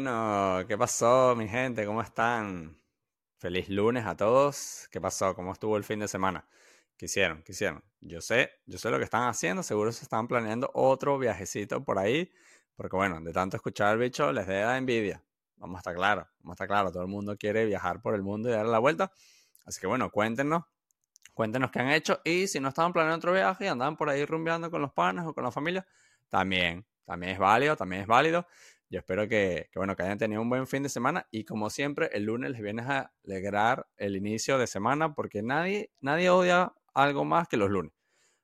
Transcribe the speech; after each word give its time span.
Bueno, 0.00 0.64
¿qué 0.68 0.78
pasó, 0.78 1.34
mi 1.34 1.48
gente? 1.48 1.84
¿Cómo 1.84 2.00
están? 2.00 2.80
Feliz 3.38 3.68
lunes 3.68 4.06
a 4.06 4.16
todos. 4.16 4.86
¿Qué 4.92 5.00
pasó? 5.00 5.34
¿Cómo 5.34 5.50
estuvo 5.50 5.76
el 5.76 5.82
fin 5.82 5.98
de 5.98 6.06
semana? 6.06 6.46
¿Qué 6.96 7.06
hicieron? 7.06 7.42
¿Qué 7.42 7.50
hicieron? 7.50 7.82
Yo 8.00 8.20
sé, 8.20 8.48
yo 8.66 8.78
sé 8.78 8.90
lo 8.90 8.98
que 8.98 9.02
están 9.02 9.24
haciendo. 9.28 9.64
Seguro 9.64 9.90
se 9.90 10.04
están 10.04 10.28
planeando 10.28 10.70
otro 10.72 11.18
viajecito 11.18 11.82
por 11.82 11.98
ahí. 11.98 12.30
Porque 12.76 12.94
bueno, 12.94 13.20
de 13.20 13.32
tanto 13.32 13.56
escuchar 13.56 13.88
al 13.88 13.98
bicho 13.98 14.32
les 14.32 14.46
da 14.46 14.78
envidia. 14.78 15.20
Vamos 15.56 15.78
a 15.78 15.80
estar 15.80 15.96
claro, 15.96 16.28
vamos 16.38 16.52
a 16.52 16.54
estar 16.54 16.68
claro. 16.68 16.92
Todo 16.92 17.02
el 17.02 17.08
mundo 17.08 17.36
quiere 17.36 17.64
viajar 17.64 18.00
por 18.00 18.14
el 18.14 18.22
mundo 18.22 18.48
y 18.48 18.52
darle 18.52 18.70
la 18.70 18.78
vuelta. 18.78 19.10
Así 19.64 19.80
que 19.80 19.88
bueno, 19.88 20.12
cuéntenos. 20.12 20.62
Cuéntenos 21.34 21.72
qué 21.72 21.80
han 21.80 21.90
hecho. 21.90 22.20
Y 22.22 22.46
si 22.46 22.60
no 22.60 22.68
estaban 22.68 22.92
planeando 22.92 23.16
otro 23.16 23.32
viaje 23.32 23.64
y 23.64 23.66
andaban 23.66 23.96
por 23.96 24.08
ahí 24.08 24.24
rumbeando 24.24 24.70
con 24.70 24.80
los 24.80 24.92
panes 24.92 25.24
o 25.26 25.34
con 25.34 25.42
la 25.42 25.50
familia, 25.50 25.84
también, 26.28 26.86
también 27.04 27.32
es 27.32 27.38
válido, 27.40 27.74
también 27.74 28.02
es 28.02 28.06
válido. 28.06 28.46
Yo 28.90 28.98
espero 29.00 29.28
que, 29.28 29.68
bueno, 29.74 29.94
que 29.96 30.02
hayan 30.02 30.16
tenido 30.18 30.40
un 30.40 30.48
buen 30.48 30.66
fin 30.66 30.82
de 30.82 30.88
semana 30.88 31.26
y 31.30 31.44
como 31.44 31.68
siempre 31.68 32.08
el 32.12 32.24
lunes 32.24 32.50
les 32.50 32.62
vienes 32.62 32.86
a 32.86 33.12
alegrar 33.24 33.86
el 33.96 34.16
inicio 34.16 34.56
de 34.58 34.66
semana 34.66 35.14
porque 35.14 35.42
nadie, 35.42 35.92
nadie 36.00 36.30
odia 36.30 36.72
algo 36.94 37.24
más 37.26 37.48
que 37.48 37.58
los 37.58 37.68
lunes. 37.70 37.92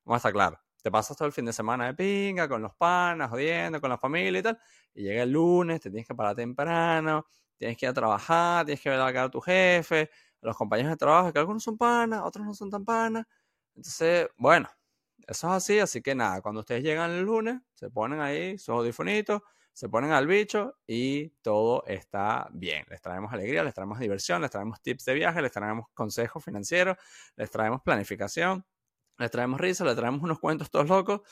Vamos 0.04 0.24
a 0.26 0.32
claro. 0.32 0.60
Te 0.82 0.90
pasas 0.90 1.16
todo 1.16 1.26
el 1.26 1.32
fin 1.32 1.46
de 1.46 1.52
semana 1.54 1.86
de 1.86 1.94
pinga, 1.94 2.46
con 2.48 2.60
los 2.62 2.74
panas, 2.74 3.30
jodiendo, 3.30 3.80
con 3.80 3.88
la 3.90 3.96
familia 3.98 4.40
y 4.40 4.42
tal. 4.42 4.58
Y 4.94 5.02
llega 5.02 5.22
el 5.22 5.30
lunes, 5.32 5.80
te 5.80 5.90
tienes 5.90 6.06
que 6.06 6.14
parar 6.14 6.36
temprano, 6.36 7.26
tienes 7.56 7.78
que 7.78 7.86
ir 7.86 7.90
a 7.90 7.94
trabajar, 7.94 8.66
tienes 8.66 8.82
que 8.82 8.90
ver 8.90 9.00
a 9.00 9.30
tu 9.30 9.40
jefe, 9.40 10.10
a 10.42 10.46
los 10.46 10.56
compañeros 10.56 10.90
de 10.92 10.96
trabajo, 10.98 11.32
que 11.32 11.38
algunos 11.38 11.62
son 11.62 11.78
panas, 11.78 12.20
otros 12.22 12.44
no 12.44 12.52
son 12.54 12.70
tan 12.70 12.84
panas. 12.84 13.24
Entonces, 13.74 14.28
bueno, 14.36 14.68
eso 15.26 15.48
es 15.48 15.54
así. 15.54 15.78
Así 15.78 16.02
que 16.02 16.14
nada, 16.14 16.42
cuando 16.42 16.60
ustedes 16.60 16.82
llegan 16.82 17.10
el 17.12 17.22
lunes, 17.24 17.60
se 17.74 17.90
ponen 17.90 18.20
ahí 18.20 18.58
sus 18.58 18.70
audifonitos 18.70 19.42
se 19.74 19.88
ponen 19.88 20.12
al 20.12 20.28
bicho 20.28 20.78
y 20.86 21.30
todo 21.42 21.84
está 21.86 22.48
bien. 22.52 22.84
Les 22.88 23.02
traemos 23.02 23.32
alegría, 23.32 23.64
les 23.64 23.74
traemos 23.74 23.98
diversión, 23.98 24.40
les 24.40 24.50
traemos 24.50 24.80
tips 24.80 25.04
de 25.04 25.14
viaje, 25.14 25.42
les 25.42 25.50
traemos 25.50 25.86
consejos 25.92 26.44
financieros, 26.44 26.96
les 27.36 27.50
traemos 27.50 27.82
planificación, 27.82 28.64
les 29.18 29.30
traemos 29.32 29.60
risa, 29.60 29.84
les 29.84 29.96
traemos 29.96 30.22
unos 30.22 30.38
cuentos 30.38 30.70
todos 30.70 30.88
locos. 30.88 31.22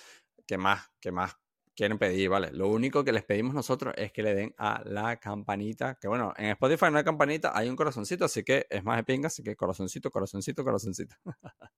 ¿Qué 0.45 0.59
más? 0.59 0.91
¿Qué 1.01 1.13
más 1.13 1.37
quieren 1.77 1.98
pedir? 1.98 2.29
Vale, 2.29 2.51
lo 2.51 2.67
único 2.69 3.05
que 3.05 3.13
les 3.13 3.23
pedimos 3.23 3.55
nosotros 3.55 3.95
es 3.97 4.11
que 4.11 4.25
le 4.25 4.35
den 4.35 4.55
a 4.59 4.83
la 4.85 5.20
campanita. 5.20 5.95
Que 5.95 6.09
bueno, 6.09 6.35
en 6.37 6.47
Spotify 6.51 6.87
no 6.91 6.98
hay 6.98 7.05
campanita, 7.05 7.53
hay 7.57 7.69
un 7.69 7.77
corazoncito, 7.77 8.25
así 8.25 8.43
que 8.43 8.67
es 8.69 8.83
más 8.83 8.97
de 8.97 9.05
pinga, 9.05 9.29
así 9.29 9.45
que 9.45 9.55
corazoncito, 9.55 10.11
corazoncito, 10.11 10.65
corazoncito. 10.65 11.15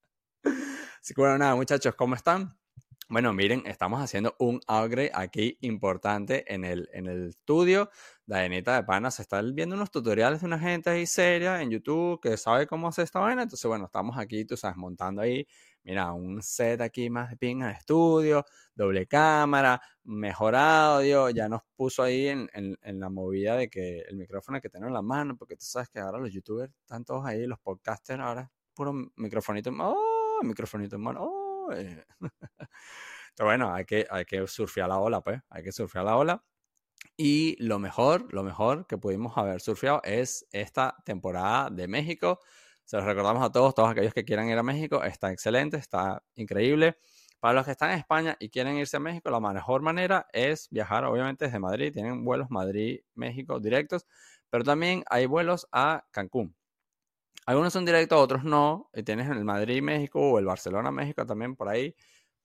así 0.45 1.13
que 1.15 1.21
bueno, 1.21 1.37
nada, 1.37 1.55
muchachos, 1.57 1.95
¿cómo 1.95 2.15
están? 2.15 2.57
Bueno, 3.11 3.35
miren, 3.35 3.63
estamos 3.67 4.01
haciendo 4.01 4.35
un 4.39 4.61
upgrade 4.67 5.11
aquí 5.13 5.59
importante 5.61 6.53
en 6.53 6.65
el, 6.65 6.89
en 6.95 7.07
el 7.07 7.29
estudio. 7.29 7.91
Dayanita 8.25 8.77
de 8.77 8.85
Pana 8.85 9.11
se 9.11 9.21
está 9.21 9.43
viendo 9.43 9.77
unos 9.77 9.91
tutoriales 9.91 10.41
de 10.41 10.47
una 10.47 10.59
gente 10.59 10.89
ahí 10.89 11.07
seria 11.07 11.61
en 11.61 11.71
YouTube 11.71 12.19
que 12.23 12.39
sabe 12.39 12.67
cómo 12.67 12.89
hacer 12.89 13.05
esta 13.05 13.21
vaina. 13.21 13.43
Entonces, 13.43 13.69
bueno, 13.69 13.85
estamos 13.85 14.17
aquí, 14.17 14.47
tú 14.47 14.57
sabes, 14.57 14.79
montando 14.79 15.21
ahí, 15.21 15.47
mira, 15.83 16.15
un 16.15 16.43
set 16.43 16.81
aquí 16.81 17.11
más 17.11 17.29
de 17.29 17.37
ping 17.37 17.57
en 17.57 17.65
el 17.65 17.73
estudio, 17.73 18.47
doble 18.75 19.07
cámara, 19.07 19.83
mejor 20.05 20.55
audio. 20.57 21.29
Ya 21.29 21.47
nos 21.47 21.61
puso 21.77 22.03
ahí 22.03 22.29
en, 22.29 22.49
en, 22.55 23.01
la 23.01 23.11
movida 23.11 23.57
de 23.57 23.69
que 23.69 23.99
el 24.01 24.17
micrófono 24.17 24.57
hay 24.57 24.63
que 24.63 24.71
tener 24.71 24.89
en 24.89 24.95
la 24.95 25.03
mano, 25.03 25.37
porque 25.37 25.57
tú 25.57 25.67
sabes 25.67 25.91
que 25.91 25.99
ahora 26.01 26.19
los 26.19 26.33
youtubers 26.33 26.73
están 26.81 27.05
todos 27.05 27.27
ahí, 27.27 27.47
los 27.47 27.59
podcasters 27.59 28.21
ahora, 28.21 28.51
puro 28.73 28.95
microfonito 29.17 29.69
en 29.69 29.77
mano, 29.77 29.95
oh, 29.95 30.43
microfonito 30.43 30.97
en 30.97 31.03
mano, 31.03 31.21
oh 31.23 31.44
Pero 33.37 33.49
bueno, 33.49 33.75
hay 33.75 33.85
que, 33.85 34.07
hay 34.11 34.25
que 34.25 34.47
surfear 34.47 34.89
la 34.89 34.99
ola, 34.99 35.21
pues, 35.21 35.41
hay 35.51 35.63
que 35.63 35.73
surfear 35.73 36.05
la 36.05 36.17
ola. 36.17 36.45
Y 37.17 37.57
lo 37.65 37.79
mejor, 37.79 38.33
lo 38.33 38.43
mejor 38.43 38.87
que 38.87 38.99
pudimos 38.99 39.37
haber 39.39 39.61
surfeado 39.61 40.01
es 40.05 40.47
esta 40.53 40.97
temporada 41.05 41.71
de 41.71 41.89
México. 41.89 42.41
Se 42.85 42.97
los 42.97 43.07
recordamos 43.07 43.43
a 43.45 43.53
todos, 43.53 43.75
todos 43.75 43.91
aquellos 43.91 44.15
que 44.15 44.25
quieran 44.25 44.49
ir 44.49 44.59
a 44.59 44.63
México. 44.63 45.03
Está 45.05 45.33
excelente, 45.33 45.77
está 45.77 46.23
increíble. 46.35 46.99
Para 47.41 47.55
los 47.55 47.65
que 47.67 47.73
están 47.73 47.91
en 47.93 47.99
España 47.99 48.37
y 48.41 48.49
quieren 48.51 48.77
irse 48.79 48.97
a 48.97 49.01
México, 49.01 49.31
la 49.31 49.41
mejor 49.41 49.83
manera 49.83 50.27
es 50.33 50.69
viajar, 50.71 51.05
obviamente, 51.05 51.45
desde 51.47 51.59
Madrid. 51.61 51.93
Tienen 51.93 52.25
vuelos 52.25 52.51
Madrid-México 52.51 53.61
directos, 53.61 54.07
pero 54.51 54.65
también 54.65 55.05
hay 55.11 55.27
vuelos 55.27 55.69
a 55.73 56.05
Cancún. 56.11 56.57
Algunos 57.47 57.73
son 57.73 57.85
directos, 57.85 58.19
otros 58.19 58.45
no. 58.45 58.91
Y 58.95 59.03
tienes 59.03 59.29
el 59.31 59.45
Madrid-México 59.45 60.21
o 60.21 60.39
el 60.39 60.47
Barcelona-México 60.47 61.27
también 61.27 61.57
por 61.57 61.69
ahí 61.69 61.95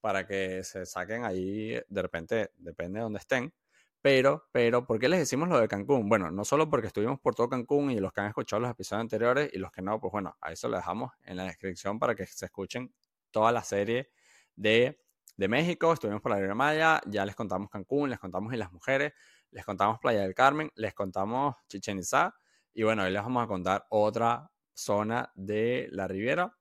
para 0.01 0.25
que 0.25 0.63
se 0.63 0.85
saquen 0.85 1.25
ahí, 1.25 1.79
de 1.87 2.01
repente, 2.01 2.51
depende 2.57 2.99
de 2.99 3.03
dónde 3.03 3.19
estén. 3.19 3.53
Pero, 4.01 4.47
pero, 4.53 4.85
¿por 4.85 4.97
qué 4.97 5.09
les 5.09 5.19
decimos 5.19 5.49
lo 5.49 5.59
de 5.59 5.67
Cancún? 5.67 6.07
Bueno, 6.07 6.31
no 6.31 6.45
solo 6.45 6.69
porque 6.69 6.87
estuvimos 6.87 7.19
por 7.19 7.35
todo 7.35 7.49
Cancún 7.49 7.91
y 7.91 7.99
los 7.99 8.13
que 8.13 8.21
han 8.21 8.27
escuchado 8.27 8.61
los 8.61 8.71
episodios 8.71 9.01
anteriores 9.01 9.49
y 9.53 9.57
los 9.57 9.71
que 9.71 9.81
no, 9.81 9.99
pues 9.99 10.11
bueno, 10.11 10.37
a 10.39 10.53
eso 10.53 10.69
lo 10.69 10.77
dejamos 10.77 11.11
en 11.25 11.35
la 11.35 11.43
descripción 11.43 11.99
para 11.99 12.15
que 12.15 12.25
se 12.25 12.45
escuchen 12.45 12.93
toda 13.29 13.51
la 13.51 13.61
serie 13.61 14.09
de, 14.55 15.01
de 15.35 15.47
México. 15.49 15.91
Estuvimos 15.91 16.21
por 16.21 16.31
la 16.31 16.37
Riviera 16.37 16.55
Maya, 16.55 17.01
ya 17.07 17.25
les 17.25 17.35
contamos 17.35 17.69
Cancún, 17.69 18.09
les 18.09 18.19
contamos 18.19 18.53
y 18.53 18.57
las 18.57 18.71
mujeres, 18.71 19.11
les 19.51 19.65
contamos 19.65 19.99
Playa 19.99 20.21
del 20.21 20.33
Carmen, 20.33 20.71
les 20.75 20.93
contamos 20.93 21.57
Chichen 21.67 21.99
Itza 21.99 22.33
y 22.73 22.83
bueno, 22.83 23.03
hoy 23.03 23.11
les 23.11 23.21
vamos 23.21 23.43
a 23.43 23.47
contar 23.47 23.85
otra 23.89 24.49
zona 24.79 25.31
de 25.35 25.87
la 25.91 26.07
Riviera. 26.07 26.57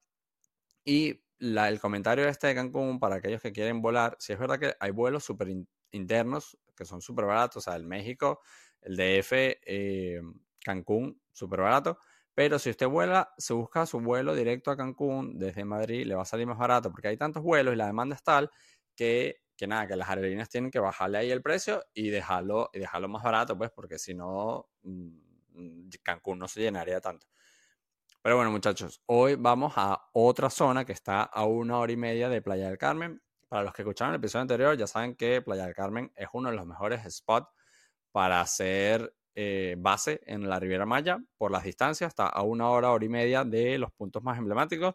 Y 0.85 1.23
el 1.41 1.81
comentario 1.81 2.29
este 2.29 2.49
de 2.49 2.55
Cancún, 2.55 2.99
para 3.01 3.17
aquellos 3.17 3.43
que 3.43 3.53
quieren 3.53 3.81
volar, 3.83 4.17
si 4.19 4.33
es 4.33 4.39
verdad 4.39 4.59
que 4.59 4.75
hay 4.81 4.91
vuelos 4.91 5.25
súper 5.25 5.49
internos 5.93 6.59
que 6.77 6.85
son 6.85 7.01
súper 7.03 7.25
baratos, 7.27 7.57
o 7.59 7.61
sea, 7.71 7.77
el 7.77 7.85
México, 7.85 8.41
el 8.83 8.97
DF, 8.97 9.61
eh, 9.67 10.21
Cancún, 10.65 11.21
súper 11.33 11.61
barato. 11.61 11.99
Pero 12.35 12.59
si 12.59 12.71
usted 12.71 12.87
vuela, 12.87 13.35
se 13.37 13.53
busca 13.53 13.85
su 13.87 14.01
vuelo 14.01 14.35
directo 14.35 14.71
a 14.71 14.77
Cancún 14.77 15.39
desde 15.39 15.65
Madrid, 15.65 16.07
le 16.07 16.15
va 16.15 16.23
a 16.23 16.25
salir 16.25 16.47
más 16.47 16.59
barato 16.59 16.91
porque 16.91 17.09
hay 17.09 17.17
tantos 17.17 17.43
vuelos 17.43 17.75
y 17.75 17.77
la 17.77 17.87
demanda 17.87 18.15
es 18.15 18.23
tal 18.23 18.51
que, 18.95 19.43
que 19.57 19.67
nada, 19.67 19.89
que 19.89 19.97
las 19.97 20.09
aerolíneas 20.09 20.49
tienen 20.49 20.71
que 20.71 20.79
bajarle 20.79 21.19
ahí 21.19 21.31
el 21.33 21.43
precio 21.43 21.83
y 21.95 22.11
dejarlo, 22.11 22.71
y 22.73 22.79
dejarlo 22.79 23.09
más 23.09 23.23
barato, 23.25 23.59
pues, 23.59 23.71
porque 23.73 23.99
si 23.99 24.15
no, 24.15 24.69
mm, 24.83 25.89
Cancún 26.03 26.39
no 26.39 26.49
se 26.49 26.61
llenaría 26.61 27.01
tanto. 27.01 27.27
Pero 28.29 28.37
bueno, 28.37 28.51
muchachos, 28.51 29.01
hoy 29.07 29.37
vamos 29.37 29.73
a 29.77 30.07
otra 30.13 30.51
zona 30.51 30.85
que 30.85 30.93
está 30.93 31.23
a 31.23 31.47
una 31.47 31.79
hora 31.79 31.93
y 31.93 31.97
media 31.97 32.29
de 32.29 32.43
Playa 32.43 32.69
del 32.69 32.77
Carmen. 32.77 33.23
Para 33.49 33.63
los 33.63 33.73
que 33.73 33.81
escucharon 33.81 34.13
el 34.13 34.19
episodio 34.19 34.43
anterior, 34.43 34.77
ya 34.77 34.87
saben 34.87 35.15
que 35.15 35.41
Playa 35.41 35.65
del 35.65 35.75
Carmen 35.75 36.13
es 36.15 36.29
uno 36.35 36.51
de 36.51 36.57
los 36.57 36.67
mejores 36.67 37.01
spots 37.11 37.49
para 38.13 38.43
hacer 38.43 39.15
eh, 39.35 39.77
base 39.79 40.21
en 40.27 40.47
la 40.47 40.61
Riviera 40.61 40.85
Maya 40.85 41.19
por 41.39 41.51
las 41.51 41.65
distancias. 41.65 42.09
Está 42.09 42.27
a 42.27 42.43
una 42.43 42.69
hora, 42.69 42.91
hora 42.93 43.03
y 43.03 43.09
media 43.09 43.45
de 43.45 43.79
los 43.79 43.91
puntos 43.93 44.23
más 44.23 44.37
emblemáticos. 44.37 44.95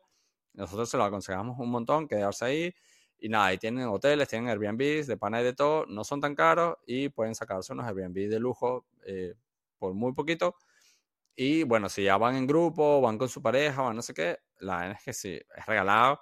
Nosotros 0.53 0.87
se 0.87 0.97
lo 0.97 1.03
aconsejamos 1.03 1.57
un 1.57 1.71
montón, 1.71 2.07
quedarse 2.07 2.45
ahí. 2.45 2.75
Y 3.17 3.29
nada, 3.29 3.47
ahí 3.47 3.57
tienen 3.57 3.87
hoteles, 3.87 4.27
tienen 4.27 4.47
Airbnbs 4.47 5.07
de 5.07 5.17
pana 5.17 5.41
de 5.41 5.53
todo. 5.53 5.87
No 5.87 6.03
son 6.03 6.21
tan 6.21 6.35
caros 6.35 6.75
y 6.85 7.09
pueden 7.09 7.33
sacarse 7.33 7.73
unos 7.73 7.87
Airbnb 7.87 8.29
de 8.29 8.39
lujo 8.39 8.85
eh, 9.07 9.33
por 9.79 9.95
muy 9.95 10.13
poquito 10.13 10.55
y 11.35 11.63
bueno, 11.63 11.89
si 11.89 12.03
ya 12.03 12.17
van 12.17 12.35
en 12.35 12.47
grupo, 12.47 13.01
van 13.01 13.17
con 13.17 13.29
su 13.29 13.41
pareja, 13.41 13.81
van 13.81 13.95
no 13.95 14.01
sé 14.01 14.13
qué, 14.13 14.39
la 14.59 14.77
verdad 14.79 14.97
es 14.99 15.03
que 15.03 15.13
sí, 15.13 15.41
es 15.55 15.65
regalado. 15.65 16.19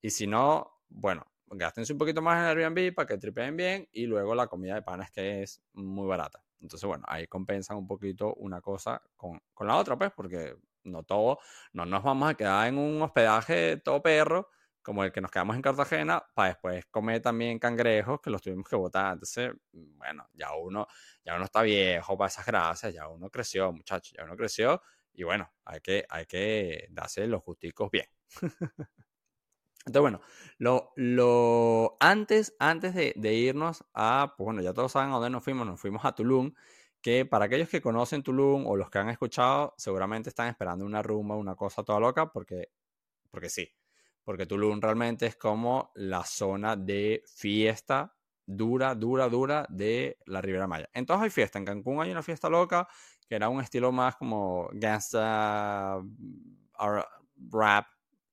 Y 0.00 0.10
si 0.10 0.26
no, 0.26 0.80
bueno, 0.88 1.26
gástense 1.46 1.92
un 1.92 1.98
poquito 1.98 2.22
más 2.22 2.38
en 2.38 2.58
Airbnb 2.58 2.94
para 2.94 3.06
que 3.06 3.18
tripeen 3.18 3.56
bien 3.56 3.88
y 3.92 4.06
luego 4.06 4.34
la 4.34 4.46
comida 4.46 4.74
de 4.74 4.82
pan 4.82 5.02
es 5.02 5.10
que 5.10 5.42
es 5.42 5.62
muy 5.72 6.06
barata. 6.06 6.44
Entonces, 6.60 6.86
bueno, 6.86 7.04
ahí 7.08 7.26
compensan 7.26 7.76
un 7.76 7.86
poquito 7.86 8.34
una 8.34 8.60
cosa 8.60 9.02
con, 9.16 9.40
con 9.52 9.66
la 9.66 9.76
otra, 9.76 9.98
pues, 9.98 10.12
porque 10.14 10.56
no 10.84 11.02
todo, 11.02 11.38
no 11.72 11.86
nos 11.86 12.02
vamos 12.02 12.30
a 12.30 12.34
quedar 12.34 12.68
en 12.68 12.78
un 12.78 13.02
hospedaje 13.02 13.76
todo 13.78 14.02
perro 14.02 14.48
como 14.82 15.04
el 15.04 15.12
que 15.12 15.20
nos 15.20 15.30
quedamos 15.30 15.56
en 15.56 15.62
Cartagena, 15.62 16.24
para 16.34 16.48
después 16.50 16.86
comer 16.86 17.22
también 17.22 17.58
cangrejos 17.58 18.20
que 18.20 18.30
los 18.30 18.42
tuvimos 18.42 18.68
que 18.68 18.76
botar. 18.76 19.14
Entonces, 19.14 19.52
bueno, 19.72 20.28
ya 20.34 20.54
uno, 20.54 20.86
ya 21.24 21.36
uno 21.36 21.44
está 21.44 21.62
viejo 21.62 22.16
para 22.18 22.28
esas 22.28 22.46
gracias, 22.46 22.92
ya 22.94 23.08
uno 23.08 23.30
creció, 23.30 23.72
muchachos, 23.72 24.14
ya 24.16 24.24
uno 24.24 24.36
creció 24.36 24.82
y 25.14 25.24
bueno, 25.24 25.50
hay 25.64 25.80
que, 25.80 26.04
hay 26.08 26.26
que 26.26 26.88
darse 26.90 27.26
los 27.26 27.42
justicos 27.42 27.90
bien. 27.90 28.06
Entonces, 29.84 30.00
bueno, 30.00 30.20
lo, 30.58 30.92
lo, 30.96 31.96
antes, 31.98 32.54
antes 32.60 32.94
de, 32.94 33.12
de, 33.16 33.34
irnos 33.34 33.84
a, 33.94 34.34
pues 34.36 34.44
bueno, 34.44 34.62
ya 34.62 34.72
todos 34.72 34.92
saben 34.92 35.10
a 35.10 35.14
dónde 35.14 35.30
nos 35.30 35.42
fuimos, 35.42 35.66
nos 35.66 35.80
fuimos 35.80 36.04
a 36.04 36.14
Tulum, 36.14 36.54
que 37.00 37.26
para 37.26 37.46
aquellos 37.46 37.68
que 37.68 37.82
conocen 37.82 38.22
Tulum 38.22 38.66
o 38.66 38.76
los 38.76 38.90
que 38.90 38.98
han 38.98 39.08
escuchado, 39.08 39.74
seguramente 39.76 40.28
están 40.28 40.48
esperando 40.48 40.84
una 40.84 41.02
rumba, 41.02 41.36
una 41.36 41.56
cosa 41.56 41.82
toda 41.82 41.98
loca, 41.98 42.30
porque, 42.30 42.70
porque 43.30 43.48
sí, 43.50 43.68
porque 44.24 44.46
Tulum 44.46 44.80
realmente 44.80 45.26
es 45.26 45.36
como 45.36 45.90
la 45.94 46.24
zona 46.24 46.76
de 46.76 47.22
fiesta 47.26 48.14
dura, 48.46 48.94
dura, 48.94 49.28
dura 49.28 49.66
de 49.68 50.18
la 50.26 50.40
Ribera 50.40 50.66
Maya. 50.66 50.88
Entonces 50.92 51.24
hay 51.24 51.30
fiesta, 51.30 51.58
en 51.58 51.64
Cancún 51.64 52.00
hay 52.02 52.10
una 52.10 52.22
fiesta 52.22 52.48
loca 52.48 52.88
que 53.28 53.36
era 53.36 53.48
un 53.48 53.60
estilo 53.60 53.92
más 53.92 54.16
como 54.16 54.68
gangsta, 54.72 55.98
rap, 57.50 57.86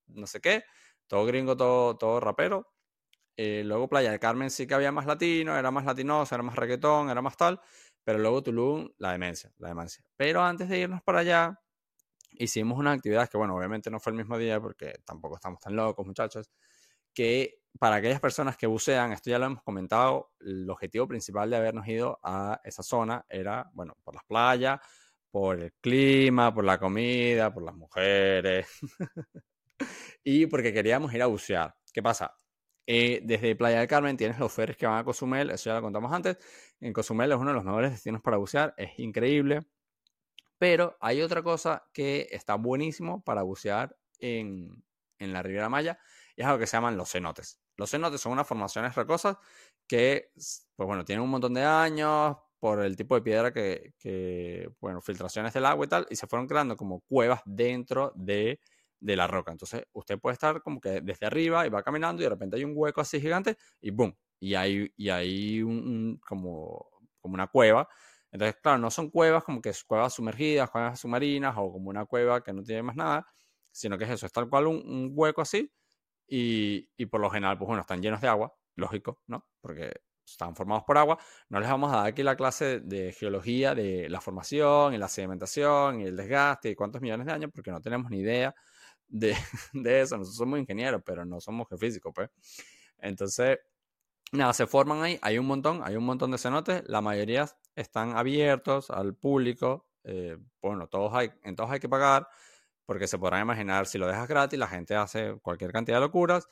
no 0.07 0.27
sé 0.27 0.41
qué, 0.41 0.63
todo 1.07 1.25
gringo, 1.25 1.56
todo, 1.56 1.97
todo 1.97 2.19
rapero. 2.19 2.74
Eh, 3.38 3.63
luego 3.65 3.88
Playa 3.88 4.12
del 4.12 4.19
Carmen 4.19 4.51
sí 4.51 4.68
que 4.68 4.74
había 4.74 4.92
más 4.92 5.06
latino, 5.06 5.57
era 5.57 5.71
más 5.71 5.85
latinoso, 5.85 6.35
era 6.35 6.44
más 6.44 6.56
reggaetón, 6.56 7.09
era 7.09 7.21
más 7.21 7.38
tal. 7.38 7.62
pero 8.03 8.19
luego 8.19 8.44
Tulum, 8.44 8.89
la 8.97 9.13
demencia, 9.13 9.53
la 9.57 9.69
demencia. 9.69 10.03
Pero 10.18 10.42
antes 10.44 10.68
de 10.69 10.80
irnos 10.80 11.01
para 11.03 11.19
allá, 11.19 11.62
hicimos 12.39 12.80
una 12.80 12.94
actividad 12.94 13.30
que, 13.30 13.38
bueno, 13.38 13.56
obviamente 13.56 13.91
no 13.91 14.00
fue 14.00 14.12
el 14.12 14.18
mismo 14.18 14.38
día 14.38 14.59
porque 14.59 14.95
tampoco 15.06 15.36
estamos 15.36 15.59
tan 15.59 15.75
locos, 15.75 16.06
muchachos, 16.06 16.50
que 17.13 17.59
para 17.77 17.97
aquellas 17.97 18.19
personas 18.19 18.57
que 18.57 18.68
bucean, 18.68 19.12
esto 19.12 19.30
ya 19.30 19.39
lo 19.39 19.45
hemos 19.45 19.63
comentado, 19.63 20.31
el 20.39 20.69
objetivo 20.69 21.07
principal 21.07 21.50
de 21.50 21.57
habernos 21.57 21.88
ido 21.88 22.19
a 22.24 22.59
esa 22.63 22.81
zona 22.81 23.25
era, 23.30 23.69
bueno, 23.74 23.95
por 24.03 24.15
las 24.15 24.24
playas, 24.25 24.80
por 25.30 25.59
el 25.62 25.74
clima, 25.74 26.53
por 26.53 26.65
la 26.65 26.80
comida, 26.80 27.53
por 27.53 27.63
las 27.63 27.75
mujeres 27.75 28.68
y 30.24 30.47
porque 30.47 30.74
queríamos 30.74 31.13
ir 31.13 31.21
a 31.21 31.27
bucear. 31.27 31.75
¿Qué 31.94 32.01
pasa? 32.01 32.35
Eh, 32.88 33.21
desde 33.24 33.56
Playa 33.56 33.80
del 33.80 33.88
Carmen 33.88 34.18
tienes 34.18 34.39
los 34.39 34.51
ferries 34.51 34.75
que 34.77 34.88
van 34.88 34.97
a 34.97 35.03
Cozumel, 35.03 35.51
eso 35.51 35.69
ya 35.69 35.75
lo 35.75 35.81
contamos 35.81 36.12
antes. 36.12 36.38
En 36.80 36.92
Cozumel 36.92 37.31
es 37.31 37.38
uno 37.38 37.50
de 37.50 37.53
los 37.53 37.63
mejores 37.63 37.92
destinos 37.92 38.21
para 38.21 38.38
bucear, 38.38 38.74
es 38.77 38.97
increíble. 38.97 39.62
Pero 40.59 40.97
hay 41.01 41.21
otra 41.23 41.44
cosa 41.44 41.89
que 41.94 42.27
está 42.31 42.56
buenísimo 42.56 43.23
para 43.23 43.44
bucear 43.44 43.97
en, 44.19 44.83
en 45.19 45.33
la 45.33 45.44
Riviera 45.44 45.69
Maya 45.69 46.00
y 46.35 46.41
es 46.41 46.47
algo 46.47 46.59
que 46.59 46.67
se 46.67 46.77
llaman 46.77 46.97
los 46.97 47.11
cenotes. 47.11 47.61
Los 47.77 47.91
cenotes 47.91 48.21
son 48.21 48.33
unas 48.33 48.47
formaciones 48.47 48.95
rocosas 48.95 49.38
que, 49.88 50.31
pues 50.35 50.88
bueno, 50.88 51.06
tienen 51.06 51.23
un 51.23 51.29
montón 51.29 51.53
de 51.53 51.63
años 51.63 52.38
por 52.59 52.81
el 52.83 52.95
tipo 52.97 53.15
de 53.15 53.21
piedra 53.21 53.53
que, 53.53 53.94
que, 53.97 54.69
bueno, 54.81 55.01
filtraciones 55.01 55.53
del 55.53 55.65
agua 55.65 55.85
y 55.85 55.89
tal, 55.89 56.07
y 56.09 56.15
se 56.17 56.27
fueron 56.27 56.47
creando 56.47 56.75
como 56.75 57.00
cuevas 57.01 57.41
dentro 57.45 58.11
de, 58.15 58.59
de 59.00 59.15
la 59.15 59.27
roca. 59.27 59.51
Entonces, 59.51 59.83
usted 59.94 60.19
puede 60.19 60.33
estar 60.33 60.61
como 60.61 60.81
que 60.81 61.01
desde 61.01 61.25
arriba 61.25 61.65
y 61.65 61.69
va 61.69 61.83
caminando 61.83 62.21
y 62.21 62.25
de 62.25 62.29
repente 62.29 62.57
hay 62.57 62.65
un 62.65 62.73
hueco 62.75 63.01
así 63.01 63.21
gigante 63.21 63.57
y 63.81 63.91
¡boom! 63.91 64.13
Y 64.41 64.56
hay, 64.56 64.91
y 64.97 65.09
hay 65.09 65.61
un, 65.63 66.19
como, 66.25 66.85
como 67.19 67.33
una 67.35 67.47
cueva. 67.47 67.88
Entonces, 68.31 68.57
claro, 68.61 68.77
no 68.77 68.91
son 68.91 69.09
cuevas 69.09 69.43
como 69.43 69.61
que 69.61 69.73
cuevas 69.87 70.13
sumergidas, 70.13 70.69
cuevas 70.69 70.99
submarinas 70.99 71.55
o 71.57 71.71
como 71.71 71.89
una 71.89 72.05
cueva 72.05 72.43
que 72.43 72.53
no 72.53 72.63
tiene 72.63 72.83
más 72.83 72.95
nada, 72.95 73.25
sino 73.71 73.97
que 73.97 74.03
es 74.05 74.11
eso, 74.11 74.25
es 74.25 74.31
tal 74.31 74.49
cual 74.49 74.67
un, 74.67 75.11
hueco 75.13 75.41
así 75.41 75.71
y, 76.27 77.05
por 77.07 77.21
lo 77.21 77.29
general, 77.29 77.57
pues 77.57 77.67
bueno, 77.67 77.81
están 77.81 78.01
llenos 78.01 78.21
de 78.21 78.27
agua, 78.27 78.53
lógico, 78.75 79.21
¿no? 79.27 79.47
Porque 79.61 79.91
están 80.25 80.55
formados 80.55 80.83
por 80.83 80.97
agua. 80.97 81.17
No 81.49 81.59
les 81.59 81.69
vamos 81.69 81.91
a 81.91 81.97
dar 81.97 82.05
aquí 82.07 82.21
la 82.21 82.35
clase 82.35 82.81
de 82.81 83.11
geología 83.13 83.73
de 83.73 84.09
la 84.09 84.21
formación 84.21 84.93
y 84.93 84.97
la 84.99 85.07
sedimentación 85.07 86.01
y 86.01 86.05
el 86.05 86.15
desgaste 86.15 86.69
y 86.69 86.75
cuántos 86.75 87.01
millones 87.01 87.25
de 87.25 87.33
años, 87.33 87.51
porque 87.53 87.71
no 87.71 87.81
tenemos 87.81 88.11
ni 88.11 88.19
idea 88.19 88.53
de, 89.07 89.35
de 89.73 90.01
eso. 90.01 90.17
Nosotros 90.17 90.37
somos 90.37 90.59
ingenieros, 90.59 91.01
pero 91.03 91.25
no 91.25 91.39
somos 91.41 91.67
geofísicos, 91.67 92.13
pues. 92.13 92.29
Entonces, 92.99 93.59
nada, 94.31 94.53
se 94.53 94.67
forman 94.67 95.01
ahí. 95.01 95.19
Hay 95.21 95.37
un 95.37 95.45
montón, 95.45 95.81
hay 95.83 95.95
un 95.95 96.05
montón 96.05 96.31
de 96.31 96.37
cenotes. 96.37 96.83
La 96.87 97.01
mayoría 97.01 97.47
están 97.75 98.17
abiertos 98.17 98.89
al 98.89 99.15
público. 99.15 99.87
Eh, 100.03 100.37
bueno, 100.61 100.87
todos 100.87 101.13
hay, 101.13 101.31
en 101.43 101.55
todos 101.55 101.71
hay 101.71 101.79
que 101.79 101.89
pagar, 101.89 102.27
porque 102.85 103.07
se 103.07 103.17
podrán 103.17 103.41
imaginar, 103.41 103.85
si 103.85 103.97
lo 103.97 104.07
dejas 104.07 104.27
gratis, 104.27 104.57
la 104.57 104.67
gente 104.67 104.95
hace 104.95 105.35
cualquier 105.41 105.71
cantidad 105.71 105.97
de 105.97 106.01
locuras 106.01 106.47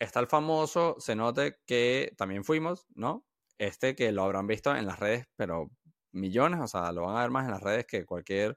está 0.00 0.18
el 0.18 0.26
famoso 0.26 0.96
cenote 0.98 1.58
que 1.66 2.12
también 2.16 2.42
fuimos, 2.42 2.86
¿no? 2.94 3.24
Este 3.58 3.94
que 3.94 4.10
lo 4.10 4.24
habrán 4.24 4.46
visto 4.46 4.74
en 4.74 4.86
las 4.86 4.98
redes, 4.98 5.28
pero 5.36 5.70
millones, 6.12 6.60
o 6.60 6.66
sea, 6.66 6.90
lo 6.92 7.02
van 7.02 7.16
a 7.16 7.20
ver 7.20 7.30
más 7.30 7.44
en 7.44 7.52
las 7.52 7.62
redes 7.62 7.86
que 7.86 8.06
cualquier 8.06 8.56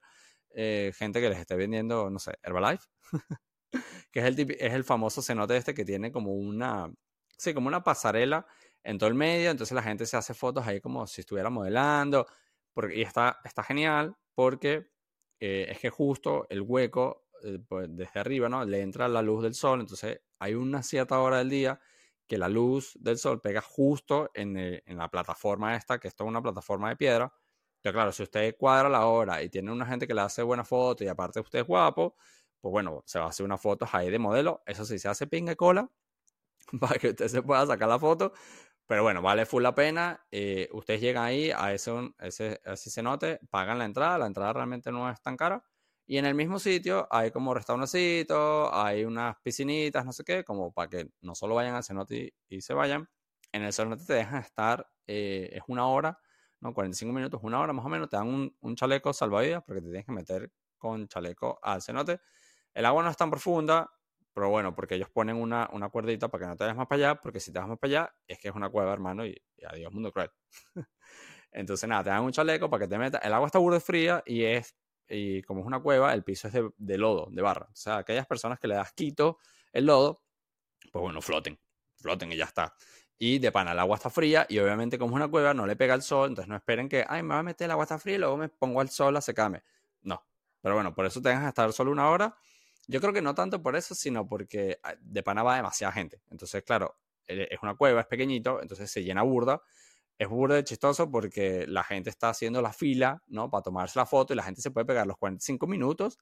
eh, 0.52 0.94
gente 0.96 1.22
que 1.22 1.30
les 1.30 1.40
esté 1.40 1.56
vendiendo, 1.56 2.10
no 2.10 2.18
sé, 2.20 2.40
Herbalife, 2.42 2.88
que 4.12 4.20
es 4.22 4.26
el, 4.26 4.52
es 4.52 4.74
el 4.74 4.84
famoso 4.86 5.22
cenote 5.22 5.58
este 5.58 5.74
que 5.74 5.86
tiene 5.86 6.12
como 6.12 6.34
una, 6.34 6.92
sí, 7.44 7.54
como 7.54 7.68
una 7.68 7.84
pasarela 7.84 8.46
en 8.84 8.98
todo 8.98 9.10
el 9.10 9.16
medio, 9.16 9.52
entonces 9.52 9.76
la 9.76 9.84
gente 9.84 10.06
se 10.06 10.18
hace 10.18 10.34
fotos 10.34 10.66
ahí 10.68 10.82
como 10.82 11.08
si 11.08 11.22
estuviera 11.22 11.50
modelando, 11.50 12.26
porque, 12.74 12.98
y 12.98 13.02
está, 13.02 13.40
está 13.44 13.64
genial 13.64 14.16
porque 14.36 14.90
eh, 15.40 15.68
es 15.70 15.80
que 15.80 15.90
justo 15.90 16.48
el 16.50 16.62
hueco, 16.62 17.28
eh, 17.44 17.60
pues 17.68 17.88
desde 17.90 18.20
arriba, 18.20 18.50
¿no? 18.50 18.66
Le 18.66 18.82
entra 18.82 19.08
la 19.08 19.22
luz 19.22 19.44
del 19.44 19.54
sol, 19.54 19.82
entonces 19.82 20.22
hay 20.40 20.54
una 20.56 20.84
cierta 20.84 21.20
hora 21.20 21.40
del 21.40 21.50
día 21.50 21.80
que 22.28 22.38
la 22.38 22.50
luz 22.50 22.98
del 23.00 23.18
sol 23.18 23.42
pega 23.42 23.62
justo 23.62 24.32
en, 24.34 24.82
la 24.88 25.10
plataforma 25.10 25.76
esta, 25.76 26.00
que 26.00 26.08
esto 26.08 26.24
es 26.24 26.30
una 26.30 26.42
plataforma 26.42 26.90
de 26.90 26.96
piedra. 26.96 27.34
Pero 27.82 27.94
claro, 27.94 28.12
si 28.14 28.24
usted 28.24 28.56
cuadra 28.58 28.90
la 28.90 29.06
hora 29.08 29.44
y 29.44 29.50
tiene 29.50 29.72
una 29.72 29.86
gente 29.86 30.08
que 30.08 30.14
le 30.14 30.22
hace 30.22 30.42
buena 30.42 30.64
foto 30.64 31.04
y 31.04 31.08
aparte 31.08 31.42
usted 31.42 31.60
es 31.60 31.68
guapo, 31.68 32.16
pues 32.62 32.72
bueno, 32.72 33.04
se 33.06 33.20
va 33.20 33.26
a 33.26 33.30
hacer 33.30 33.46
una 33.46 33.58
foto 33.58 33.86
ahí 33.92 34.10
de 34.10 34.20
modelo. 34.20 34.64
Eso 34.66 34.86
sí, 34.86 35.00
se 35.00 35.10
hace 35.10 35.28
pinga 35.28 35.56
cola 35.56 35.90
para 36.80 37.00
que 37.00 37.10
usted 37.10 37.28
se 37.28 37.42
pueda 37.42 37.66
sacar 37.66 37.90
la 37.90 38.00
foto. 38.00 38.34
Pero 38.88 39.04
bueno, 39.04 39.22
vale 39.22 39.46
full 39.46 39.64
la 39.64 39.74
pena. 39.74 40.26
Eh, 40.32 40.70
ustedes 40.74 41.02
llegan 41.02 41.24
ahí 41.24 41.52
a 41.52 41.74
ese, 41.74 42.14
ese, 42.20 42.90
cenote, 42.92 43.40
pagan 43.50 43.80
la 43.80 43.86
entrada. 43.86 44.18
La 44.18 44.28
entrada 44.28 44.54
realmente 44.54 44.92
no 44.92 45.10
es 45.10 45.22
tan 45.22 45.38
cara. 45.38 45.64
Y 46.06 46.18
en 46.18 46.26
el 46.26 46.36
mismo 46.36 46.60
sitio 46.60 47.08
hay 47.10 47.32
como 47.32 47.54
restaurancitos, 47.54 48.70
hay 48.74 49.06
unas 49.06 49.38
piscinitas, 49.42 50.06
no 50.06 50.12
sé 50.12 50.24
qué, 50.26 50.44
como 50.44 50.74
para 50.74 50.90
que 50.90 51.10
no 51.22 51.34
solo 51.34 51.56
vayan 51.56 51.76
al 51.76 51.84
cenote 51.84 52.34
y, 52.50 52.62
se 52.62 52.74
vayan. 52.74 53.08
En 53.54 53.64
el 53.64 53.72
cenote 53.72 54.06
te 54.06 54.14
dejan 54.14 54.42
estar, 54.42 54.86
eh, 55.08 55.50
es 55.54 55.64
una 55.68 55.88
hora, 55.88 56.20
¿no? 56.60 56.74
45 56.74 57.14
minutos, 57.14 57.40
una 57.44 57.60
hora 57.62 57.72
más 57.72 57.86
o 57.86 57.90
menos, 57.90 58.10
te 58.10 58.18
dan 58.18 58.28
un, 58.28 58.56
un, 58.60 58.76
chaleco 58.76 59.14
salvavidas 59.14 59.64
porque 59.64 59.82
te 59.82 59.88
tienes 59.88 60.06
que 60.06 60.12
meter 60.12 60.52
con 60.78 61.08
chaleco 61.08 61.58
al 61.62 61.82
cenote. 61.82 62.20
El 62.74 62.86
agua 62.86 63.04
no 63.04 63.10
es 63.10 63.18
tan 63.18 63.30
profunda, 63.30 63.90
pero 64.34 64.50
bueno, 64.50 64.76
porque 64.76 64.96
ellos 64.96 65.10
ponen 65.10 65.36
una, 65.36 65.70
una 65.74 65.90
cuerdita 65.90 66.30
para 66.30 66.44
que 66.44 66.48
no 66.50 66.58
te 66.58 66.64
vayas 66.64 66.78
más 66.78 66.88
para 66.88 67.10
allá, 67.10 67.22
porque 67.22 67.40
si 67.40 67.52
te 67.52 67.60
vas 67.60 67.68
más 67.68 67.78
para 67.80 67.90
allá, 67.90 68.16
es 68.28 68.40
que 68.40 68.48
es 68.50 68.56
una 68.56 68.70
cueva, 68.70 68.94
hermano, 68.94 69.26
y, 69.26 69.40
adiós, 69.68 69.92
mundo 69.94 70.12
cruel. 70.12 70.32
Entonces, 71.52 71.88
nada, 71.88 72.04
te 72.04 72.10
dan 72.10 72.24
un 72.24 72.32
chaleco 72.32 72.70
para 72.70 72.86
que 72.86 72.88
te 72.90 72.98
metas. 72.98 73.22
El 73.24 73.34
agua 73.34 73.46
está 73.48 73.60
burda 73.60 73.80
fría 73.80 74.24
y 74.26 74.44
es 74.44 74.76
y 75.08 75.42
como 75.44 75.62
es 75.62 75.68
una 75.68 75.82
cueva, 75.82 76.14
el 76.14 76.24
piso 76.24 76.48
es 76.48 76.54
de, 76.78 76.98
lodo, 76.98 77.28
de 77.32 77.42
barra. 77.42 77.68
O 77.72 77.76
sea, 77.76 77.98
aquellas 77.98 78.26
personas 78.26 78.60
que 78.60 78.68
le 78.68 78.76
das 78.76 78.94
quito 78.94 79.38
el 79.72 79.86
lodo, 79.86 80.24
pues 80.92 81.02
bueno, 81.02 81.22
floten, 81.22 81.60
floten 81.98 82.32
y 82.32 82.38
ya 82.38 82.46
está. 82.46 82.74
Y 83.18 83.40
de 83.40 83.52
pana, 83.52 83.74
el 83.74 83.80
agua 83.80 83.98
está 83.98 84.10
fría 84.10 84.46
y 84.50 84.60
obviamente 84.60 84.98
como 84.98 85.12
es 85.12 85.16
una 85.18 85.30
cueva 85.30 85.54
no 85.54 85.66
le 85.66 85.76
pega 85.76 85.94
el 85.94 86.02
sol, 86.02 86.30
entonces 86.30 86.50
no 86.50 86.56
esperen 86.56 86.90
que, 86.90 87.06
ay, 87.08 87.24
me 87.24 87.30
va 87.36 87.40
a 87.40 87.44
meter 87.44 87.66
el 87.66 87.72
agua 87.72 87.84
está 87.84 88.00
fría 88.00 88.16
y 88.16 88.20
luego 88.20 88.38
me 88.38 88.50
pongo 88.50 88.82
al 88.82 88.90
sol 88.90 89.16
a 89.16 89.22
secarme. 89.22 89.64
No. 90.02 90.26
Pero 90.62 90.76
bueno, 90.76 90.94
por 90.94 91.06
eso 91.06 91.22
tengas 91.22 91.44
que 91.44 91.50
estar 91.50 91.72
solo 91.74 91.92
una 91.92 92.10
hora. 92.10 92.36
Yo 92.88 93.00
creo 93.00 93.14
que 93.14 93.22
no 93.22 93.34
tanto 93.34 93.62
por 93.62 93.76
eso, 93.76 93.96
sino 93.96 94.28
porque 94.28 94.80
ah, 94.84 94.96
de 95.00 95.24
pana 95.24 95.44
va 95.44 95.56
demasiada 95.56 95.94
gente. 95.94 96.22
Entonces, 96.30 96.64
claro, 96.64 96.98
eh, 97.28 97.48
es 97.52 97.60
una 97.62 97.76
cueva, 97.76 98.02
es 98.02 98.08
pequeñito, 98.08 98.62
entonces 98.62 98.92
se 98.92 99.04
llena 99.04 99.22
burda 99.24 99.62
es 100.18 100.30
burda 100.30 100.64
chistoso 100.64 101.10
porque 101.10 101.66
la 101.68 101.84
gente 101.84 102.10
está 102.10 102.30
haciendo 102.30 102.62
la 102.62 102.74
fila, 102.74 103.22
¿no? 103.28 103.50
Para 103.50 103.64
tomarse 103.64 104.00
la 104.00 104.06
foto 104.06 104.34
y 104.34 104.36
la 104.36 104.44
gente 104.44 104.62
se 104.62 104.72
puede 104.72 104.86
pegar 104.86 105.08
los 105.08 105.18
45 105.18 105.68
minutos 105.68 106.20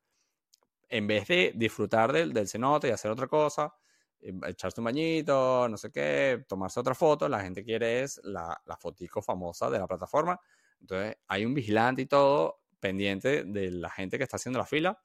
en 0.89 1.07
vez 1.07 1.27
de 1.27 1.53
disfrutar 1.55 2.11
del, 2.11 2.33
del 2.33 2.47
cenote 2.47 2.89
y 2.89 2.91
hacer 2.91 3.11
otra 3.11 3.27
cosa, 3.27 3.73
eh, 4.19 4.33
echarse 4.47 4.81
un 4.81 4.85
bañito, 4.85 5.67
no 5.69 5.77
sé 5.77 5.91
qué, 5.91 6.43
tomarse 6.47 6.79
otra 6.79 6.95
foto, 6.95 7.29
la 7.29 7.41
gente 7.41 7.63
quiere 7.63 8.03
es 8.03 8.19
la, 8.23 8.61
la 8.65 8.77
fotico 8.77 9.21
famosa 9.21 9.69
de 9.69 9.79
la 9.79 9.87
plataforma. 9.87 10.39
Entonces 10.79 11.17
hay 11.27 11.45
un 11.45 11.53
vigilante 11.53 12.01
y 12.01 12.05
todo 12.07 12.61
pendiente 12.79 13.43
de 13.43 13.71
la 13.71 13.89
gente 13.89 14.17
que 14.17 14.23
está 14.23 14.37
haciendo 14.37 14.59
la 14.59 14.65
fila 14.65 14.99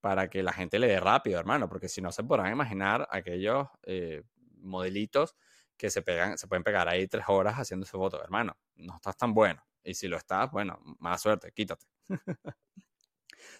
para 0.00 0.28
que 0.28 0.42
la 0.42 0.52
gente 0.52 0.78
le 0.78 0.86
dé 0.86 1.00
rápido, 1.00 1.38
hermano, 1.38 1.68
porque 1.68 1.88
si 1.88 2.00
no 2.00 2.12
se 2.12 2.22
podrán 2.24 2.52
imaginar 2.52 3.08
aquellos 3.10 3.68
eh, 3.84 4.22
modelitos 4.60 5.34
que 5.76 5.90
se, 5.90 6.02
pueden 6.02 6.64
pegar 6.64 6.88
ahí 6.88 7.06
tres 7.06 7.24
horas 7.28 7.54
haciendo 7.54 7.84
esa 7.84 7.96
foto. 7.96 8.22
Hermano, 8.22 8.56
no 8.76 8.96
estás 8.96 9.16
tan 9.16 9.32
bueno. 9.32 9.62
Y 9.82 9.94
si 9.94 10.08
lo 10.08 10.16
estás, 10.16 10.50
bueno, 10.50 10.78
mala 10.98 11.18
suerte, 11.18 11.52
quítate. 11.52 11.86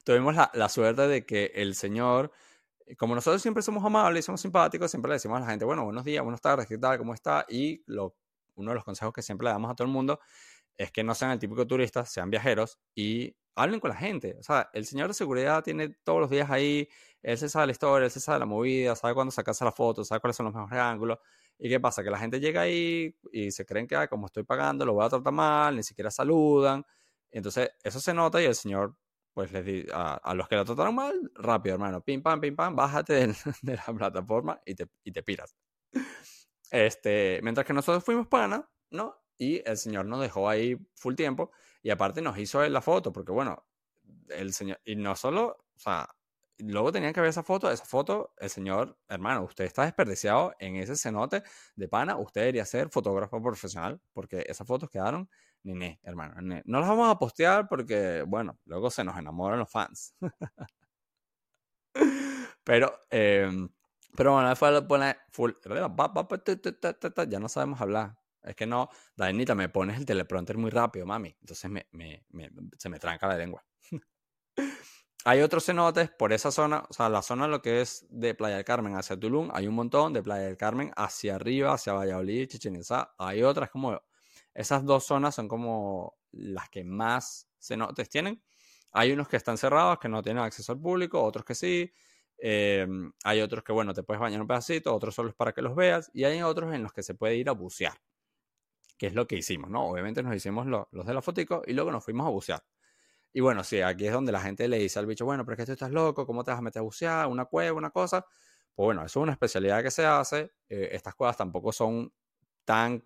Tuvimos 0.04 0.34
la, 0.34 0.68
suerte 0.68 1.06
de 1.06 1.24
que 1.24 1.52
el 1.54 1.74
señor, 1.74 2.32
eh, 2.86 2.96
como 2.96 3.14
nosotros 3.14 3.40
siempre 3.40 3.62
somos 3.62 3.84
amables 3.84 4.24
y 4.24 4.26
somos 4.26 4.40
simpáticos, 4.40 4.90
siempre 4.90 5.10
le 5.10 5.14
decimos 5.14 5.38
a 5.38 5.40
la 5.40 5.50
gente, 5.50 5.64
bueno, 5.64 5.84
buenos 5.84 6.04
días, 6.04 6.22
buenas 6.22 6.40
tardes, 6.40 6.66
¿qué 6.66 6.76
tal? 6.76 6.98
¿Cómo 6.98 7.14
está? 7.14 7.46
Y 7.48 7.82
uno 7.86 8.70
de 8.70 8.74
los 8.74 8.84
consejos 8.84 9.12
que 9.12 9.22
siempre 9.22 9.46
le 9.46 9.52
damos 9.52 9.70
a 9.70 9.74
todo 9.74 9.86
el 9.86 9.92
mundo 9.92 10.18
es 10.76 10.90
que 10.92 11.04
no 11.04 11.14
sean 11.14 11.32
el 11.32 11.38
típico 11.38 11.66
turista, 11.66 12.04
sean 12.04 12.30
viajeros 12.30 12.78
y 12.94 13.36
hablen 13.58 13.80
con 13.80 13.90
la 13.90 13.96
gente. 13.96 14.36
O 14.38 14.42
sea, 14.42 14.70
el 14.72 14.86
señor 14.86 15.08
de 15.08 15.14
seguridad 15.14 15.62
tiene 15.62 15.90
todos 16.04 16.20
los 16.20 16.30
días 16.30 16.50
ahí, 16.50 16.88
él 17.22 17.36
se 17.36 17.48
sabe 17.48 17.66
la 17.66 17.72
historia, 17.72 18.04
él 18.06 18.10
se 18.10 18.20
sabe 18.20 18.38
la 18.38 18.46
movida, 18.46 18.94
sabe 18.94 19.14
cuándo 19.14 19.30
sacarse 19.32 19.64
la 19.64 19.72
foto, 19.72 20.04
sabe 20.04 20.20
cuáles 20.20 20.36
son 20.36 20.46
los 20.46 20.54
mejores 20.54 20.78
ángulos. 20.78 21.18
¿Y 21.58 21.68
qué 21.68 21.80
pasa? 21.80 22.04
Que 22.04 22.10
la 22.10 22.18
gente 22.18 22.38
llega 22.38 22.60
ahí 22.62 23.16
y 23.32 23.50
se 23.50 23.66
creen 23.66 23.86
que, 23.88 24.08
como 24.08 24.26
estoy 24.26 24.44
pagando, 24.44 24.86
lo 24.86 24.94
voy 24.94 25.04
a 25.04 25.08
tratar 25.08 25.32
mal, 25.32 25.74
ni 25.76 25.82
siquiera 25.82 26.10
saludan. 26.10 26.84
Entonces, 27.30 27.70
eso 27.82 28.00
se 28.00 28.14
nota 28.14 28.40
y 28.40 28.44
el 28.44 28.54
señor, 28.54 28.96
pues 29.34 29.50
les 29.52 29.64
dice 29.64 29.88
a, 29.92 30.34
los 30.34 30.48
que 30.48 30.54
lo 30.54 30.64
trataron 30.64 30.94
mal, 30.94 31.30
rápido, 31.34 31.74
hermano, 31.74 32.00
pim, 32.00 32.22
pam, 32.22 32.40
pim, 32.40 32.54
pam, 32.54 32.76
bájate 32.76 33.26
de, 33.62 33.76
la 33.76 33.94
plataforma 33.94 34.60
y 34.64 34.74
te, 34.74 34.86
y 35.02 35.10
te 35.12 35.22
piras. 35.22 35.56
Este, 36.70 37.40
mientras 37.42 37.66
que 37.66 37.72
nosotros 37.72 38.04
fuimos 38.04 38.28
pana, 38.28 38.68
¿no? 38.90 39.16
Y 39.36 39.62
el 39.68 39.76
señor 39.76 40.06
nos 40.06 40.20
dejó 40.20 40.48
ahí 40.48 40.76
full 40.94 41.14
tiempo 41.14 41.50
y 41.82 41.90
aparte 41.90 42.22
nos 42.22 42.38
hizo 42.38 42.66
la 42.68 42.80
foto, 42.82 43.12
porque 43.12 43.32
bueno, 43.32 43.66
el 44.28 44.52
señor, 44.52 44.80
y 44.84 44.96
no 44.96 45.16
solo, 45.16 45.56
o 45.76 45.78
sea, 45.78 46.08
luego 46.58 46.92
tenían 46.92 47.12
que 47.12 47.20
ver 47.20 47.30
esa 47.30 47.42
foto, 47.42 47.70
esa 47.70 47.84
foto, 47.84 48.34
el 48.38 48.50
señor, 48.50 48.98
hermano, 49.08 49.42
usted 49.44 49.64
está 49.64 49.84
desperdiciado 49.84 50.54
en 50.58 50.76
ese 50.76 50.96
cenote 50.96 51.42
de 51.76 51.88
pana, 51.88 52.16
usted 52.16 52.42
debería 52.42 52.64
ser 52.64 52.90
fotógrafo 52.90 53.42
profesional, 53.42 54.00
porque 54.12 54.44
esas 54.46 54.66
fotos 54.66 54.90
quedaron 54.90 55.28
ni 55.62 55.74
ne, 55.74 56.00
hermano. 56.02 56.34
No 56.64 56.80
las 56.80 56.88
vamos 56.88 57.10
a 57.10 57.18
postear 57.18 57.68
porque, 57.68 58.24
bueno, 58.26 58.58
luego 58.64 58.90
se 58.90 59.04
nos 59.04 59.16
enamoran 59.18 59.58
los 59.58 59.70
fans. 59.70 60.14
pero, 62.64 62.92
em, 63.10 63.68
pero 64.16 64.32
bueno, 64.32 64.54
fue 64.56 64.86
poner 64.86 65.18
full, 65.30 65.52
ya 67.28 67.40
no 67.40 67.48
sabemos 67.48 67.80
hablar. 67.80 68.16
Es 68.48 68.56
que 68.56 68.66
no, 68.66 68.88
Dainita, 69.16 69.54
me 69.54 69.68
pones 69.68 69.98
el 69.98 70.06
teleprompter 70.06 70.56
muy 70.56 70.70
rápido, 70.70 71.06
mami. 71.06 71.36
Entonces 71.40 71.70
me, 71.70 71.86
se 72.78 72.88
me 72.88 72.98
tranca 72.98 73.26
la 73.26 73.36
lengua. 73.36 73.64
hay 75.24 75.40
otros 75.40 75.64
cenotes 75.64 76.10
por 76.10 76.32
esa 76.32 76.50
zona, 76.50 76.84
o 76.88 76.92
sea, 76.92 77.08
la 77.08 77.22
zona 77.22 77.46
lo 77.48 77.60
que 77.60 77.80
es 77.80 78.06
de 78.08 78.34
Playa 78.34 78.56
del 78.56 78.64
Carmen 78.64 78.96
hacia 78.96 79.18
Tulum, 79.18 79.50
hay 79.52 79.66
un 79.66 79.74
montón, 79.74 80.12
de 80.12 80.22
Playa 80.22 80.46
del 80.46 80.56
Carmen 80.56 80.92
hacia 80.96 81.34
arriba, 81.34 81.74
hacia 81.74 81.92
Valladolid, 81.92 82.48
Chichen 82.48 82.76
Itza, 82.76 83.14
hay 83.18 83.42
otras 83.42 83.70
como, 83.70 84.00
esas 84.54 84.84
dos 84.84 85.04
zonas 85.04 85.34
son 85.34 85.48
como 85.48 86.18
las 86.32 86.68
que 86.70 86.84
más 86.84 87.48
cenotes 87.60 88.08
tienen. 88.08 88.42
Hay 88.92 89.12
unos 89.12 89.28
que 89.28 89.36
están 89.36 89.58
cerrados, 89.58 89.98
que 89.98 90.08
no 90.08 90.22
tienen 90.22 90.42
acceso 90.42 90.72
al 90.72 90.80
público, 90.80 91.22
otros 91.22 91.44
que 91.44 91.54
sí. 91.54 91.92
Em, 92.38 93.12
hay 93.24 93.40
otros 93.40 93.62
que, 93.62 93.72
bueno, 93.72 93.92
te 93.92 94.02
puedes 94.02 94.20
bañar 94.20 94.40
un 94.40 94.46
pedacito, 94.46 94.94
otros 94.94 95.14
solo 95.14 95.30
es 95.30 95.34
para 95.34 95.52
que 95.52 95.62
los 95.62 95.74
veas. 95.76 96.10
Y 96.14 96.24
hay 96.24 96.42
otros 96.42 96.74
en 96.74 96.82
los 96.82 96.92
que 96.92 97.02
se 97.02 97.14
puede 97.14 97.36
ir 97.36 97.48
a 97.48 97.52
bucear, 97.52 97.96
que 98.98 99.06
es 99.06 99.14
lo 99.14 99.26
que 99.26 99.36
hicimos, 99.36 99.70
¿no? 99.70 99.88
Obviamente 99.88 100.22
nos 100.22 100.34
hicimos 100.34 100.66
los 100.66 101.06
de 101.06 101.14
la 101.14 101.22
fotico 101.22 101.62
y 101.66 101.72
luego 101.72 101.90
nos 101.92 102.04
fuimos 102.04 102.26
a 102.26 102.30
bucear. 102.30 102.62
Y 103.32 103.40
bueno, 103.40 103.62
sí, 103.62 103.80
aquí 103.80 104.06
es 104.06 104.12
donde 104.12 104.32
la 104.32 104.40
gente 104.40 104.66
le 104.68 104.78
dice 104.78 104.98
al 104.98 105.06
bicho, 105.06 105.24
bueno, 105.24 105.44
pero 105.44 105.54
es 105.54 105.58
que 105.58 105.66
tú 105.66 105.72
estás 105.72 105.90
loco, 105.90 106.26
¿cómo 106.26 106.42
te 106.42 106.50
vas 106.50 106.58
a 106.58 106.62
meter 106.62 106.80
a 106.80 106.82
bucear? 106.82 107.26
¿Una 107.28 107.44
cueva, 107.44 107.76
una 107.76 107.90
cosa? 107.90 108.26
Pues 108.74 108.84
bueno, 108.86 109.04
eso 109.04 109.20
es 109.20 109.22
una 109.22 109.32
especialidad 109.32 109.82
que 109.82 109.90
se 109.90 110.04
hace. 110.04 110.52
Eh, 110.68 110.90
estas 110.92 111.14
cuevas 111.14 111.36
tampoco 111.36 111.72
son 111.72 112.12
tan... 112.64 113.04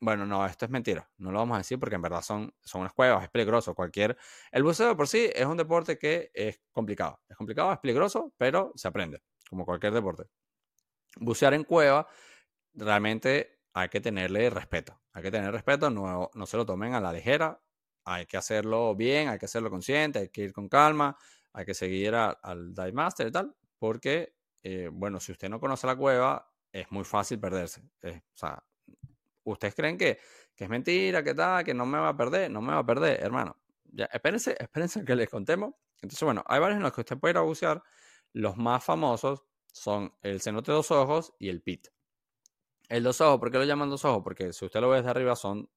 Bueno, 0.00 0.26
no, 0.26 0.44
esto 0.46 0.64
es 0.64 0.70
mentira. 0.70 1.08
No 1.18 1.30
lo 1.32 1.38
vamos 1.38 1.54
a 1.54 1.58
decir 1.58 1.78
porque 1.78 1.94
en 1.94 2.02
verdad 2.02 2.22
son, 2.22 2.52
son 2.60 2.82
unas 2.82 2.92
cuevas, 2.92 3.24
es 3.24 3.30
peligroso. 3.30 3.74
Cualquier... 3.74 4.16
El 4.50 4.62
buceo 4.62 4.96
por 4.96 5.08
sí 5.08 5.30
es 5.34 5.46
un 5.46 5.56
deporte 5.56 5.98
que 5.98 6.30
es 6.34 6.60
complicado. 6.70 7.20
Es 7.28 7.36
complicado, 7.36 7.72
es 7.72 7.78
peligroso, 7.78 8.32
pero 8.36 8.72
se 8.74 8.88
aprende, 8.88 9.22
como 9.48 9.64
cualquier 9.64 9.92
deporte. 9.92 10.24
Bucear 11.16 11.54
en 11.54 11.64
cueva, 11.64 12.06
realmente 12.74 13.61
hay 13.74 13.88
que 13.88 14.00
tenerle 14.00 14.50
respeto. 14.50 15.00
Hay 15.12 15.22
que 15.22 15.30
tener 15.30 15.52
respeto, 15.52 15.90
no, 15.90 16.30
no 16.34 16.46
se 16.46 16.56
lo 16.56 16.66
tomen 16.66 16.94
a 16.94 17.00
la 17.00 17.12
ligera 17.12 17.60
hay 18.04 18.26
que 18.26 18.36
hacerlo 18.36 18.94
bien, 18.94 19.28
hay 19.28 19.38
que 19.38 19.46
hacerlo 19.46 19.70
consciente, 19.70 20.18
hay 20.20 20.28
que 20.28 20.42
ir 20.42 20.52
con 20.52 20.68
calma, 20.68 21.16
hay 21.52 21.64
que 21.64 21.74
seguir 21.74 22.14
al 22.14 22.74
dive 22.74 22.92
master 22.92 23.28
y 23.28 23.32
tal, 23.32 23.54
porque, 23.78 24.34
eh, 24.62 24.88
bueno, 24.92 25.20
si 25.20 25.32
usted 25.32 25.48
no 25.48 25.60
conoce 25.60 25.86
la 25.86 25.96
cueva, 25.96 26.50
es 26.72 26.90
muy 26.90 27.04
fácil 27.04 27.38
perderse. 27.38 27.82
o 27.82 28.36
sea, 28.36 28.62
ustedes 29.44 29.74
creen 29.74 29.98
que, 29.98 30.18
es 30.56 30.68
mentira, 30.68 31.24
que 31.24 31.34
tal, 31.34 31.64
que 31.64 31.74
no 31.74 31.84
me 31.86 31.98
va 31.98 32.10
a 32.10 32.16
perder, 32.16 32.50
no 32.50 32.62
me 32.62 32.72
va 32.72 32.78
a 32.78 32.86
perder, 32.86 33.20
hermano. 33.20 33.56
Ya, 33.84 34.04
espérense, 34.06 34.56
espérense 34.60 35.04
que 35.04 35.16
les 35.16 35.28
contemos. 35.28 35.74
Entonces, 36.00 36.22
bueno, 36.22 36.44
hay 36.46 36.60
varios 36.60 36.76
en 36.76 36.84
los 36.84 36.92
que 36.92 37.00
usted 37.00 37.18
puede 37.18 37.32
ir 37.32 37.38
a 37.38 37.42
bucear. 37.42 37.82
Los 38.32 38.56
más 38.56 38.84
famosos 38.84 39.44
son 39.72 40.14
el 40.22 40.40
cenote 40.40 40.70
de 40.70 40.76
dos 40.76 40.90
ojos 40.92 41.34
y 41.38 41.48
el 41.48 41.62
pit. 41.62 41.88
El 42.88 43.02
dos 43.02 43.20
ojos, 43.20 43.38
¿por 43.38 43.50
qué 43.50 43.58
lo 43.58 43.64
llaman 43.64 43.90
dos 43.90 44.04
ojos? 44.04 44.22
Porque 44.22 44.52
si 44.52 44.64
usted 44.64 44.80
lo 44.80 44.90
ve 44.90 44.98
desde 44.98 45.10
arriba 45.10 45.36
son 45.36 45.68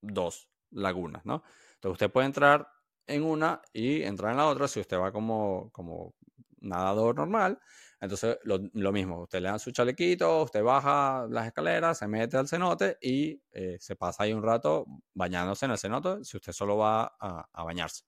dos 0.00 0.48
lagunas, 0.70 1.24
¿no? 1.24 1.42
Entonces 1.74 1.92
usted 1.92 2.10
puede 2.10 2.26
entrar 2.26 2.68
en 3.06 3.22
una 3.24 3.60
y 3.72 4.02
entrar 4.02 4.32
en 4.32 4.38
la 4.38 4.46
otra 4.46 4.68
si 4.68 4.80
usted 4.80 4.98
va 4.98 5.12
como, 5.12 5.70
como 5.72 6.14
nadador 6.60 7.16
normal. 7.16 7.58
Entonces 8.00 8.38
lo, 8.44 8.92
mismo, 8.92 9.22
usted 9.22 9.40
le 9.40 9.48
da 9.48 9.58
su 9.58 9.72
chalequito, 9.72 10.42
usted 10.42 10.62
baja 10.62 11.26
las 11.28 11.46
escaleras, 11.46 11.98
se 11.98 12.08
mete 12.08 12.36
al 12.38 12.48
cenote 12.48 12.96
y 13.00 13.42
eh, 13.52 13.76
se 13.78 13.94
pasa 13.96 14.22
ahí 14.22 14.32
un 14.32 14.42
rato 14.42 14.86
bañándose 15.12 15.66
en 15.66 15.72
el 15.72 15.78
cenote 15.78 16.24
si 16.24 16.36
usted 16.38 16.52
solo 16.52 16.78
va 16.78 17.14
a, 17.20 17.64
bañarse. 17.64 18.04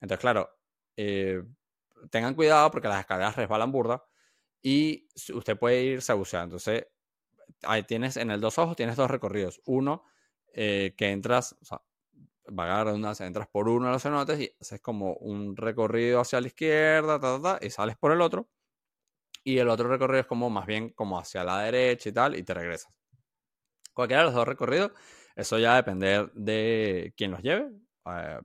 Entonces, 0.00 0.20
claro, 0.20 0.48
eh, 0.96 1.42
tengan 2.10 2.34
cuidado 2.34 2.70
porque 2.70 2.88
las 2.88 3.00
escaleras 3.00 3.36
resbalan 3.36 3.72
burda 3.72 4.04
y 4.62 5.08
usted 5.34 5.58
puede 5.58 5.82
irse 5.82 6.12
a 6.12 6.14
bucear. 6.14 6.44
Entonces, 6.44 6.86
ahí 7.62 7.82
tienes 7.84 8.16
en 8.16 8.30
el 8.30 8.40
dos 8.40 8.58
ojos, 8.58 8.76
tienes 8.76 8.96
dos 8.96 9.10
recorridos. 9.10 9.60
Uno 9.66 10.04
eh, 10.52 10.94
que 10.96 11.10
entras, 11.10 11.56
o 11.60 11.64
sea, 11.64 11.82
vagar 12.48 12.86
redundancia, 12.86 13.26
entras 13.26 13.48
por 13.48 13.68
uno 13.68 13.86
de 13.86 13.92
los 13.92 14.02
cenotes 14.02 14.40
y 14.40 14.50
haces 14.60 14.80
como 14.80 15.14
un 15.14 15.56
recorrido 15.56 16.20
hacia 16.20 16.40
la 16.40 16.48
izquierda, 16.48 17.58
y 17.62 17.70
sales 17.70 17.96
por 17.96 18.12
el 18.12 18.20
otro. 18.20 18.48
Y 19.44 19.58
el 19.58 19.68
otro 19.68 19.88
recorrido 19.88 20.20
es 20.20 20.26
como 20.26 20.50
más 20.50 20.66
bien 20.66 20.90
como 20.90 21.18
hacia 21.18 21.44
la 21.44 21.60
derecha 21.62 22.08
y 22.08 22.12
tal, 22.12 22.36
y 22.36 22.42
te 22.42 22.54
regresas. 22.54 22.92
Cualquiera 23.94 24.22
de 24.22 24.26
los 24.26 24.34
dos 24.34 24.48
recorridos, 24.48 24.92
eso 25.36 25.58
ya 25.58 25.76
depende 25.76 26.30
de 26.34 27.14
quién 27.16 27.30
los 27.32 27.42
lleve. 27.42 27.70
Eh, 28.06 28.40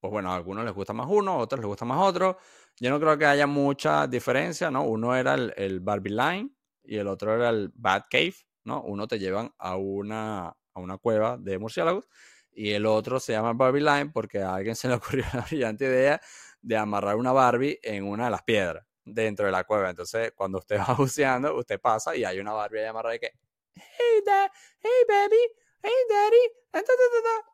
pues 0.00 0.10
bueno, 0.10 0.32
a 0.32 0.36
algunos 0.36 0.64
les 0.64 0.74
gusta 0.74 0.92
más 0.92 1.06
uno, 1.08 1.32
a 1.32 1.36
otros 1.38 1.60
les 1.60 1.66
gusta 1.66 1.84
más 1.84 1.98
otro. 1.98 2.38
Yo 2.80 2.90
no 2.90 2.98
creo 3.00 3.16
que 3.18 3.26
haya 3.26 3.46
mucha 3.46 4.06
diferencia, 4.06 4.70
¿no? 4.70 4.84
Uno 4.84 5.14
era 5.14 5.34
el, 5.34 5.54
el 5.56 5.80
Barbie 5.80 6.10
Line 6.10 6.50
y 6.84 6.96
el 6.96 7.06
otro 7.06 7.34
era 7.34 7.50
el 7.50 7.70
Bad 7.74 8.04
Cave, 8.10 8.34
¿no? 8.64 8.82
Uno 8.82 9.06
te 9.06 9.18
llevan 9.18 9.52
a 9.58 9.76
una, 9.76 10.48
a 10.48 10.80
una 10.80 10.98
cueva 10.98 11.36
de 11.38 11.58
murciélagos 11.58 12.08
y 12.50 12.72
el 12.72 12.86
otro 12.86 13.18
se 13.20 13.32
llama 13.32 13.52
Barbie 13.54 13.80
Line 13.80 14.10
porque 14.12 14.40
a 14.40 14.54
alguien 14.54 14.76
se 14.76 14.88
le 14.88 14.94
ocurrió 14.94 15.24
la 15.34 15.42
brillante 15.42 15.84
idea 15.84 16.20
de 16.60 16.76
amarrar 16.76 17.16
una 17.16 17.32
Barbie 17.32 17.78
en 17.82 18.04
una 18.04 18.26
de 18.26 18.30
las 18.30 18.42
piedras 18.42 18.86
dentro 19.04 19.46
de 19.46 19.52
la 19.52 19.64
cueva. 19.64 19.90
Entonces, 19.90 20.32
cuando 20.34 20.58
usted 20.58 20.78
va 20.88 20.94
buceando, 20.94 21.56
usted 21.56 21.80
pasa 21.80 22.14
y 22.16 22.24
hay 22.24 22.38
una 22.38 22.52
Barbie 22.52 22.80
ahí 22.80 22.86
amarrada 22.86 23.18
que, 23.18 23.32
hey, 23.74 24.22
dad, 24.24 24.50
hey, 24.80 25.04
baby, 25.08 25.36
hey, 25.82 25.92
daddy, 26.08 26.62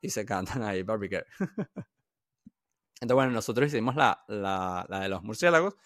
y 0.03 0.11
se 0.11 0.25
cantan 0.25 0.63
ahí 0.63 0.83
Barbie 0.83 1.09
Girl. 1.09 1.27
Entonces, 3.01 3.15
bueno, 3.15 3.31
nosotros 3.31 3.69
hicimos 3.69 3.95
la, 3.97 4.25
la, 4.29 4.85
la 4.89 5.01
de 5.01 5.09
los 5.09 5.23
murciélagos 5.23 5.77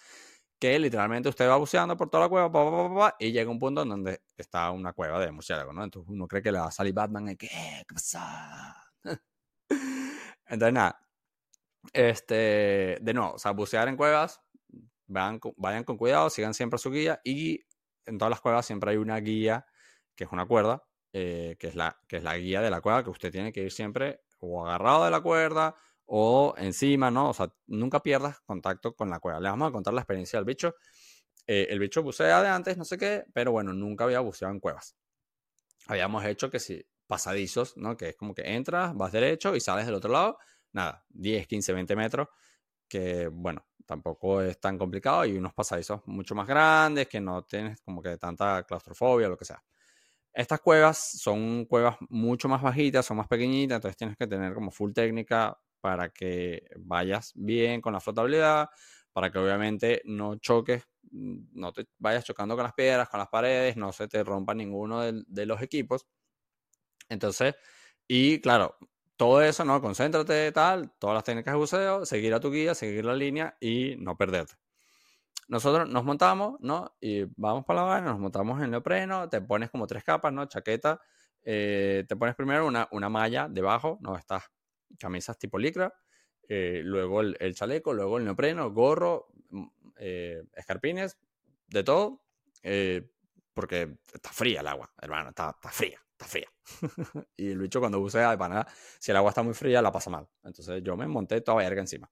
que 0.62 0.78
literalmente 0.78 1.28
usted 1.28 1.48
va 1.48 1.56
buceando 1.56 1.96
por 1.96 2.08
toda 2.08 2.22
la 2.22 2.28
cueva 2.28 3.16
y 3.18 3.32
llega 3.32 3.50
un 3.50 3.58
punto 3.58 3.82
en 3.82 3.88
donde 3.88 4.22
está 4.36 4.70
una 4.70 4.92
cueva 4.92 5.18
de 5.18 5.32
murciélagos, 5.32 5.74
¿no? 5.74 5.82
Entonces 5.82 6.08
uno 6.08 6.28
cree 6.28 6.40
que 6.40 6.52
le 6.52 6.60
va 6.60 6.68
a 6.68 6.70
salir 6.70 6.94
Batman 6.94 7.30
y 7.30 7.36
que, 7.36 7.48
¿qué 7.48 7.92
pasa? 7.92 8.76
Entonces, 10.46 10.72
nada. 10.72 11.04
Este, 11.92 12.96
de 13.00 13.12
nuevo, 13.12 13.32
o 13.32 13.38
sea, 13.40 13.50
bucear 13.50 13.88
en 13.88 13.96
cuevas, 13.96 14.40
vayan, 15.08 15.40
vayan 15.56 15.82
con 15.82 15.96
cuidado, 15.96 16.30
sigan 16.30 16.54
siempre 16.54 16.78
su 16.78 16.92
guía 16.92 17.20
y 17.24 17.66
en 18.06 18.16
todas 18.16 18.30
las 18.30 18.40
cuevas 18.40 18.64
siempre 18.64 18.92
hay 18.92 18.98
una 18.98 19.18
guía 19.18 19.66
que 20.14 20.22
es 20.22 20.30
una 20.30 20.46
cuerda, 20.46 20.84
eh, 21.12 21.56
que, 21.58 21.66
es 21.66 21.74
la, 21.74 22.00
que 22.06 22.18
es 22.18 22.22
la 22.22 22.38
guía 22.38 22.60
de 22.60 22.70
la 22.70 22.80
cueva 22.80 23.02
que 23.02 23.10
usted 23.10 23.32
tiene 23.32 23.52
que 23.52 23.64
ir 23.64 23.72
siempre 23.72 24.20
o 24.38 24.64
agarrado 24.64 25.06
de 25.06 25.10
la 25.10 25.22
cuerda 25.22 25.74
o 26.14 26.54
encima, 26.58 27.10
¿no? 27.10 27.30
O 27.30 27.32
sea, 27.32 27.50
nunca 27.68 28.00
pierdas 28.02 28.40
contacto 28.42 28.94
con 28.94 29.08
la 29.08 29.18
cueva. 29.18 29.40
Le 29.40 29.48
vamos 29.48 29.70
a 29.70 29.72
contar 29.72 29.94
la 29.94 30.02
experiencia 30.02 30.38
del 30.38 30.44
bicho. 30.44 30.74
Eh, 31.46 31.68
el 31.70 31.78
bicho 31.78 32.02
bucea 32.02 32.42
de 32.42 32.48
antes, 32.48 32.76
no 32.76 32.84
sé 32.84 32.98
qué, 32.98 33.24
pero 33.32 33.52
bueno, 33.52 33.72
nunca 33.72 34.04
había 34.04 34.20
buceado 34.20 34.52
en 34.52 34.60
cuevas. 34.60 34.94
Habíamos 35.86 36.22
hecho 36.26 36.50
que 36.50 36.60
si 36.60 36.84
pasadizos, 37.06 37.78
¿no? 37.78 37.96
Que 37.96 38.10
es 38.10 38.16
como 38.16 38.34
que 38.34 38.42
entras, 38.42 38.94
vas 38.94 39.10
derecho 39.10 39.56
y 39.56 39.60
sales 39.60 39.86
del 39.86 39.94
otro 39.94 40.12
lado, 40.12 40.36
nada, 40.72 41.02
10, 41.08 41.46
15, 41.46 41.72
20 41.72 41.96
metros, 41.96 42.28
que 42.86 43.28
bueno, 43.28 43.66
tampoco 43.86 44.42
es 44.42 44.60
tan 44.60 44.76
complicado 44.76 45.24
y 45.24 45.38
unos 45.38 45.54
pasadizos 45.54 46.02
mucho 46.04 46.34
más 46.34 46.46
grandes, 46.46 47.08
que 47.08 47.22
no 47.22 47.44
tienes 47.44 47.80
como 47.80 48.02
que 48.02 48.18
tanta 48.18 48.64
claustrofobia 48.64 49.30
lo 49.30 49.38
que 49.38 49.46
sea. 49.46 49.64
Estas 50.30 50.60
cuevas 50.60 50.98
son 51.22 51.64
cuevas 51.64 51.96
mucho 52.10 52.48
más 52.50 52.60
bajitas, 52.60 53.06
son 53.06 53.16
más 53.16 53.28
pequeñitas, 53.28 53.76
entonces 53.76 53.96
tienes 53.96 54.18
que 54.18 54.26
tener 54.26 54.52
como 54.52 54.70
full 54.70 54.92
técnica 54.92 55.58
para 55.82 56.10
que 56.10 56.64
vayas 56.78 57.32
bien 57.34 57.82
con 57.82 57.92
la 57.92 58.00
flotabilidad, 58.00 58.70
para 59.12 59.30
que 59.30 59.38
obviamente 59.38 60.02
no 60.06 60.36
choques, 60.36 60.84
mm, 61.10 61.60
no 61.60 61.72
te 61.72 61.86
vayas 61.98 62.24
chocando 62.24 62.54
con 62.56 62.64
las 62.64 62.74
piedras, 62.74 63.08
con 63.10 63.20
las 63.20 63.28
paredes, 63.28 63.76
no 63.76 63.92
se 63.92 64.08
te 64.08 64.24
rompa 64.24 64.54
ninguno 64.54 65.02
de 65.02 65.46
los 65.46 65.60
equipos. 65.62 66.06
Entonces, 67.08 67.54
y 68.08 68.40
claro, 68.40 68.76
todo 69.16 69.42
eso, 69.42 69.64
¿no? 69.64 69.80
Concéntrate, 69.80 70.52
tal, 70.52 70.92
todas 70.98 71.14
las 71.14 71.24
técnicas 71.24 71.54
de 71.54 71.58
buceo, 71.58 72.06
seguir 72.06 72.34
a 72.34 72.40
tu 72.40 72.50
guía, 72.50 72.74
seguir 72.74 73.04
la 73.04 73.14
línea 73.14 73.56
y 73.60 73.96
no 73.98 74.16
perderte. 74.16 74.54
Nosotros 75.48 75.88
nos 75.88 76.04
montamos, 76.04 76.56
¿no? 76.60 76.96
Y 77.00 77.24
vamos 77.36 77.64
para 77.64 77.82
la 77.82 77.86
vaina, 77.86 78.10
nos 78.12 78.20
montamos 78.20 78.62
en 78.62 78.70
neopreno, 78.70 79.28
te 79.28 79.40
pones 79.42 79.70
como 79.70 79.86
tres 79.86 80.04
capas, 80.04 80.32
¿no? 80.32 80.46
Chaqueta, 80.46 81.00
eh, 81.44 82.04
te 82.08 82.16
pones 82.16 82.34
primero 82.34 82.66
una, 82.66 82.88
una 82.92 83.08
malla 83.08 83.48
debajo, 83.48 83.98
¿no? 84.00 84.16
Estas 84.16 84.44
camisas 84.98 85.38
tipo 85.38 85.58
licra, 85.58 85.92
eh, 86.48 86.82
luego 86.84 87.20
el, 87.20 87.54
chaleco, 87.54 87.92
luego 87.92 88.18
el 88.18 88.24
neopreno, 88.24 88.70
gorro, 88.72 89.28
mm, 89.50 89.66
eh, 89.96 90.42
escarpines, 90.54 91.18
de 91.68 91.84
todo, 91.84 92.22
porque 93.54 93.96
está 94.12 94.30
fría 94.30 94.60
el 94.60 94.66
agua, 94.66 94.92
hermano, 95.00 95.30
está, 95.30 95.50
está 95.50 95.70
fría 95.70 96.02
fría. 96.24 96.48
y 97.36 97.50
el 97.50 97.58
bicho 97.58 97.80
cuando 97.80 98.00
bucea 98.00 98.30
de 98.30 98.38
panada, 98.38 98.66
si 98.98 99.10
el 99.10 99.16
agua 99.16 99.30
está 99.30 99.42
muy 99.42 99.54
fría, 99.54 99.82
la 99.82 99.92
pasa 99.92 100.10
mal. 100.10 100.28
Entonces 100.42 100.82
yo 100.82 100.96
me 100.96 101.06
monté 101.06 101.40
toda 101.40 101.58
verga 101.58 101.80
encima. 101.80 102.10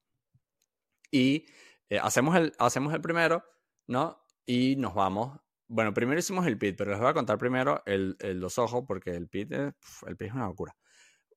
Y 1.09 1.45
eh, 1.89 1.99
hacemos, 1.99 2.35
el, 2.35 2.53
hacemos 2.59 2.93
el 2.93 3.01
primero, 3.01 3.43
¿no? 3.87 4.23
Y 4.45 4.75
nos 4.77 4.93
vamos. 4.93 5.39
Bueno, 5.67 5.93
primero 5.93 6.19
hicimos 6.19 6.45
el 6.47 6.57
pit, 6.57 6.75
pero 6.77 6.91
les 6.91 6.99
voy 6.99 7.09
a 7.09 7.13
contar 7.13 7.37
primero 7.37 7.81
el, 7.85 8.17
los 8.19 8.57
ojos, 8.57 8.83
porque 8.87 9.11
el 9.11 9.27
pit, 9.27 9.51
es, 9.51 9.73
el 10.05 10.17
pit 10.17 10.29
es 10.29 10.33
una 10.33 10.47
locura. 10.47 10.75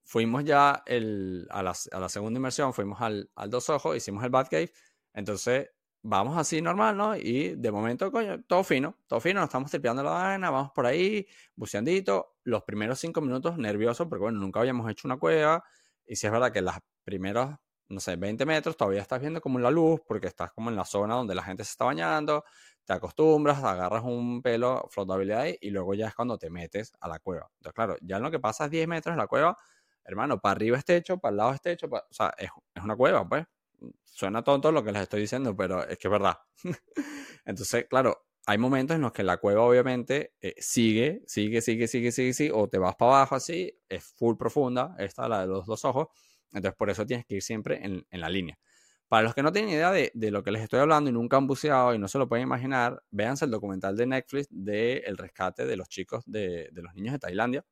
Fuimos 0.04 0.44
ya 0.44 0.82
el, 0.86 1.48
a, 1.50 1.62
la, 1.62 1.74
a, 1.92 2.00
la, 2.00 2.08
segunda 2.08 2.38
inmersión, 2.38 2.72
fuimos 2.72 3.00
al, 3.00 3.30
al 3.34 3.50
Dos 3.50 3.70
Ojos, 3.70 3.96
hicimos 3.96 4.22
el 4.24 4.30
Batcave. 4.30 4.72
Entonces, 5.14 5.70
vamos 6.04 6.36
así 6.36 6.60
normal, 6.60 6.96
¿no? 6.96 7.16
Y 7.16 7.56
de 7.56 7.72
momento, 7.72 8.12
coño, 8.12 8.42
todo 8.44 8.62
fino, 8.62 8.98
todo 9.06 9.20
fino, 9.20 9.40
nos 9.40 9.48
estamos 9.48 9.70
tripeando 9.70 10.02
la 10.02 10.10
vaina, 10.10 10.50
vamos 10.50 10.70
por 10.72 10.86
ahí, 10.86 11.26
buceandito. 11.56 12.36
Los 12.44 12.62
primeros 12.64 12.98
cinco 13.00 13.20
minutos 13.22 13.56
nerviosos, 13.56 14.06
porque 14.06 14.22
bueno, 14.22 14.38
nunca 14.38 14.60
habíamos 14.60 14.90
hecho 14.90 15.08
una 15.08 15.16
cueva. 15.16 15.64
Y 16.06 16.16
si 16.16 16.26
es 16.26 16.32
verdad 16.32 16.52
que 16.52 16.60
las 16.60 16.78
primeros, 17.04 17.54
no 17.88 18.00
sé, 18.00 18.16
20 18.16 18.44
metros 18.44 18.76
todavía 18.76 19.00
estás 19.00 19.20
viendo 19.20 19.40
como 19.40 19.58
la 19.58 19.70
luz, 19.70 20.00
porque 20.06 20.26
estás 20.26 20.52
como 20.52 20.68
en 20.70 20.76
la 20.76 20.84
zona 20.84 21.14
donde 21.14 21.34
la 21.34 21.42
gente 21.42 21.64
se 21.64 21.70
está 21.70 21.86
bañando, 21.86 22.44
te 22.84 22.92
acostumbras, 22.92 23.64
agarras 23.64 24.04
un 24.04 24.42
pelo, 24.42 24.86
flotabilidad 24.90 25.46
y 25.58 25.70
luego 25.70 25.94
ya 25.94 26.08
es 26.08 26.14
cuando 26.14 26.36
te 26.38 26.50
metes 26.50 26.92
a 27.00 27.08
la 27.08 27.18
cueva. 27.18 27.48
Entonces, 27.56 27.74
claro, 27.74 27.96
ya 28.02 28.18
en 28.18 28.22
lo 28.22 28.30
que 28.30 28.40
pasas 28.40 28.70
10 28.70 28.86
metros 28.88 29.14
en 29.14 29.18
la 29.18 29.26
cueva, 29.26 29.56
hermano, 30.04 30.40
para 30.40 30.52
arriba 30.52 30.78
es 30.78 30.84
techo, 30.84 31.18
para 31.18 31.30
el 31.30 31.36
lado 31.38 31.52
es 31.54 31.60
techo, 31.60 31.86
o 31.90 32.14
sea, 32.14 32.34
es, 32.38 32.50
es, 32.74 32.82
una 32.82 32.96
cueva, 32.96 33.28
pues. 33.28 33.44
Suena 34.04 34.42
tonto 34.42 34.70
lo 34.72 34.84
que 34.84 34.92
les 34.92 35.02
estoy 35.02 35.22
diciendo, 35.22 35.56
pero 35.56 35.86
es 35.86 35.98
que 35.98 36.08
es 36.08 36.12
verdad. 36.12 36.38
Entonces, 37.44 37.86
claro, 37.88 38.26
hay 38.46 38.58
momentos 38.58 38.94
en 38.94 39.02
los 39.02 39.12
que 39.12 39.22
la 39.22 39.38
cueva 39.38 39.62
obviamente 39.62 40.34
eh, 40.40 40.54
sigue, 40.58 41.22
sigue, 41.26 41.60
sigue, 41.62 41.88
sigue, 41.88 42.12
sigue, 42.12 42.32
sigue, 42.32 42.52
o 42.52 42.68
te 42.68 42.78
vas 42.78 42.94
para 42.96 43.16
abajo 43.16 43.34
así, 43.36 43.72
es 43.88 44.04
full 44.04 44.36
profunda, 44.36 44.94
esta 44.98 45.28
la 45.28 45.42
de 45.42 45.46
los 45.46 45.66
dos 45.66 45.84
ojos, 45.84 46.08
entonces 46.52 46.76
por 46.76 46.90
eso 46.90 47.06
tienes 47.06 47.26
que 47.26 47.36
ir 47.36 47.42
siempre 47.42 47.84
en, 47.84 48.06
en 48.10 48.20
la 48.20 48.28
línea. 48.28 48.58
Para 49.08 49.22
los 49.22 49.34
que 49.34 49.42
no 49.42 49.52
tienen 49.52 49.70
idea 49.70 49.92
de, 49.92 50.10
de, 50.14 50.30
lo 50.30 50.42
que 50.42 50.50
les 50.50 50.62
estoy 50.62 50.80
hablando 50.80 51.10
y 51.10 51.12
nunca 51.12 51.36
han 51.36 51.46
buceado 51.46 51.94
y 51.94 51.98
no 51.98 52.08
se 52.08 52.18
lo 52.18 52.28
pueden 52.28 52.44
imaginar, 52.44 53.02
véanse 53.10 53.44
el 53.44 53.50
documental 53.50 53.96
de 53.96 54.06
Netflix 54.06 54.48
de 54.50 54.98
el 54.98 55.16
rescate 55.16 55.66
de 55.66 55.76
los 55.76 55.88
chicos 55.88 56.24
de, 56.26 56.68
de 56.72 56.82
los 56.82 56.94
niños 56.94 57.12
de 57.12 57.18
Tailandia, 57.18 57.64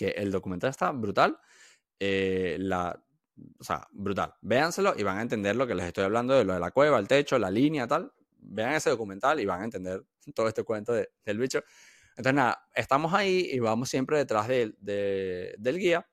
que 0.00 0.08
el 0.12 0.30
documental 0.30 0.70
está 0.70 0.92
brutal. 0.92 1.38
Eh, 1.98 2.56
la, 2.58 2.98
o 3.58 3.62
sea, 3.62 3.86
brutal. 3.92 4.32
Véanselo 4.40 4.94
y 4.96 5.02
van 5.02 5.18
a 5.18 5.22
entender 5.22 5.54
lo 5.56 5.66
que 5.66 5.74
les 5.74 5.84
estoy 5.84 6.04
hablando 6.04 6.32
de 6.32 6.42
lo 6.42 6.54
de 6.54 6.60
la 6.60 6.70
cueva, 6.70 6.98
el 6.98 7.06
techo, 7.06 7.38
la 7.38 7.50
línea, 7.50 7.86
tal. 7.86 8.10
Vean 8.38 8.72
ese 8.72 8.88
documental 8.88 9.40
y 9.40 9.44
van 9.44 9.60
a 9.60 9.64
entender 9.64 10.02
todo 10.34 10.48
este 10.48 10.64
cuento 10.64 10.94
de, 10.94 11.10
del 11.22 11.36
bicho. 11.36 11.62
Entonces, 12.16 12.32
nada, 12.32 12.66
estamos 12.74 13.12
ahí 13.12 13.46
y 13.52 13.58
vamos 13.58 13.90
siempre 13.90 14.16
detrás 14.16 14.48
de, 14.48 14.74
de, 14.78 15.54
del 15.58 15.78
guía. 15.78 16.08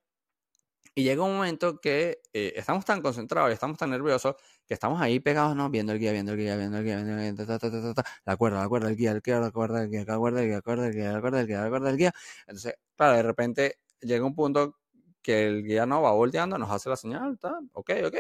Y 0.98 1.04
llega 1.04 1.22
un 1.22 1.36
momento 1.36 1.80
que 1.80 2.24
eh, 2.34 2.54
estamos 2.56 2.84
tan 2.84 3.04
concentrados 3.04 3.52
y 3.52 3.54
estamos 3.54 3.78
tan 3.78 3.92
nerviosos 3.92 4.34
que 4.66 4.74
estamos 4.74 5.00
ahí 5.00 5.20
pegados, 5.20 5.56
¿no? 5.56 5.70
Viendo 5.70 5.94
el 5.94 6.00
guía, 6.00 6.12
viendo 6.12 6.32
el 6.32 6.40
guía, 6.40 6.58
viendo 6.58 6.80
el 6.80 6.84
guía, 6.84 6.96
viendo 6.96 7.22
el 7.22 7.36
guía, 7.36 7.46
ta, 7.46 7.60
ta, 7.60 7.94
ta, 7.94 8.04
la 8.26 8.36
cuerda, 8.36 8.62
la 8.62 8.68
cuerda, 8.68 8.90
el 8.90 8.96
guía, 8.96 9.12
el 9.12 9.22
guía, 9.22 9.40
la 9.40 9.52
cuerda, 9.52 9.84
el 9.84 9.92
guía, 9.92 10.06
la 10.08 10.18
cuerda, 10.18 10.42
el 10.42 10.48
guía, 10.48 10.56
la 10.56 10.62
cuerda, 10.64 10.88
el 10.88 10.96
guía, 10.96 11.12
la 11.12 11.22
cuerda, 11.22 11.40
el 11.42 11.48
guía, 11.48 11.62
la 11.62 11.70
cuerda, 11.70 11.90
el 11.92 11.98
guía. 11.98 12.14
Entonces, 12.48 12.74
claro, 12.96 13.16
de 13.16 13.22
repente 13.22 13.78
llega 14.02 14.26
un 14.26 14.34
punto 14.34 14.80
que 15.22 15.46
el 15.46 15.64
guía 15.66 15.86
no 15.86 16.02
va 16.02 16.14
volteando, 16.14 16.58
nos 16.58 16.72
hace 16.72 16.90
la 16.90 16.96
señal, 16.96 17.34
está, 17.34 17.60
ok, 17.74 17.92
ok. 18.08 18.16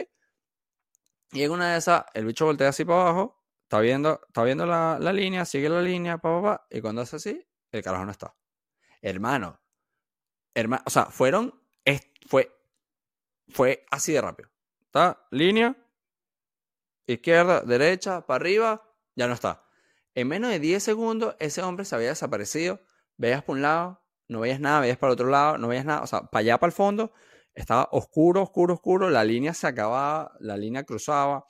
Y 1.31 1.41
en 1.41 1.51
una 1.51 1.71
de 1.71 1.79
esas, 1.79 2.03
el 2.13 2.25
bicho 2.25 2.45
voltea 2.45 2.69
así 2.69 2.85
para 2.85 3.01
abajo, 3.01 3.43
está 3.63 3.79
viendo, 3.79 4.21
está 4.27 4.43
viendo 4.43 4.67
la, 4.67 4.99
la 5.01 5.11
línea, 5.11 5.45
sigue 5.45 5.67
la 5.67 5.81
línea, 5.81 6.19
pa, 6.19 6.29
pa, 6.29 6.57
pa, 6.59 6.67
y 6.69 6.79
cuando 6.81 7.01
hace 7.01 7.15
así, 7.15 7.43
el 7.71 7.81
carajo 7.81 8.05
no 8.05 8.11
está. 8.11 8.35
Hermano, 9.01 9.59
hermano, 10.53 10.83
o 10.85 10.91
sea, 10.91 11.05
fueron, 11.07 11.59
es, 11.83 12.01
fue, 12.27 12.56
fue 13.49 13.85
así 13.91 14.13
de 14.13 14.21
rápido. 14.21 14.49
Está, 14.81 15.25
línea, 15.31 15.75
izquierda, 17.05 17.61
derecha, 17.61 18.25
para 18.25 18.41
arriba, 18.41 18.95
ya 19.15 19.27
no 19.27 19.33
está. 19.33 19.63
En 20.15 20.27
menos 20.27 20.49
de 20.49 20.59
10 20.59 20.81
segundos, 20.81 21.35
ese 21.39 21.61
hombre 21.61 21.85
se 21.85 21.95
había 21.95 22.09
desaparecido. 22.09 22.81
Veías 23.17 23.43
por 23.43 23.55
un 23.55 23.61
lado, 23.61 24.03
no 24.27 24.39
veías 24.41 24.59
nada, 24.59 24.81
veías 24.81 24.97
para 24.97 25.11
el 25.11 25.13
otro 25.13 25.29
lado, 25.29 25.57
no 25.57 25.67
veías 25.67 25.85
nada, 25.85 26.01
o 26.01 26.07
sea, 26.07 26.21
para 26.21 26.39
allá, 26.41 26.59
para 26.59 26.69
el 26.69 26.73
fondo, 26.73 27.13
estaba 27.53 27.87
oscuro, 27.91 28.43
oscuro, 28.43 28.75
oscuro, 28.75 29.09
la 29.09 29.23
línea 29.23 29.53
se 29.53 29.67
acababa, 29.67 30.35
la 30.39 30.57
línea 30.57 30.83
cruzaba, 30.83 31.45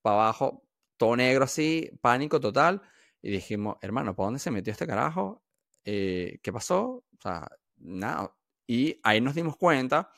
para 0.00 0.16
abajo, 0.16 0.64
todo 0.96 1.16
negro 1.16 1.44
así, 1.44 1.90
pánico 2.00 2.40
total, 2.40 2.82
y 3.20 3.30
dijimos, 3.30 3.76
hermano, 3.80 4.14
¿para 4.16 4.26
dónde 4.26 4.40
se 4.40 4.50
metió 4.50 4.72
este 4.72 4.86
carajo? 4.86 5.44
Eh, 5.84 6.40
¿Qué 6.42 6.52
pasó? 6.52 6.84
O 6.86 7.20
sea, 7.22 7.48
nada. 7.76 8.34
Y 8.66 8.98
ahí 9.02 9.20
nos 9.20 9.34
dimos 9.34 9.56
cuenta 9.56 10.10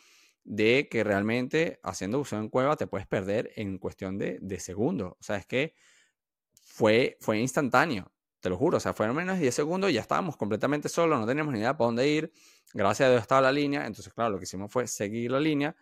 de 0.45 0.89
que 0.91 1.03
realmente 1.03 1.81
haciendo 1.83 2.19
buceo 2.19 2.39
en 2.39 2.49
cueva 2.49 2.77
te 2.77 2.87
puedes 2.87 3.07
perder 3.07 3.51
en 3.57 3.79
cuestión 3.79 4.19
de, 4.19 4.39
de 4.41 4.61
segundos. 4.61 5.13
O 5.13 5.23
sea, 5.23 5.37
es 5.37 5.47
que 5.47 5.75
fue, 6.63 7.17
fue 7.21 7.39
instantáneo. 7.39 8.13
Te 8.41 8.51
lo 8.51 8.59
juro, 8.59 8.77
o 8.77 8.81
sea, 8.81 8.93
fueron 8.93 9.17
menos 9.17 9.37
de 9.37 9.43
10 9.43 9.55
segundos 9.55 9.91
y 9.91 9.95
ya 9.95 10.03
estábamos 10.03 10.37
completamente 10.37 10.91
solos, 10.91 11.19
no 11.19 11.27
teníamos 11.27 11.55
ni 11.55 11.61
idea 11.61 11.77
para 11.77 11.87
dónde 11.87 12.09
ir. 12.09 12.33
Gracias 12.75 13.07
a 13.07 13.11
Dios 13.11 13.23
estaba 13.23 13.41
la 13.41 13.53
línea, 13.53 13.87
entonces, 13.87 14.13
claro, 14.13 14.31
lo 14.31 14.39
que 14.39 14.45
hicimos 14.45 14.71
fue 14.71 14.87
seguir 14.87 15.31
la 15.31 15.41
línea 15.41 15.75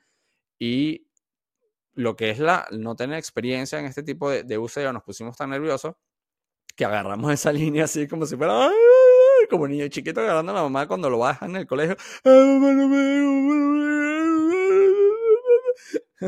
y 0.59 1.09
lo 1.95 2.15
que 2.17 2.31
es 2.31 2.39
la 2.39 2.69
no 2.71 2.95
tener 2.95 3.19
experiencia 3.19 3.79
en 3.81 3.87
este 3.87 4.03
tipo 4.03 4.31
de, 4.31 4.45
de 4.45 4.57
buceo, 4.57 4.93
nos 4.93 5.03
pusimos 5.03 5.37
tan 5.37 5.51
nerviosos 5.51 5.95
que 6.77 6.85
agarramos 6.85 7.33
esa 7.33 7.53
línea 7.53 7.85
así 7.85 8.07
como 8.07 8.27
si 8.27 8.37
fuera 8.37 8.71
como 9.51 9.69
niño 9.69 9.89
chiquito 9.89 10.21
agarrando 10.21 10.53
a 10.53 10.55
la 10.57 10.63
mamá 10.63 10.87
cuando 10.87 11.11
lo 11.11 11.19
bajan 11.19 11.51
en 11.51 11.57
el 11.57 11.67
colegio. 11.67 11.97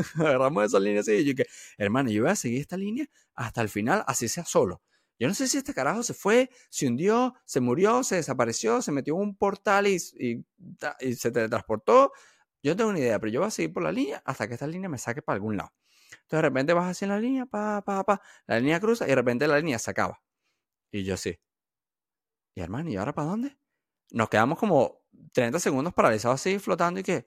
Agarramos 0.15 0.65
esa 0.65 0.79
línea 0.79 1.01
así 1.01 1.13
y 1.13 1.25
yo 1.25 1.35
que, 1.35 1.45
hermano, 1.77 2.09
yo 2.09 2.23
voy 2.23 2.31
a 2.31 2.35
seguir 2.35 2.61
esta 2.61 2.77
línea 2.77 3.05
hasta 3.33 3.61
el 3.61 3.69
final, 3.69 4.03
así 4.07 4.27
sea 4.27 4.45
solo. 4.45 4.81
Yo 5.17 5.27
no 5.27 5.33
sé 5.33 5.47
si 5.47 5.57
este 5.57 5.73
carajo 5.73 6.03
se 6.03 6.13
fue, 6.13 6.49
se 6.69 6.87
hundió, 6.87 7.35
se 7.45 7.61
murió, 7.61 8.03
se 8.03 8.15
desapareció, 8.15 8.81
se 8.81 8.91
metió 8.91 9.15
en 9.15 9.21
un 9.21 9.37
portal 9.37 9.87
y, 9.87 9.99
se 9.99 11.31
teletransportó. 11.31 12.11
Yo 12.61 12.71
no 12.73 12.75
tengo 12.77 12.93
ni 12.93 12.99
idea, 12.99 13.19
pero 13.19 13.31
yo 13.31 13.39
voy 13.39 13.47
a 13.47 13.51
seguir 13.51 13.71
por 13.73 13.83
la 13.83 13.91
línea 13.91 14.21
hasta 14.25 14.47
que 14.47 14.55
esta 14.55 14.67
línea 14.67 14.89
me 14.89 14.97
saque 14.97 15.21
para 15.21 15.35
algún 15.35 15.55
lado. 15.57 15.71
Entonces 16.11 16.37
de 16.37 16.41
repente 16.41 16.73
vas 16.73 16.89
así 16.89 17.05
en 17.05 17.09
la 17.09 17.19
línea, 17.19 17.45
pa, 17.45 17.81
pa, 17.83 18.03
pa, 18.03 18.21
la 18.47 18.59
línea 18.59 18.79
cruza 18.79 19.05
y 19.05 19.09
de 19.09 19.15
repente 19.15 19.47
la 19.47 19.57
línea 19.59 19.79
se 19.79 19.91
acaba. 19.91 20.21
Y 20.91 21.03
yo 21.03 21.17
sí. 21.17 21.39
Y 22.55 22.61
hermano, 22.61 22.89
¿y 22.89 22.95
ahora 22.95 23.13
para 23.13 23.29
dónde? 23.29 23.57
Nos 24.11 24.29
quedamos 24.29 24.57
como 24.59 25.03
30 25.33 25.59
segundos 25.59 25.93
paralizados 25.93 26.41
así, 26.41 26.59
flotando 26.59 26.99
y 26.99 27.03
que, 27.03 27.25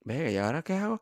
venga, 0.00 0.30
¿y 0.30 0.36
ahora 0.38 0.62
qué 0.62 0.74
hago? 0.74 1.00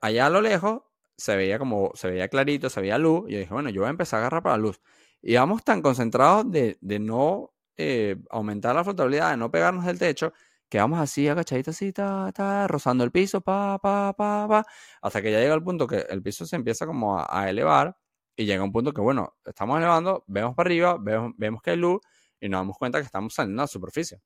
Allá 0.00 0.26
a 0.26 0.30
lo 0.30 0.40
lejos 0.40 0.82
se 1.16 1.36
veía 1.36 1.58
como, 1.58 1.90
se 1.94 2.08
veía 2.10 2.28
clarito, 2.28 2.70
se 2.70 2.80
veía 2.80 2.98
luz, 2.98 3.28
y 3.28 3.32
yo 3.32 3.38
dije, 3.40 3.52
bueno, 3.52 3.70
yo 3.70 3.82
voy 3.82 3.88
a 3.88 3.90
empezar 3.90 4.18
a 4.18 4.20
agarrar 4.22 4.42
para 4.42 4.56
la 4.56 4.62
luz. 4.62 4.80
Y 5.20 5.34
vamos 5.34 5.64
tan 5.64 5.82
concentrados 5.82 6.50
de, 6.50 6.78
de 6.80 6.98
no 7.00 7.52
eh, 7.76 8.16
aumentar 8.30 8.74
la 8.74 8.84
flotabilidad, 8.84 9.30
de 9.30 9.36
no 9.36 9.50
pegarnos 9.50 9.84
del 9.84 9.98
techo, 9.98 10.32
que 10.68 10.78
vamos 10.78 11.00
así 11.00 11.28
agachaditos 11.28 11.76
así, 11.76 11.92
ta, 11.92 12.30
ta, 12.32 12.68
rozando 12.68 13.04
el 13.04 13.10
piso, 13.10 13.40
pa, 13.40 13.78
pa, 13.78 14.12
pa, 14.14 14.46
pa, 14.48 14.66
hasta 15.02 15.22
que 15.22 15.32
ya 15.32 15.38
llega 15.40 15.54
el 15.54 15.62
punto 15.62 15.86
que 15.86 15.98
el 16.08 16.22
piso 16.22 16.46
se 16.46 16.56
empieza 16.56 16.86
como 16.86 17.18
a, 17.18 17.48
elevar 17.48 17.96
y 18.36 18.44
llega 18.46 18.62
un 18.62 18.72
punto 18.72 18.92
que, 18.92 19.00
bueno, 19.00 19.36
estamos 19.44 19.78
elevando, 19.78 20.24
vemos 20.26 20.54
para 20.54 20.68
arriba, 20.68 20.96
vemos, 21.00 21.32
vemos 21.36 21.62
que 21.62 21.70
hay 21.70 21.76
luz 21.76 22.00
y 22.40 22.48
nos 22.48 22.60
damos 22.60 22.76
cuenta 22.78 22.98
que 23.00 23.06
estamos 23.06 23.34
saliendo 23.34 23.62
a 23.62 23.64
la 23.64 23.68
superficie. 23.68 24.20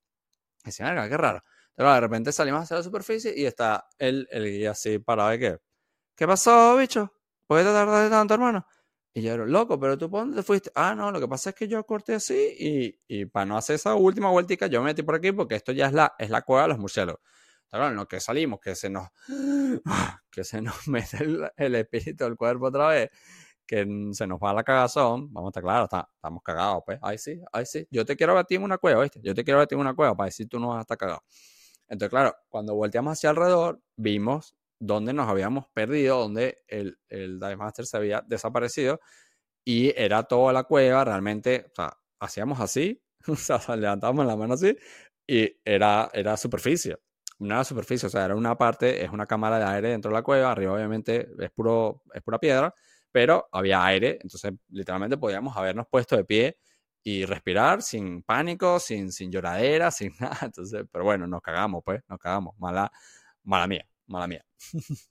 Dicen, 0.64 0.86
qué 1.08 1.16
raro. 1.16 1.42
Pero 1.74 1.92
de 1.92 2.00
repente 2.00 2.32
salimos 2.32 2.62
hacia 2.62 2.76
la 2.76 2.82
superficie 2.82 3.32
y 3.36 3.46
está 3.46 3.86
el, 3.98 4.28
el 4.30 4.44
guía 4.50 4.72
así 4.72 4.98
parado 4.98 5.30
de 5.30 5.38
que, 5.38 5.58
¿qué 6.16 6.26
pasó, 6.26 6.76
bicho? 6.76 7.12
¿Por 7.46 7.58
qué 7.58 7.64
te 7.64 7.70
tardaste 7.70 8.10
tanto, 8.10 8.34
hermano? 8.34 8.66
Y 9.14 9.22
yo 9.22 9.36
loco, 9.36 9.78
pero 9.78 9.98
tú, 9.98 10.10
¿por 10.10 10.20
dónde 10.20 10.36
te 10.36 10.42
fuiste? 10.42 10.70
Ah, 10.74 10.94
no, 10.94 11.10
lo 11.12 11.20
que 11.20 11.28
pasa 11.28 11.50
es 11.50 11.56
que 11.56 11.68
yo 11.68 11.84
corté 11.84 12.14
así 12.14 12.54
y, 12.58 12.98
y 13.06 13.26
para 13.26 13.44
no 13.44 13.58
hacer 13.58 13.76
esa 13.76 13.94
última 13.94 14.30
vueltica, 14.30 14.68
yo 14.68 14.80
me 14.80 14.86
metí 14.86 15.02
por 15.02 15.16
aquí 15.16 15.32
porque 15.32 15.54
esto 15.54 15.72
ya 15.72 15.86
es 15.86 15.92
la, 15.92 16.14
es 16.18 16.30
la 16.30 16.42
cueva 16.42 16.62
de 16.62 16.68
los 16.68 16.78
murciélagos. 16.78 17.20
Claro, 17.72 17.88
en 17.88 17.96
lo 17.96 18.06
que 18.06 18.20
salimos, 18.20 18.60
que 18.60 18.74
se 18.74 18.90
nos, 18.90 19.08
que 20.30 20.44
se 20.44 20.60
nos 20.60 20.76
mete 20.88 21.18
el, 21.56 21.74
espíritu 21.74 22.24
del 22.24 22.36
cuerpo 22.36 22.66
otra 22.66 22.88
vez, 22.88 23.10
que 23.66 23.86
se 24.12 24.26
nos 24.26 24.38
va 24.38 24.52
la 24.52 24.62
cagazón, 24.62 25.32
vamos 25.32 25.48
a 25.48 25.50
estar 25.50 25.62
claros, 25.62 25.88
estamos 26.16 26.42
cagados, 26.42 26.82
pues. 26.84 26.98
Ay, 27.02 27.18
sí, 27.18 27.40
ay, 27.52 27.66
sí. 27.66 27.86
Yo 27.90 28.04
te 28.04 28.16
quiero 28.16 28.34
batir 28.34 28.58
en 28.58 28.64
una 28.64 28.78
cueva, 28.78 29.02
¿viste? 29.02 29.20
Yo 29.22 29.34
te 29.34 29.44
quiero 29.44 29.58
batir 29.58 29.76
en 29.76 29.80
una 29.80 29.94
cueva 29.94 30.14
para 30.14 30.26
decir 30.26 30.48
tú 30.48 30.58
no 30.60 30.68
vas 30.68 30.78
a 30.78 30.80
estar 30.82 30.98
cagado. 30.98 31.22
Entonces, 31.92 32.08
claro, 32.08 32.34
cuando 32.48 32.74
volteamos 32.74 33.12
hacia 33.12 33.28
alrededor, 33.28 33.82
vimos 33.96 34.56
dónde 34.78 35.12
nos 35.12 35.28
habíamos 35.28 35.66
perdido, 35.74 36.20
dónde 36.20 36.62
el, 36.66 36.98
el 37.10 37.38
Dive 37.38 37.56
Master 37.56 37.84
se 37.84 37.98
había 37.98 38.22
desaparecido 38.26 38.98
y 39.62 39.92
era 39.94 40.22
toda 40.22 40.54
la 40.54 40.64
cueva, 40.64 41.04
realmente, 41.04 41.66
o 41.70 41.74
sea, 41.76 41.98
hacíamos 42.18 42.60
así, 42.60 43.02
o 43.28 43.36
sea, 43.36 43.60
levantábamos 43.76 44.24
la 44.24 44.36
mano 44.36 44.54
así 44.54 44.74
y 45.26 45.54
era, 45.66 46.10
era 46.14 46.38
superficie, 46.38 46.96
una 47.38 47.62
superficie, 47.62 48.06
o 48.06 48.10
sea, 48.10 48.24
era 48.24 48.36
una 48.36 48.56
parte, 48.56 49.04
es 49.04 49.10
una 49.10 49.26
cámara 49.26 49.58
de 49.58 49.66
aire 49.66 49.88
dentro 49.90 50.10
de 50.10 50.14
la 50.14 50.22
cueva, 50.22 50.50
arriba 50.52 50.72
obviamente 50.72 51.28
es, 51.40 51.50
puro, 51.50 52.04
es 52.14 52.22
pura 52.22 52.38
piedra, 52.38 52.74
pero 53.10 53.50
había 53.52 53.84
aire, 53.84 54.18
entonces 54.22 54.52
literalmente 54.70 55.18
podíamos 55.18 55.54
habernos 55.58 55.86
puesto 55.90 56.16
de 56.16 56.24
pie 56.24 56.56
y 57.02 57.24
respirar 57.24 57.82
sin 57.82 58.22
pánico, 58.22 58.78
sin, 58.80 59.12
sin 59.12 59.30
lloradera, 59.30 59.90
sin 59.92 60.12
nada. 60.20 60.38
Entonces, 60.42 60.84
pero 60.90 61.04
bueno, 61.04 61.26
nos 61.26 61.42
cagamos, 61.42 61.82
pues, 61.84 62.02
nos 62.08 62.18
cagamos. 62.18 62.54
Mala, 62.58 62.90
mala 63.44 63.66
mía, 63.66 63.86
mala 64.06 64.26
mía. 64.26 64.44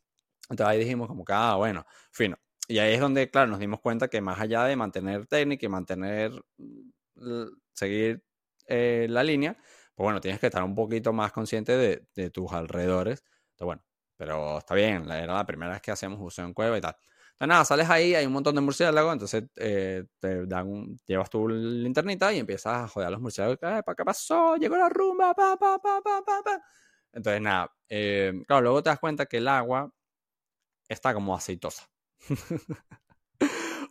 Entonces 0.50 0.68
ahí 0.68 0.80
dijimos 0.80 1.08
como 1.08 1.24
que, 1.26 1.34
ah, 1.34 1.56
bueno, 1.56 1.86
fino. 2.12 2.38
Y 2.68 2.80
ahí 2.80 2.94
es 2.94 3.00
donde, 3.02 3.30
claro, 3.30 3.52
nos 3.52 3.60
dimos 3.60 3.82
cuenta 3.82 4.08
que 4.08 4.22
más 4.22 4.40
allá 4.40 4.64
de 4.66 4.76
mantener 4.76 5.28
técnica 5.28 5.66
y 5.66 5.70
mantener, 5.70 6.32
seguir 7.74 8.24
eh, 8.68 9.08
la 9.10 9.24
línea, 9.24 9.54
pues 9.96 10.06
bueno, 10.06 10.22
tienes 10.22 10.40
que 10.40 10.48
estar 10.48 10.64
un 10.64 10.76
poquito 10.76 11.14
más 11.14 11.32
consciente 11.32 11.78
de, 11.78 12.08
de 12.16 12.30
tus 12.30 12.52
alrededores. 12.54 13.24
Entonces, 13.52 13.66
bueno, 13.66 13.84
pero 14.18 14.60
está 14.60 14.76
bien, 14.76 15.10
era 15.12 15.34
la 15.34 15.46
primera 15.46 15.74
vez 15.74 15.82
que 15.82 15.92
hacemos 15.92 16.20
buceo 16.20 16.46
en 16.46 16.54
cueva 16.54 16.78
y 16.78 16.82
tal. 16.82 16.96
Nada, 17.48 17.66
sales 17.66 17.90
ahí, 17.90 18.14
hay 18.14 18.26
un 18.26 18.34
montón 18.34 18.54
de 18.54 18.62
murciélagos, 18.62 19.14
entonces 19.14 19.46
eh, 19.56 20.06
te 20.20 20.46
dan 20.46 20.68
un, 20.68 20.98
llevas 21.08 21.30
tu 21.30 21.48
linternita 21.48 22.32
y 22.32 22.40
empiezas 22.40 22.84
a 22.84 22.88
joder 22.88 23.08
a 23.08 23.12
los 23.12 23.20
murciélagos. 23.20 23.58
¿Para 23.58 23.96
qué 23.96 24.06
pasó? 24.06 24.58
Llegó 24.58 24.78
la 24.78 24.90
rumba, 24.90 25.34
pa, 25.34 25.58
pa, 25.58 25.80
pa, 25.80 26.02
pa, 26.02 26.22
pa. 26.24 26.62
Entonces, 27.12 27.42
nada, 27.42 27.74
eh, 27.90 28.32
claro, 28.48 28.62
luego 28.62 28.84
te 28.84 28.90
das 28.92 29.00
cuenta 29.00 29.26
que 29.26 29.38
el 29.38 29.48
agua 29.48 29.92
está 30.88 31.14
como 31.14 31.36
aceitosa. 31.36 31.90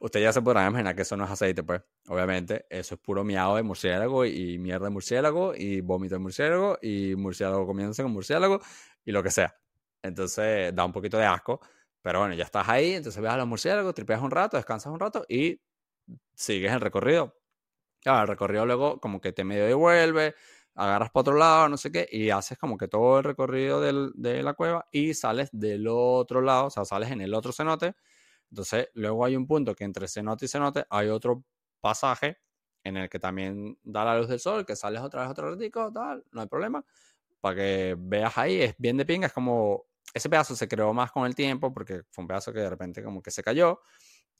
Usted 0.00 0.20
ya 0.20 0.32
se 0.32 0.40
podrán 0.40 0.70
imaginar 0.70 0.94
que 0.94 1.02
eso 1.02 1.16
no 1.16 1.24
es 1.24 1.30
aceite, 1.30 1.62
pues. 1.62 1.82
Obviamente, 2.08 2.66
eso 2.70 2.94
es 2.94 3.00
puro 3.00 3.24
miado 3.24 3.56
de 3.56 3.62
murciélago 3.62 4.24
y, 4.24 4.58
mierda 4.58 4.86
de 4.86 4.90
murciélago 4.90 5.54
y 5.54 5.80
vómito 5.80 6.14
de 6.14 6.20
murciélago 6.20 6.78
y 6.80 7.14
murciélago 7.16 7.66
comiéndose 7.66 8.02
con 8.02 8.12
murciélago 8.12 8.60
y 9.04 9.12
lo 9.12 9.22
que 9.22 9.30
sea. 9.30 9.54
Entonces, 10.02 10.74
da 10.74 10.84
un 10.84 10.92
poquito 10.92 11.18
de 11.18 11.26
asco. 11.26 11.60
Pero 12.02 12.20
bueno, 12.20 12.34
ya 12.34 12.44
estás 12.44 12.68
ahí, 12.68 12.92
entonces 12.94 13.22
ves 13.22 13.30
a 13.32 13.36
los 13.36 13.46
murciélagos, 13.46 13.94
tripeas 13.94 14.22
un 14.22 14.30
rato, 14.30 14.56
descansas 14.56 14.92
un 14.92 15.00
rato 15.00 15.24
y 15.28 15.60
sigues 16.34 16.72
el 16.72 16.80
recorrido. 16.80 17.36
Claro, 18.02 18.22
el 18.22 18.28
recorrido 18.28 18.66
luego 18.66 19.00
como 19.00 19.20
que 19.20 19.32
te 19.32 19.44
medio 19.44 19.66
devuelve, 19.66 20.34
agarras 20.74 21.10
para 21.10 21.20
otro 21.22 21.34
lado, 21.36 21.68
no 21.68 21.76
sé 21.76 21.92
qué, 21.92 22.08
y 22.10 22.30
haces 22.30 22.58
como 22.58 22.78
que 22.78 22.88
todo 22.88 23.18
el 23.18 23.24
recorrido 23.24 23.80
de 23.82 24.42
la 24.42 24.54
cueva 24.54 24.88
y 24.92 25.14
sales 25.14 25.50
del 25.52 25.86
otro 25.88 26.40
lado, 26.42 26.66
o 26.66 26.70
sea, 26.70 26.84
sales 26.86 27.10
en 27.10 27.20
el 27.20 27.34
otro 27.34 27.52
cenote. 27.52 27.94
Entonces, 28.50 28.88
luego 28.94 29.24
hay 29.24 29.36
un 29.36 29.46
punto 29.46 29.74
que 29.74 29.84
entre 29.84 30.08
cenote 30.08 30.46
y 30.46 30.48
cenote 30.48 30.84
hay 30.90 31.08
otro 31.08 31.44
pasaje 31.80 32.38
en 32.84 32.96
el 32.96 33.08
que 33.10 33.18
también 33.20 33.78
da 33.82 34.04
la 34.04 34.18
luz 34.18 34.28
del 34.28 34.40
sol, 34.40 34.66
que 34.66 34.76
sales 34.76 35.02
otra 35.02 35.22
vez 35.22 35.30
otro 35.30 35.50
ratico, 35.50 35.92
tal, 35.92 36.24
no 36.32 36.40
hay 36.42 36.48
problema. 36.48 36.84
Para 37.40 37.56
que 37.56 37.96
veas 37.98 38.38
ahí, 38.38 38.62
es 38.62 38.74
bien 38.78 38.96
de 38.98 39.06
pinga, 39.06 39.28
es 39.28 39.32
como 39.34 39.86
ese 40.14 40.28
pedazo 40.30 40.56
se 40.56 40.68
creó 40.68 40.92
más 40.94 41.12
con 41.12 41.26
el 41.26 41.34
tiempo 41.34 41.72
porque 41.72 42.02
fue 42.10 42.22
un 42.22 42.28
pedazo 42.28 42.52
que 42.52 42.60
de 42.60 42.70
repente 42.70 43.02
como 43.02 43.22
que 43.22 43.30
se 43.30 43.42
cayó 43.42 43.80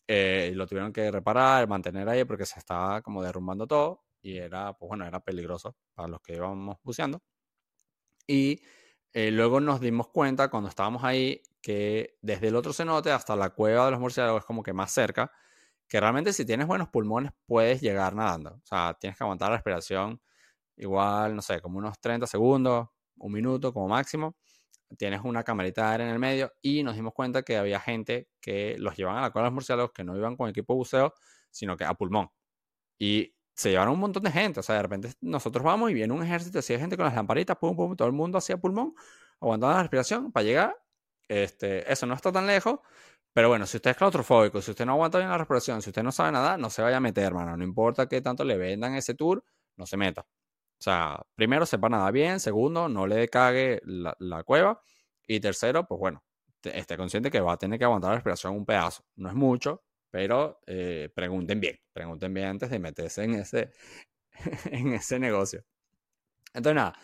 eh, 0.09 0.51
y 0.53 0.55
lo 0.57 0.67
tuvieron 0.67 0.93
que 0.93 1.11
reparar, 1.11 1.69
mantener 1.69 2.09
ahí 2.09 2.25
porque 2.25 2.47
se 2.47 2.59
estaba 2.59 3.03
como 3.03 3.23
derrumbando 3.23 3.67
todo 3.67 4.05
y 4.23 4.39
era, 4.39 4.73
pues 4.75 4.89
bueno, 4.89 5.07
era 5.07 5.21
peligroso 5.21 5.77
para 5.95 6.09
los 6.09 6.21
que 6.23 6.35
íbamos 6.37 6.77
buceando. 6.83 7.21
Y 8.27 8.63
eh, 9.13 9.31
luego 9.31 9.61
nos 9.61 9.81
dimos 9.81 10.09
cuenta 10.09 10.49
cuando 10.51 10.69
estábamos 10.69 11.05
ahí 11.05 11.43
que 11.63 12.17
desde 12.23 12.49
el 12.49 12.57
otro 12.57 12.73
cenote 12.73 13.11
hasta 13.11 13.37
la 13.37 13.51
cueva 13.51 13.87
de 13.87 13.91
los 13.93 14.01
murciélagos 14.01 14.41
es 14.43 14.47
como 14.47 14.63
que 14.63 14.73
más 14.73 14.93
cerca, 14.93 15.33
que 15.89 16.01
realmente 16.01 16.33
si 16.33 16.45
tienes 16.47 16.67
buenos 16.67 16.89
pulmones 16.89 17.33
puedes 17.47 17.81
llegar 17.81 18.15
nadando. 18.15 18.51
O 18.53 18.63
sea, 18.67 18.95
tienes 19.01 19.19
que 19.19 19.25
aguantar 19.25 19.51
la 19.51 19.57
respiración 19.57 20.21
igual, 20.77 21.37
no 21.37 21.43
sé, 21.43 21.61
como 21.61 21.79
unos 21.79 22.01
30 22.01 22.27
segundos, 22.27 22.89
un 23.19 23.33
minuto 23.33 23.73
como 23.73 23.89
máximo. 23.89 24.37
Tienes 24.99 25.21
una 25.25 25.45
camarita 25.45 25.87
de 25.87 25.93
aire 25.93 26.05
en 26.05 26.11
el 26.11 26.19
medio 26.19 26.53
y 26.61 26.83
nos 26.83 26.97
dimos 26.97 27.13
cuenta 27.15 27.43
que 27.43 27.57
había 27.57 27.81
gente 27.81 28.29
que 28.41 28.77
los 28.79 28.97
llevaban 28.97 29.21
a 29.21 29.23
la 29.23 29.31
cueva 29.31 29.45
de 29.45 29.51
los 29.51 29.55
murciélagos 29.55 29.93
que 29.93 30.05
no 30.05 30.17
iban 30.17 30.37
con 30.37 30.49
equipo 30.49 30.73
de 30.75 30.79
buceo, 30.79 31.15
sino 31.51 31.77
que 31.77 31.85
a 31.85 31.95
pulmón. 31.95 32.29
Y 32.99 33.35
se 33.55 33.71
llevaron 33.71 33.95
un 33.95 34.01
montón 34.01 34.23
de 34.23 34.31
gente. 34.31 34.61
O 34.61 34.63
sea, 34.63 34.77
de 34.77 34.83
repente 34.83 35.13
nosotros 35.21 35.65
vamos 35.65 35.91
y 35.91 35.95
viene 35.95 36.13
un 36.15 36.23
ejército 36.23 36.59
así 36.61 36.73
de 36.73 36.81
gente 36.81 36.97
con 36.97 37.07
las 37.07 37.15
lamparitas, 37.15 37.57
pum, 37.59 37.77
pum, 37.77 37.97
todo 37.97 38.09
el 38.09 38.15
mundo 38.15 38.39
hacía 38.39 38.57
pulmón, 38.59 38.95
aguantando 39.41 39.75
la 39.75 39.83
respiración 39.83 40.33
para 40.33 40.45
llegar. 40.45 40.77
Este, 41.29 41.91
eso 41.93 42.07
no 42.07 42.15
está 42.15 42.33
tan 42.33 42.47
lejos. 42.47 42.81
Pero 43.33 43.49
bueno, 43.49 43.67
si 43.67 43.77
usted 43.77 43.91
es 43.91 43.97
claustrofóbico, 43.97 44.61
si 44.61 44.73
usted 44.73 44.85
no 44.87 44.93
aguanta 44.93 45.19
bien 45.19 45.31
la 45.31 45.39
respiración, 45.39 45.83
si 45.83 45.91
usted 45.91 46.03
no 46.03 46.11
sabe 46.11 46.33
nada, 46.33 46.57
no 46.57 46.71
se 46.71 46.83
vaya 46.83 46.97
a 46.97 47.01
meter, 47.01 47.25
hermano. 47.25 47.57
No 47.57 47.65
importa 47.65 48.09
qué 48.09 48.21
tanto 48.21 48.45
le 48.45 48.57
vendan 48.57 48.95
ese 48.95 49.15
tour, 49.15 49.45
no 49.77 49.87
se 49.87 49.97
meta. 49.97 50.27
O 50.81 50.83
sea, 50.83 51.21
primero, 51.35 51.67
sepa 51.67 51.89
nada 51.89 52.11
bien. 52.11 52.41
Segundo, 52.41 52.89
no 52.89 53.07
le 53.07 53.29
cague 53.29 53.81
la, 53.85 54.17
la 54.19 54.43
cueva. 54.45 54.81
Y 55.27 55.39
tercero, 55.41 55.87
pues 55.87 55.99
bueno, 56.01 56.25
esté 56.65 56.97
consciente 56.97 57.31
que 57.31 57.41
va 57.41 57.53
a 57.53 57.57
tener 57.59 57.79
que 57.79 57.85
aguantar 57.85 58.11
la 58.11 58.17
respiración 58.17 58.55
un 58.55 58.67
pedazo. 58.67 59.05
No 59.17 59.29
es 59.29 59.35
mucho, 59.35 59.85
pero 60.11 60.61
eh, 60.67 61.11
pregunten 61.15 61.61
bien, 61.61 61.79
pregunten 61.93 62.35
bien 62.35 62.47
antes 62.49 62.71
de 62.71 62.79
meterse 62.79 63.25
en 63.25 63.35
ese, 63.35 63.73
en 64.71 64.95
ese 64.95 65.19
negocio. 65.19 65.65
Entonces, 66.55 66.77
nada, 66.77 66.95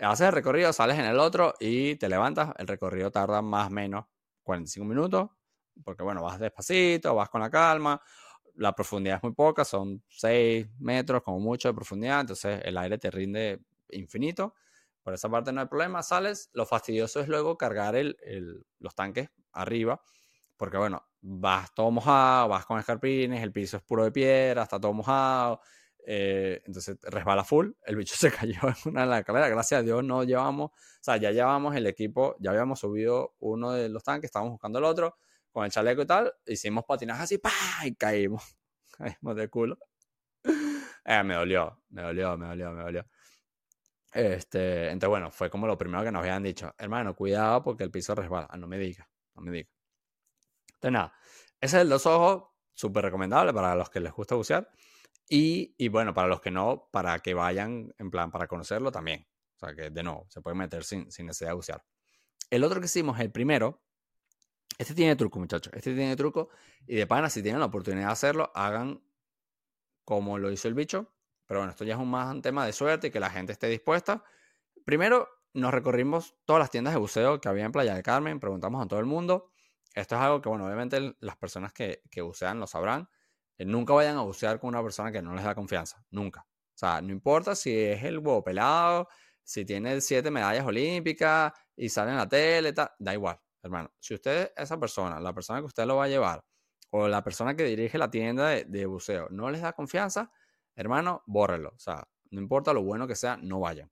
haces 0.00 0.28
el 0.28 0.32
recorrido, 0.32 0.72
sales 0.72 0.98
en 0.98 1.04
el 1.06 1.18
otro 1.18 1.54
y 1.60 1.96
te 1.96 2.08
levantas. 2.08 2.54
El 2.58 2.66
recorrido 2.66 3.10
tarda 3.10 3.42
más 3.42 3.68
o 3.68 3.70
menos 3.70 4.06
45 4.42 4.86
minutos, 4.86 5.30
porque 5.84 6.02
bueno, 6.02 6.22
vas 6.22 6.38
despacito, 6.38 7.14
vas 7.14 7.28
con 7.28 7.40
la 7.40 7.50
calma. 7.50 8.00
La 8.56 8.74
profundidad 8.74 9.16
es 9.16 9.22
muy 9.22 9.32
poca, 9.32 9.64
son 9.64 10.02
6 10.08 10.66
metros 10.78 11.22
como 11.22 11.40
mucho 11.40 11.68
de 11.68 11.74
profundidad, 11.74 12.20
entonces 12.20 12.60
el 12.64 12.76
aire 12.78 12.98
te 12.98 13.10
rinde 13.10 13.60
infinito. 13.90 14.54
Por 15.02 15.14
esa 15.14 15.28
parte 15.28 15.52
no 15.52 15.60
hay 15.60 15.68
problema, 15.68 16.02
sales. 16.02 16.50
Lo 16.52 16.66
fastidioso 16.66 17.20
es 17.20 17.28
luego 17.28 17.56
cargar 17.56 17.94
el, 17.94 18.16
los 18.80 18.94
tanques 18.94 19.30
arriba, 19.52 20.00
porque 20.56 20.76
bueno, 20.78 21.06
vas 21.20 21.72
todo 21.74 21.90
mojado, 21.90 22.48
vas 22.48 22.66
con 22.66 22.78
escarpines, 22.78 23.42
el 23.42 23.52
piso 23.52 23.76
es 23.76 23.82
puro 23.82 24.04
de 24.04 24.12
piedra, 24.12 24.62
está 24.62 24.80
todo 24.80 24.92
mojado, 24.92 25.60
eh, 26.08 26.62
entonces 26.64 26.96
resbala 27.02 27.42
full, 27.42 27.70
el 27.84 27.96
bicho 27.96 28.14
se 28.18 28.30
cayó 28.30 28.60
en 28.62 28.92
una 28.92 29.02
de 29.02 29.06
las 29.08 29.20
escaleras, 29.20 29.50
gracias 29.50 29.80
a 29.80 29.82
Dios 29.82 30.04
no 30.04 30.22
llevamos, 30.22 30.70
o 30.70 31.00
sea, 31.00 31.16
ya 31.16 31.32
llevamos 31.32 31.74
el 31.74 31.86
equipo, 31.86 32.36
ya 32.38 32.50
habíamos 32.50 32.78
subido 32.80 33.34
uno 33.40 33.72
de 33.72 33.88
los 33.88 34.04
tanques, 34.04 34.28
estábamos 34.28 34.52
buscando 34.52 34.78
el 34.78 34.84
otro, 34.84 35.16
con 35.56 35.64
el 35.64 35.70
chaleco 35.70 36.02
y 36.02 36.06
tal, 36.06 36.30
hicimos 36.44 36.84
patinaje 36.84 37.22
así, 37.22 37.38
¡pah! 37.38 37.50
y 37.86 37.94
caímos, 37.94 38.58
caímos 38.98 39.36
de 39.36 39.48
culo. 39.48 39.78
Eh, 41.08 41.22
me 41.22 41.34
dolió, 41.34 41.84
me 41.90 42.02
dolió, 42.02 42.36
me 42.36 42.48
dolió, 42.48 42.72
me 42.72 42.82
dolió. 42.82 43.06
Este, 44.12 44.88
entonces, 44.90 45.08
bueno, 45.08 45.30
fue 45.30 45.48
como 45.48 45.68
lo 45.68 45.78
primero 45.78 46.02
que 46.02 46.10
nos 46.10 46.20
habían 46.20 46.42
dicho, 46.42 46.74
hermano, 46.76 47.14
cuidado 47.14 47.62
porque 47.62 47.84
el 47.84 47.92
piso 47.92 48.12
resbala, 48.16 48.48
ah, 48.50 48.56
no 48.56 48.66
me 48.66 48.76
digas, 48.76 49.06
no 49.34 49.42
me 49.42 49.52
digas. 49.52 49.70
Entonces, 50.74 50.92
nada, 50.92 51.14
ese 51.60 51.76
es 51.76 51.82
el 51.82 51.88
dos 51.88 52.06
ojos, 52.06 52.48
súper 52.74 53.04
recomendable 53.04 53.54
para 53.54 53.76
los 53.76 53.88
que 53.88 54.00
les 54.00 54.12
gusta 54.12 54.34
bucear. 54.34 54.68
Y, 55.28 55.76
y, 55.78 55.86
bueno, 55.88 56.12
para 56.12 56.26
los 56.26 56.40
que 56.40 56.50
no, 56.50 56.88
para 56.90 57.20
que 57.20 57.34
vayan, 57.34 57.94
en 57.98 58.10
plan, 58.10 58.32
para 58.32 58.48
conocerlo 58.48 58.90
también. 58.90 59.28
O 59.54 59.58
sea, 59.60 59.76
que 59.76 59.90
de 59.90 60.02
nuevo, 60.02 60.26
se 60.28 60.40
puede 60.40 60.56
meter 60.56 60.82
sin, 60.82 61.08
sin 61.12 61.26
necesidad 61.26 61.50
de 61.50 61.54
bucear. 61.54 61.84
El 62.50 62.64
otro 62.64 62.80
que 62.80 62.86
hicimos, 62.86 63.20
el 63.20 63.30
primero, 63.30 63.85
este 64.78 64.94
tiene 64.94 65.16
truco, 65.16 65.38
muchachos. 65.38 65.72
Este 65.74 65.94
tiene 65.94 66.16
truco. 66.16 66.50
Y 66.86 66.96
de 66.96 67.06
pana, 67.06 67.30
si 67.30 67.42
tienen 67.42 67.60
la 67.60 67.66
oportunidad 67.66 68.06
de 68.06 68.12
hacerlo, 68.12 68.50
hagan 68.54 69.02
como 70.04 70.38
lo 70.38 70.50
hizo 70.50 70.68
el 70.68 70.74
bicho. 70.74 71.12
Pero 71.46 71.60
bueno, 71.60 71.70
esto 71.70 71.84
ya 71.84 71.94
es 71.94 72.00
un 72.00 72.10
más 72.10 72.40
tema 72.42 72.66
de 72.66 72.72
suerte 72.72 73.08
y 73.08 73.10
que 73.10 73.20
la 73.20 73.30
gente 73.30 73.52
esté 73.52 73.68
dispuesta. 73.68 74.24
Primero, 74.84 75.28
nos 75.54 75.72
recorrimos 75.72 76.36
todas 76.44 76.60
las 76.60 76.70
tiendas 76.70 76.94
de 76.94 77.00
buceo 77.00 77.40
que 77.40 77.48
había 77.48 77.64
en 77.64 77.72
Playa 77.72 77.94
del 77.94 78.02
Carmen, 78.02 78.40
preguntamos 78.40 78.84
a 78.84 78.88
todo 78.88 79.00
el 79.00 79.06
mundo. 79.06 79.50
Esto 79.94 80.16
es 80.16 80.20
algo 80.20 80.42
que, 80.42 80.48
bueno, 80.48 80.66
obviamente 80.66 81.16
las 81.20 81.36
personas 81.36 81.72
que, 81.72 82.02
que 82.10 82.20
bucean 82.20 82.60
lo 82.60 82.66
sabrán. 82.66 83.08
Eh, 83.56 83.64
nunca 83.64 83.94
vayan 83.94 84.16
a 84.18 84.22
bucear 84.22 84.60
con 84.60 84.68
una 84.68 84.82
persona 84.82 85.10
que 85.10 85.22
no 85.22 85.34
les 85.34 85.44
da 85.44 85.54
confianza. 85.54 86.04
Nunca. 86.10 86.46
O 86.76 86.78
sea, 86.78 87.00
no 87.00 87.12
importa 87.12 87.54
si 87.54 87.74
es 87.74 88.04
el 88.04 88.18
huevo 88.18 88.44
pelado, 88.44 89.08
si 89.42 89.64
tiene 89.64 90.00
siete 90.00 90.30
medallas 90.30 90.66
olímpicas 90.66 91.52
y 91.74 91.88
sale 91.88 92.10
en 92.10 92.18
la 92.18 92.28
tele, 92.28 92.74
da 92.74 93.14
igual, 93.14 93.40
hermano. 93.66 93.92
Si 94.00 94.14
usted, 94.14 94.52
esa 94.56 94.78
persona, 94.78 95.20
la 95.20 95.32
persona 95.34 95.60
que 95.60 95.66
usted 95.66 95.84
lo 95.86 95.96
va 95.96 96.04
a 96.04 96.08
llevar, 96.08 96.44
o 96.90 97.08
la 97.08 97.22
persona 97.22 97.56
que 97.56 97.64
dirige 97.64 97.98
la 97.98 98.10
tienda 98.10 98.48
de, 98.48 98.64
de 98.64 98.86
buceo, 98.86 99.28
no 99.30 99.50
les 99.50 99.60
da 99.62 99.72
confianza, 99.72 100.32
hermano, 100.74 101.22
bórrelo. 101.26 101.70
O 101.70 101.78
sea, 101.78 102.08
no 102.30 102.40
importa 102.40 102.72
lo 102.72 102.82
bueno 102.82 103.06
que 103.06 103.16
sea, 103.16 103.36
no 103.36 103.60
vayan 103.60 103.90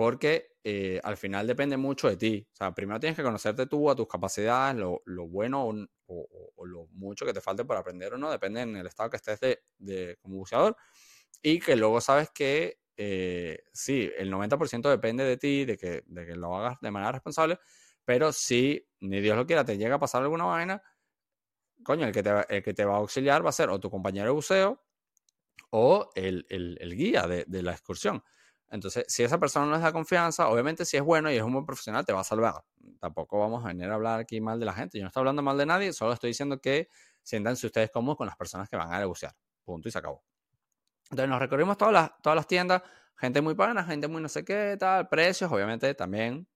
porque 0.00 0.56
eh, 0.64 0.98
al 1.04 1.18
final 1.18 1.46
depende 1.46 1.76
mucho 1.76 2.08
de 2.08 2.16
ti. 2.16 2.48
O 2.50 2.56
sea, 2.56 2.74
primero 2.74 2.98
tienes 2.98 3.18
que 3.18 3.22
conocerte 3.22 3.66
tú, 3.66 3.90
a 3.90 3.94
tus 3.94 4.08
capacidades, 4.08 4.74
lo, 4.74 5.28
bueno 5.28 5.68
o, 6.06 6.64
lo 6.64 6.86
mucho 6.92 7.26
que 7.26 7.34
te 7.34 7.42
falte 7.42 7.66
para 7.66 7.80
aprender 7.80 8.14
o 8.14 8.16
no, 8.16 8.30
depende 8.30 8.62
en 8.62 8.76
el 8.76 8.86
estado 8.86 9.10
que 9.10 9.18
estés 9.18 9.38
de, 9.76 10.16
como 10.22 10.38
buceador. 10.38 10.74
Y 11.42 11.60
que 11.60 11.76
luego 11.76 12.00
sabes 12.00 12.30
que 12.30 12.78
eh, 12.96 13.62
sí, 13.74 14.10
el 14.16 14.32
90% 14.32 14.88
depende 14.88 15.24
de 15.24 15.36
ti, 15.36 15.66
de 15.66 15.76
que, 15.76 16.02
de 16.06 16.24
que 16.24 16.34
lo 16.34 16.56
hagas 16.56 16.78
de 16.80 16.90
manera 16.90 17.12
responsable, 17.12 17.58
pero 18.04 18.32
si 18.32 18.86
ni 19.00 19.20
Dios 19.20 19.36
lo 19.36 19.46
quiera, 19.46 19.64
te 19.64 19.78
llega 19.78 19.96
a 19.96 19.98
pasar 19.98 20.22
alguna 20.22 20.44
vaina, 20.44 20.82
coño, 21.84 22.06
el 22.06 22.12
que 22.12 22.22
te, 22.22 22.30
el 22.48 22.62
que 22.62 22.74
te 22.74 22.84
va 22.84 22.94
a 22.94 22.98
auxiliar 22.98 23.44
va 23.44 23.50
a 23.50 23.52
ser 23.52 23.70
o 23.70 23.80
tu 23.80 23.90
compañero 23.90 24.26
de 24.26 24.32
buceo 24.32 24.82
o 25.70 26.10
el, 26.14 26.46
el, 26.48 26.96
guía 26.96 27.26
de, 27.26 27.62
la 27.62 27.72
excursión. 27.72 28.22
Entonces, 28.68 29.04
si 29.08 29.22
esa 29.22 29.38
persona 29.38 29.66
no 29.66 29.72
les 29.72 29.82
da 29.82 29.92
confianza, 29.92 30.48
obviamente 30.48 30.84
si 30.84 30.96
es 30.96 31.02
bueno 31.02 31.30
y 31.30 31.36
es 31.36 31.42
un 31.42 31.52
buen 31.52 31.66
profesional, 31.66 32.04
te 32.04 32.12
va 32.12 32.20
a 32.20 32.24
salvar. 32.24 32.54
Tampoco 33.00 33.38
vamos 33.38 33.64
a 33.64 33.68
venir 33.68 33.86
a 33.90 33.94
hablar 33.94 34.20
aquí 34.20 34.40
mal 34.40 34.60
de 34.60 34.66
la 34.66 34.72
gente. 34.72 34.98
Yo 34.98 35.04
no 35.04 35.08
estoy 35.08 35.22
hablando 35.22 35.42
mal 35.42 35.58
de 35.58 35.66
nadie, 35.66 35.92
solo 35.92 36.12
estoy 36.12 36.30
diciendo 36.30 36.60
que 36.60 36.88
siéntanse 37.22 37.66
ustedes 37.66 37.90
cómodos 37.90 38.18
con 38.18 38.26
las 38.26 38.36
personas 38.36 38.68
que 38.68 38.76
van 38.76 38.92
a 38.92 38.98
negociar. 38.98 39.34
Punto 39.64 39.88
y 39.88 39.92
se 39.92 39.98
acabó. 39.98 40.22
Entonces 41.04 41.28
nos 41.28 41.40
recorrimos 41.40 41.76
todas 41.76 41.92
las, 41.92 42.10
todas 42.22 42.36
las 42.36 42.46
tiendas, 42.46 42.82
gente 43.16 43.40
muy 43.40 43.54
pana, 43.54 43.82
gente 43.84 44.06
muy 44.06 44.22
no 44.22 44.28
sé 44.28 44.44
qué, 44.44 44.76
tal, 44.78 45.08
precios, 45.08 45.50
obviamente 45.50 45.92
también 45.94 46.46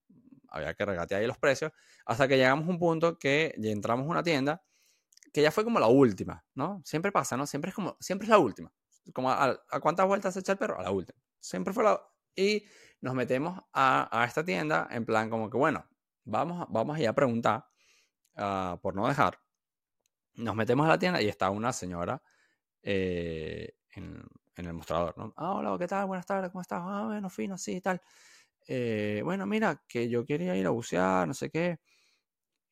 había 0.55 0.75
que 0.75 0.85
regatear 0.85 1.21
ahí 1.21 1.27
los 1.27 1.39
precios, 1.39 1.73
hasta 2.07 2.29
que 2.29 2.37
llegamos 2.37 2.67
a 2.67 2.71
un 2.71 2.79
punto 2.79 3.19
que 3.19 3.55
ya 3.59 3.71
entramos 3.71 4.07
a 4.07 4.11
una 4.11 4.23
tienda 4.23 4.63
que 5.33 5.43
ya 5.43 5.51
fue 5.51 5.65
como 5.65 5.81
la 5.81 5.89
última, 5.89 6.45
¿no? 6.55 6.81
Siempre 6.85 7.11
pasa, 7.11 7.37
¿no? 7.37 7.47
Siempre 7.47 7.71
es 7.71 7.75
como, 7.75 7.97
siempre 8.01 8.27
es 8.27 8.31
la 8.31 8.39
última. 8.39 8.73
Como 9.13 9.31
a, 9.31 9.61
a 9.69 9.81
cuántas 9.81 10.07
vueltas 10.07 10.35
se 10.35 10.41
echa 10.41 10.53
el 10.53 10.59
perro, 10.59 10.79
a 10.79 10.83
la 10.83 10.91
última 10.91 11.19
siempre 11.45 11.75
fue 11.75 11.85
la, 11.85 12.01
Y 12.35 12.65
nos 13.01 13.15
metemos 13.15 13.61
a, 13.73 14.25
esta 14.27 14.45
tienda 14.45 14.89
en 14.91 15.05
plan 15.05 15.29
como 15.29 15.51
que, 15.51 15.59
bueno, 15.59 15.87
vamos, 16.25 16.67
vamos 16.71 16.97
a 16.97 17.01
ir 17.01 17.09
a 17.09 17.13
preguntar, 17.13 17.67
ah, 18.37 18.79
por 18.83 18.95
no 18.97 19.07
dejar. 19.07 19.39
Nos 20.35 20.57
metemos 20.57 20.87
a 20.87 20.89
la 20.89 20.99
tienda 20.99 21.21
y 21.23 21.29
está 21.29 21.51
una 21.51 21.73
señora 21.73 22.21
eh, 22.83 23.77
en, 23.93 24.27
el 24.57 24.73
mostrador, 24.73 25.17
¿no? 25.19 25.35
Ah, 25.37 25.53
hola, 25.55 25.77
¿qué 25.79 25.87
tal? 25.87 26.07
Buenas 26.07 26.27
tardes, 26.27 26.51
¿cómo 26.51 26.63
estás? 26.63 26.81
Ah, 26.83 27.05
bueno, 27.07 27.29
fino, 27.29 27.59
sí, 27.59 27.81
tal. 27.81 28.01
Eh, 28.67 29.21
bueno, 29.25 29.47
mira, 29.47 29.83
que 29.89 30.09
yo 30.09 30.25
quería 30.25 30.57
ir 30.57 30.67
a 30.67 30.71
bucear, 30.71 31.29
no 31.29 31.35
sé 31.35 31.51
qué. 31.51 31.79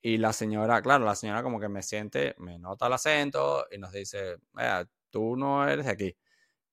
Y 0.03 0.19
la 0.19 0.33
señora, 0.33 0.83
claro, 0.83 1.05
la 1.05 1.15
señora 1.15 1.43
como 1.43 1.61
que 1.61 1.69
me 1.69 1.83
siente, 1.83 2.35
me 2.39 2.59
nota 2.59 2.89
el 2.89 2.93
acento 2.95 3.67
y 3.71 3.79
nos 3.79 3.93
dice, 3.93 4.37
vea, 4.53 4.87
tú 5.11 5.37
no 5.37 5.67
eres 5.69 5.87
de 5.87 5.93
aquí. 5.93 6.17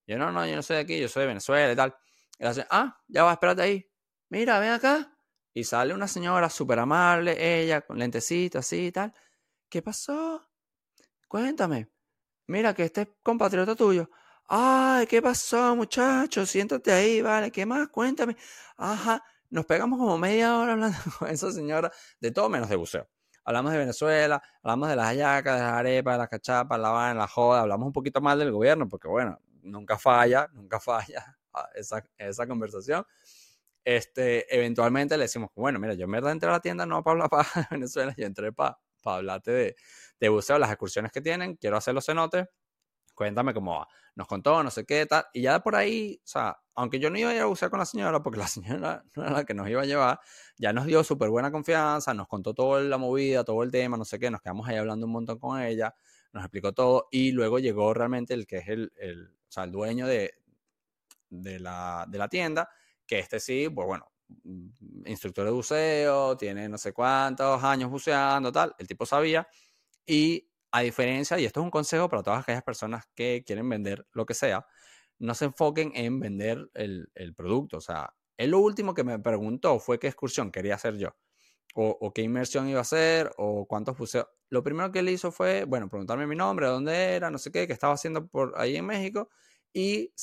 yo, 0.08 0.18
no, 0.18 0.32
no, 0.32 0.46
yo 0.48 0.56
no 0.56 0.64
soy 0.64 0.78
de 0.78 0.82
aquí, 0.84 1.00
yo 1.00 1.10
soy 1.10 1.22
de 1.24 1.28
Venezuela 1.30 1.72
y 1.74 1.76
tal. 1.76 1.96
Y 2.40 2.44
la 2.44 2.54
señora, 2.54 2.70
ah, 2.72 3.04
ya 3.08 3.24
va, 3.24 3.34
espérate 3.34 3.62
ahí. 3.64 3.86
Mira, 4.30 4.60
ven 4.60 4.72
acá. 4.72 5.16
Y 5.54 5.64
sale 5.64 5.94
una 5.94 6.08
señora 6.08 6.50
súper 6.50 6.80
amable, 6.80 7.64
ella, 7.64 7.82
con 7.82 8.00
lentecitos 8.00 8.60
así 8.66 8.88
y 8.88 8.92
tal. 8.92 9.14
¿Qué 9.70 9.82
pasó? 9.82 10.48
Cuéntame. 11.28 11.90
Mira, 12.48 12.74
que 12.74 12.86
este 12.86 13.18
compatriota 13.24 13.76
tuyo. 13.76 14.10
Ay, 14.52 15.06
¿qué 15.08 15.22
pasó, 15.22 15.76
muchacho? 15.76 16.44
Siéntate 16.46 16.92
ahí, 16.92 17.22
vale. 17.22 17.52
¿Qué 17.52 17.66
más? 17.68 17.88
Cuéntame. 17.90 18.36
Ajá. 18.78 19.24
Nos 19.52 19.66
pegamos 19.66 20.00
como 20.00 20.18
media 20.18 20.58
hora 20.58 20.74
hablando 20.74 20.98
con 21.20 21.28
esa 21.30 21.52
señora 21.52 21.92
de 22.20 22.32
todo 22.32 22.50
menos 22.50 22.68
de 22.70 22.76
buceo. 22.76 23.08
Hablamos 23.44 23.72
de 23.72 23.78
Venezuela, 23.80 24.42
hablamos 24.64 24.90
de 24.90 24.96
las 24.96 25.06
hallacas, 25.08 25.56
de 25.56 25.62
las 25.64 25.74
arepas, 25.74 26.14
de 26.16 26.18
las 26.20 26.30
cachapas, 26.30 26.80
la 26.80 26.90
vaina, 26.90 27.20
la 27.20 27.28
joda, 27.28 27.62
hablamos 27.62 27.88
un 27.88 27.94
poquito 27.94 28.22
mal 28.22 28.38
del 28.40 28.52
gobierno, 28.52 28.88
porque 28.88 29.08
bueno, 29.08 29.40
nunca 29.62 29.98
falla, 29.98 30.48
nunca 30.54 30.80
falla 30.80 31.38
esa, 31.76 32.04
esa 32.18 32.48
conversación. 32.48 33.06
Este, 33.84 34.54
eventualmente 34.56 35.18
le 35.18 35.24
decimos, 35.24 35.50
bueno, 35.56 35.80
mira, 35.80 35.94
yo 35.94 36.06
en 36.06 36.12
verdad 36.12 36.32
entré 36.32 36.50
a 36.50 36.54
la 36.54 36.60
tienda 36.60 36.86
no 36.86 37.04
para 37.04 37.14
hablar 37.14 37.30
para 37.30 37.48
Venezuela, 37.72 38.14
yo 38.18 38.26
entré 38.26 38.52
para, 38.52 38.80
para 39.02 39.18
hablarte 39.18 39.52
de, 39.52 39.76
de 40.20 40.30
buceo, 40.30 40.60
las 40.60 40.70
excursiones 40.72 41.12
que 41.12 41.22
tienen, 41.22 41.56
quiero 41.56 41.78
hacer 41.78 41.94
los 41.94 42.06
cenotes, 42.06 42.48
cuéntame 43.20 43.54
cómo 43.54 43.74
va. 43.74 43.88
Nos 44.16 44.28
contó, 44.28 44.64
no 44.64 44.72
sé 44.72 44.86
qué, 44.86 45.06
tal. 45.06 45.26
Y 45.34 45.42
ya 45.42 45.60
por 45.60 45.76
ahí, 45.76 46.22
o 46.24 46.28
sea, 46.28 46.58
aunque 46.74 47.00
yo 47.00 47.10
no 47.10 47.20
iba 47.20 47.32
a 47.32 47.36
ir 47.36 47.42
a 47.42 47.48
bucear 47.48 47.70
con 47.70 47.78
la 47.80 47.86
señora, 47.86 48.24
porque 48.24 48.40
la 48.40 48.48
señora 48.48 49.04
no 49.14 49.24
era 49.24 49.32
la 49.34 49.44
que 49.44 49.54
nos 49.54 49.68
iba 49.70 49.82
a 49.82 49.86
llevar, 49.86 50.22
ya 50.58 50.72
nos 50.72 50.86
dio 50.86 51.04
súper 51.04 51.30
buena 51.30 51.52
confianza, 51.52 52.14
nos 52.14 52.30
contó 52.30 52.54
toda 52.54 52.80
la 52.80 52.98
movida, 52.98 53.44
todo 53.44 53.62
el 53.64 53.72
tema, 53.72 53.98
no 53.98 54.06
sé 54.06 54.20
qué, 54.20 54.32
nos 54.32 54.42
quedamos 54.42 54.66
ahí 54.70 54.78
hablando 54.78 55.06
un 55.06 55.12
montón 55.12 55.38
con 55.38 55.62
ella, 55.62 55.94
nos 56.32 56.44
explicó 56.46 56.72
todo 56.72 57.10
y 57.12 57.34
luego 57.34 57.60
llegó 57.60 57.94
realmente 57.94 58.34
el 58.34 58.48
que 58.48 58.60
es 58.60 58.70
el, 58.70 58.94
el 58.96 59.28
o 59.28 59.52
sea, 59.52 59.66
el 59.66 59.72
dueño 59.74 60.08
de, 60.08 60.36
de, 61.30 61.60
la, 61.60 62.06
de 62.08 62.18
la 62.20 62.30
tienda, 62.30 62.70
que 63.06 63.20
este 63.20 63.42
sí, 63.42 63.68
pues 63.68 63.86
bueno, 63.86 64.10
mm, 64.46 65.08
instructor 65.08 65.44
de 65.44 65.52
buceo, 65.52 66.38
tiene 66.38 66.70
no 66.70 66.78
sé 66.78 66.94
cuántos 66.94 67.62
años 67.66 67.92
buceando, 67.92 68.50
tal, 68.50 68.74
el 68.78 68.88
tipo 68.88 69.06
sabía 69.06 69.46
y 70.06 70.49
a 70.72 70.82
diferencia, 70.82 71.40
y 71.40 71.46
esto 71.46 71.60
es 71.60 71.64
un 71.64 71.72
consejo 71.72 72.10
para 72.10 72.24
todas 72.24 72.42
aquellas 72.44 72.64
personas 72.64 73.06
que 73.16 73.44
quieren 73.46 73.68
vender 73.70 74.06
lo 74.14 74.26
que 74.26 74.34
sea, 74.34 74.66
no 75.18 75.34
se 75.34 75.46
enfoquen 75.46 75.92
en 75.96 76.20
vender 76.20 76.70
el, 76.74 77.10
producto. 77.36 77.78
O 77.78 77.82
sea, 77.82 78.14
él 78.38 78.52
lo 78.52 78.60
último 78.60 78.94
que 78.94 79.04
me 79.04 79.20
preguntó 79.20 79.80
fue 79.80 80.00
qué 80.00 80.08
excursión 80.08 80.52
quería 80.52 80.76
hacer 80.76 80.98
yo, 80.98 81.16
o, 81.76 82.14
qué 82.14 82.22
inmersión 82.22 82.68
iba 82.70 82.80
a 82.80 82.82
hacer, 82.82 83.32
o 83.38 83.66
cuántos 83.68 83.98
buceos. 83.98 84.28
Lo 84.50 84.64
primero 84.64 84.92
que 84.92 85.00
él 85.00 85.10
hizo 85.10 85.32
fue, 85.32 85.66
bueno, 85.66 85.90
preguntarme 85.90 86.28
mi 86.28 86.36
nombre, 86.36 86.68
dónde 86.68 87.16
era, 87.16 87.30
no 87.30 87.38
sé 87.38 87.52
qué, 87.52 87.68
qué 87.68 87.74
estaba 87.74 87.94
haciendo 87.94 88.28
por 88.28 88.54
ahí 88.58 88.76
en 88.78 88.86
México, 88.86 89.30
y 89.74 90.14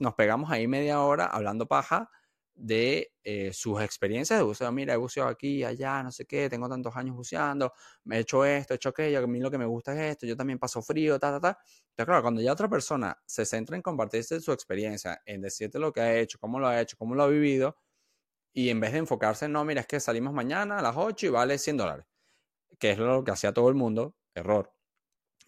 nos 0.00 0.14
pegamos 0.14 0.50
ahí 0.50 0.66
media 0.66 1.00
hora 1.02 1.26
hablando 1.26 1.66
paja 1.66 2.10
de 2.54 3.12
eh, 3.24 3.52
sus 3.52 3.80
experiencias 3.82 4.38
de 4.38 4.44
buceo. 4.44 4.70
Mira, 4.72 4.94
he 4.94 4.96
buceado 4.96 5.28
aquí, 5.28 5.64
allá, 5.64 6.02
no 6.02 6.12
sé 6.12 6.24
qué, 6.26 6.48
tengo 6.48 6.68
tantos 6.68 6.94
años 6.96 7.16
buceando, 7.16 7.72
me 8.04 8.16
he 8.16 8.20
hecho 8.20 8.44
esto, 8.44 8.74
he 8.74 8.76
hecho 8.76 8.90
aquello, 8.90 9.18
a 9.20 9.26
mí 9.26 9.40
lo 9.40 9.50
que 9.50 9.58
me 9.58 9.66
gusta 9.66 9.92
es 9.94 10.12
esto, 10.12 10.26
yo 10.26 10.36
también 10.36 10.58
paso 10.58 10.82
frío, 10.82 11.18
ta, 11.18 11.32
ta, 11.32 11.40
ta. 11.40 11.58
Entonces, 11.90 12.06
claro, 12.06 12.22
cuando 12.22 12.40
ya 12.42 12.52
otra 12.52 12.68
persona 12.68 13.16
se 13.26 13.44
centra 13.46 13.76
en 13.76 13.82
compartirse 13.82 14.40
su 14.40 14.52
experiencia, 14.52 15.20
en 15.26 15.42
decirte 15.42 15.78
lo 15.78 15.92
que 15.92 16.00
ha 16.00 16.16
hecho, 16.18 16.38
cómo 16.38 16.60
lo 16.60 16.68
ha 16.68 16.80
hecho, 16.80 16.96
cómo 16.96 17.14
lo 17.14 17.24
ha 17.24 17.28
vivido, 17.28 17.76
y 18.52 18.70
en 18.70 18.80
vez 18.80 18.92
de 18.92 18.98
enfocarse 19.00 19.46
en, 19.46 19.52
no, 19.52 19.64
mira, 19.64 19.82
es 19.82 19.86
que 19.86 20.00
salimos 20.00 20.32
mañana 20.34 20.78
a 20.78 20.82
las 20.82 20.96
8 20.96 21.26
y 21.26 21.30
vale 21.30 21.58
100 21.58 21.76
dólares, 21.78 22.06
que 22.80 22.92
es 22.92 22.98
lo 22.98 23.24
que 23.24 23.32
hacía 23.32 23.54
todo 23.54 23.70
el 23.70 23.76
mundo, 23.76 24.16
error. 24.34 24.73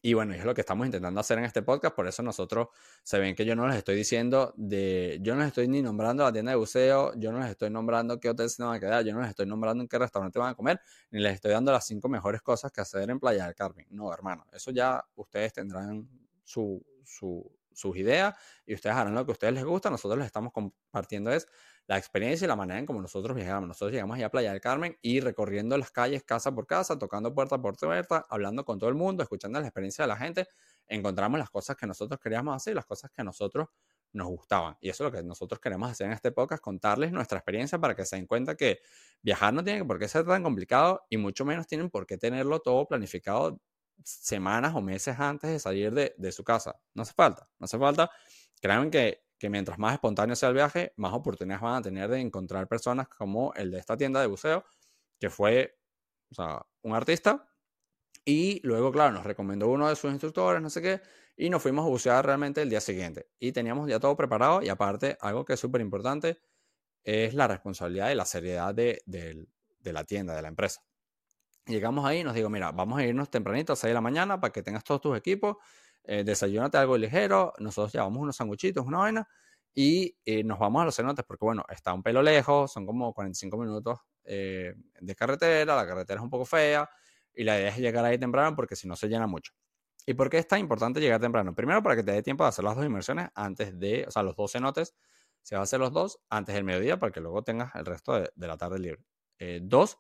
Y 0.02 0.14
bueno, 0.14 0.35
es 0.35 0.44
lo 0.44 0.54
que 0.54 0.61
estamos 0.61 0.87
intentando 0.87 1.18
hacer 1.20 1.38
en 1.38 1.44
este 1.44 1.62
podcast, 1.62 1.94
por 1.94 2.06
eso 2.06 2.22
nosotros 2.22 2.68
se 3.02 3.18
ven 3.18 3.35
que 3.35 3.44
yo 3.44 3.56
no 3.56 3.66
les 3.66 3.76
estoy 3.76 3.96
diciendo 3.96 4.54
de, 4.56 5.18
yo 5.22 5.35
no 5.35 5.40
les 5.40 5.48
estoy 5.48 5.66
ni 5.68 5.82
nombrando 5.82 6.22
la 6.22 6.32
tienda 6.32 6.52
de 6.52 6.56
buceo, 6.56 7.12
yo 7.16 7.32
no 7.32 7.40
les 7.40 7.50
estoy 7.50 7.70
nombrando 7.70 8.20
qué 8.20 8.30
hotel 8.30 8.48
se 8.48 8.62
van 8.62 8.76
a 8.76 8.80
quedar, 8.80 9.04
yo 9.04 9.14
no 9.14 9.20
les 9.20 9.30
estoy 9.30 9.46
nombrando 9.46 9.82
en 9.82 9.88
qué 9.88 9.98
restaurante 9.98 10.38
van 10.38 10.50
a 10.50 10.54
comer, 10.54 10.80
ni 11.11 11.20
les 11.20 11.35
estoy 11.35 11.52
dando 11.52 11.72
las 11.72 11.87
cinco 11.87 12.09
mejores 12.09 12.42
cosas 12.42 12.70
que 12.70 12.80
hacer 12.80 13.11
en 13.11 13.18
Playa 13.18 13.46
del 13.46 13.54
Carmen. 13.54 13.87
No, 13.90 14.12
hermano, 14.12 14.46
eso 14.52 14.70
ya 14.70 15.04
ustedes 15.16 15.54
tendrán 15.54 16.09
su, 16.44 16.85
su, 17.04 17.50
sus 17.76 17.96
ideas 17.96 18.34
y 18.64 18.74
ustedes 18.74 18.96
harán 18.96 19.14
lo 19.14 19.24
que 19.24 19.32
a 19.32 19.34
ustedes 19.34 19.54
les 19.54 19.64
gusta, 19.64 19.90
nosotros 19.90 20.18
les 20.18 20.26
estamos 20.26 20.52
compartiendo 20.52 21.30
es 21.30 21.46
la 21.86 21.98
experiencia 21.98 22.46
y 22.46 22.48
la 22.48 22.56
manera 22.56 22.80
en 22.80 22.86
cómo 22.86 23.00
nosotros 23.00 23.36
viajamos. 23.36 23.68
Nosotros 23.68 23.92
llegamos 23.92 24.16
allá 24.16 24.26
a 24.26 24.30
Playa 24.30 24.50
del 24.50 24.60
Carmen 24.60 24.98
y 25.02 25.20
recorriendo 25.20 25.78
las 25.78 25.90
calles 25.90 26.24
casa 26.24 26.52
por 26.52 26.66
casa, 26.66 26.98
tocando 26.98 27.32
puerta 27.32 27.60
por 27.60 27.76
puerta, 27.76 28.26
hablando 28.28 28.64
con 28.64 28.78
todo 28.78 28.90
el 28.90 28.96
mundo, 28.96 29.22
escuchando 29.22 29.60
la 29.60 29.66
experiencia 29.66 30.04
de 30.04 30.08
la 30.08 30.16
gente, 30.16 30.48
encontramos 30.88 31.38
las 31.38 31.50
cosas 31.50 31.76
que 31.76 31.86
nosotros 31.86 32.18
queríamos 32.18 32.56
hacer 32.56 32.72
y 32.72 32.74
las 32.74 32.86
cosas 32.86 33.10
que 33.12 33.22
nosotros 33.22 33.68
nos 34.12 34.28
gustaban. 34.28 34.76
Y 34.80 34.88
eso 34.88 35.06
es 35.06 35.12
lo 35.12 35.16
que 35.16 35.22
nosotros 35.22 35.60
queremos 35.60 35.90
hacer 35.90 36.06
en 36.08 36.12
este 36.14 36.32
podcast, 36.32 36.62
contarles 36.62 37.12
nuestra 37.12 37.38
experiencia 37.38 37.78
para 37.78 37.94
que 37.94 38.04
se 38.04 38.16
den 38.16 38.26
cuenta 38.26 38.56
que 38.56 38.80
viajar 39.22 39.54
no 39.54 39.62
tiene 39.62 39.84
por 39.84 39.98
qué 39.98 40.08
ser 40.08 40.26
tan 40.26 40.42
complicado 40.42 41.04
y 41.08 41.18
mucho 41.18 41.44
menos 41.44 41.66
tienen 41.66 41.90
por 41.90 42.06
qué 42.06 42.16
tenerlo 42.16 42.60
todo 42.60 42.86
planificado 42.86 43.60
semanas 44.04 44.74
o 44.74 44.80
meses 44.80 45.18
antes 45.18 45.50
de 45.50 45.59
salir 45.59 45.92
de, 45.92 46.14
de 46.16 46.32
su 46.32 46.44
casa. 46.44 46.76
No 46.94 47.02
hace 47.02 47.14
falta, 47.14 47.48
no 47.59 47.64
hace 47.64 47.78
falta. 47.78 48.11
Créanme 48.61 48.90
que 48.90 49.26
que 49.38 49.50
mientras 49.50 49.78
más 49.78 49.94
espontáneo 49.94 50.37
sea 50.37 50.48
el 50.48 50.54
viaje, 50.54 50.92
más 50.96 51.12
oportunidades 51.12 51.62
van 51.62 51.74
a 51.74 51.82
tener 51.82 52.09
de 52.09 52.20
encontrar 52.20 52.68
personas 52.68 53.09
como 53.09 53.52
el 53.54 53.70
de 53.70 53.78
esta 53.78 53.96
tienda 53.96 54.20
de 54.20 54.26
buceo, 54.26 54.64
que 55.20 55.30
fue 55.30 55.78
o 56.30 56.35
sea, 56.35 56.66
un 56.82 56.94
artista. 56.94 57.48
Y 58.24 58.61
luego, 58.66 58.90
claro, 58.90 59.12
nos 59.12 59.24
recomendó 59.24 59.68
uno 59.68 59.88
de 59.88 59.96
sus 59.96 60.11
instructores, 60.11 60.61
no 60.61 60.70
sé 60.70 60.82
qué, 60.82 61.00
y 61.37 61.50
nos 61.50 61.62
fuimos 61.62 61.85
a 61.85 61.88
bucear 61.88 62.26
realmente 62.26 62.62
el 62.62 62.70
día 62.70 62.80
siguiente. 62.80 63.28
Y 63.38 63.52
teníamos 63.52 63.88
ya 63.88 64.00
todo 64.00 64.16
preparado 64.16 64.62
y 64.62 64.68
aparte, 64.68 65.16
algo 65.20 65.44
que 65.44 65.52
es 65.54 65.61
súper 65.61 65.80
importante, 65.80 66.40
es 67.04 67.35
la 67.35 67.46
responsabilidad 67.46 68.11
y 68.11 68.14
la 68.16 68.24
seriedad 68.24 68.74
de, 68.74 69.02
de, 69.06 69.92
la 69.92 70.04
tienda, 70.04 70.35
de 70.35 70.42
la 70.42 70.48
empresa. 70.48 70.82
Llegamos 71.66 72.05
ahí 72.05 72.20
y 72.20 72.24
nos 72.24 72.35
digo, 72.35 72.48
mira, 72.48 72.70
vamos 72.72 72.98
a 72.98 73.05
irnos 73.05 73.29
tempranito 73.31 73.72
a 73.72 73.76
6 73.76 73.90
de 73.90 73.94
la 73.94 74.00
mañana 74.00 74.40
para 74.40 74.52
que 74.52 74.62
tengas 74.62 74.85
todos 74.85 75.00
tus 75.00 75.16
equipos 75.16 75.57
eh, 76.07 76.24
algo 76.72 76.96
ligero, 76.96 77.52
nosotros 77.59 77.92
llevamos 77.92 78.22
unos 78.22 78.37
sanguchitos, 78.37 78.85
una 78.87 78.98
vaina, 78.98 79.29
y 79.74 80.16
eh, 80.24 80.42
nos 80.44 80.59
vamos 80.59 80.83
a 80.83 80.85
los 80.87 80.96
cenotes 80.96 81.24
porque, 81.26 81.44
bueno, 81.44 81.64
está 81.68 81.92
un 81.92 82.02
pelo 82.02 82.22
lejos, 82.22 82.72
son 82.72 82.87
como 82.87 83.12
45 83.12 83.59
minutos 83.59 83.98
eh, 84.24 84.74
de 85.00 85.14
carretera, 85.14 85.76
la 85.76 85.87
carretera 85.87 86.20
es 86.20 86.24
un 86.24 86.31
poco 86.31 86.44
fea, 86.44 86.88
y 87.35 87.44
la 87.44 87.59
idea 87.59 87.68
es 87.68 87.76
llegar 87.79 88.05
ahí 88.05 88.18
temprano 88.18 88.57
porque 88.57 88.76
si 88.76 88.88
no 88.88 88.96
se 88.96 89.09
llena 89.09 89.26
mucho. 89.26 89.52
¿Y 90.07 90.14
por 90.14 90.31
qué 90.31 90.38
es 90.38 90.46
tan 90.48 90.61
importante 90.61 91.00
llegar 91.00 91.20
temprano? 91.20 91.55
Primero, 91.55 91.83
para 91.83 91.96
que 91.96 92.05
te 92.05 92.12
dé 92.12 92.22
tiempo 92.22 92.44
de 92.44 92.48
hacer 92.48 92.64
las 92.64 92.76
dos 92.76 92.87
inmersiones 92.87 93.29
antes 93.35 93.79
de, 93.79 94.05
o 94.07 94.11
sea, 94.11 94.22
los 94.22 94.37
dos 94.37 94.52
cenotes, 94.52 94.94
se 95.42 95.57
va 95.57 95.61
a 95.61 95.64
hacer 95.64 95.81
los 95.81 95.92
dos 95.92 96.20
antes 96.31 96.55
del 96.55 96.64
mediodía 96.64 96.98
para 96.98 97.12
que 97.12 97.20
luego 97.20 97.42
tengas 97.42 97.74
el 97.74 97.85
resto 97.85 98.14
de, 98.14 98.31
de 98.35 98.46
la 98.46 98.57
tarde 98.57 98.79
libre. 98.79 99.02
dos, 99.62 99.98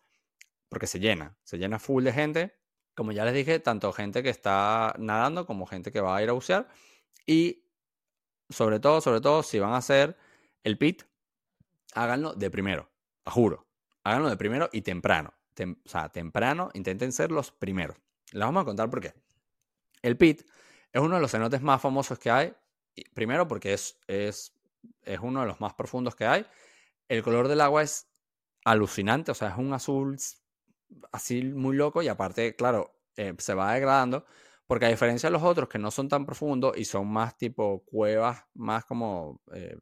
porque 0.68 0.86
se 0.86 1.00
llena, 1.00 1.36
se 1.44 1.58
llena 1.58 1.78
full 1.78 2.04
de 2.04 2.12
gente 2.12 2.54
como 2.96 3.12
ya 3.12 3.26
les 3.26 3.34
dije, 3.34 3.60
tanto 3.60 3.92
gente 3.92 4.22
que 4.22 4.30
está 4.30 4.94
nadando 4.98 5.46
como 5.46 5.66
gente 5.66 5.92
que 5.92 6.00
va 6.00 6.16
a 6.16 6.22
ir 6.22 6.30
a 6.30 6.32
bucear. 6.32 6.66
Y 7.26 7.68
sobre 8.48 8.80
todo, 8.80 9.02
sobre 9.02 9.20
todo, 9.20 9.42
si 9.42 9.58
van 9.58 9.74
a 9.74 9.76
hacer 9.76 10.16
el 10.64 10.78
pit, 10.78 11.02
háganlo 11.92 12.32
de 12.34 12.50
primero, 12.50 12.90
a 13.26 13.30
juro. 13.30 13.66
Háganlo 14.02 14.30
de 14.30 14.36
primero 14.38 14.70
y 14.72 14.80
temprano. 14.80 15.34
o 15.60 15.88
sea, 15.88 16.08
temprano, 16.08 16.70
intenten 16.72 17.12
ser 17.12 17.30
los 17.30 17.52
primeros. 17.52 17.98
Les 18.32 18.40
vamos 18.40 18.62
a 18.62 18.64
contar 18.64 18.88
por 18.88 19.02
qué. 19.02 19.12
El 20.00 20.16
pit 20.16 20.48
es 20.90 21.00
uno 21.00 21.16
de 21.16 21.20
los 21.20 21.30
cenotes 21.30 21.60
más 21.60 21.82
famosos 21.82 22.18
que 22.18 22.30
hay. 22.30 22.54
Primero 23.12 23.46
porque 23.46 23.74
es, 23.74 24.00
es, 24.06 24.54
es 25.02 25.20
uno 25.20 25.42
de 25.42 25.46
los 25.46 25.60
más 25.60 25.74
profundos 25.74 26.14
que 26.14 26.24
hay. 26.24 26.46
El 27.08 27.22
color 27.22 27.48
del 27.48 27.60
agua 27.60 27.82
es 27.82 28.08
alucinante, 28.64 29.32
o 29.32 29.34
sea, 29.34 29.50
es 29.50 29.58
un 29.58 29.74
azul 29.74 30.16
así 31.12 31.42
muy 31.44 31.76
loco 31.76 32.02
y 32.02 32.08
aparte, 32.08 32.54
claro, 32.56 32.94
eh, 33.16 33.34
se 33.38 33.54
va 33.54 33.74
degradando 33.74 34.26
porque 34.66 34.86
a 34.86 34.88
diferencia 34.88 35.28
de 35.28 35.32
los 35.32 35.42
otros 35.42 35.68
que 35.68 35.78
no 35.78 35.90
son 35.90 36.08
tan 36.08 36.26
profundos 36.26 36.76
y 36.76 36.84
son 36.84 37.08
más 37.08 37.36
tipo 37.38 37.84
cuevas, 37.84 38.44
más 38.54 38.84
como 38.84 39.40
eh, 39.52 39.76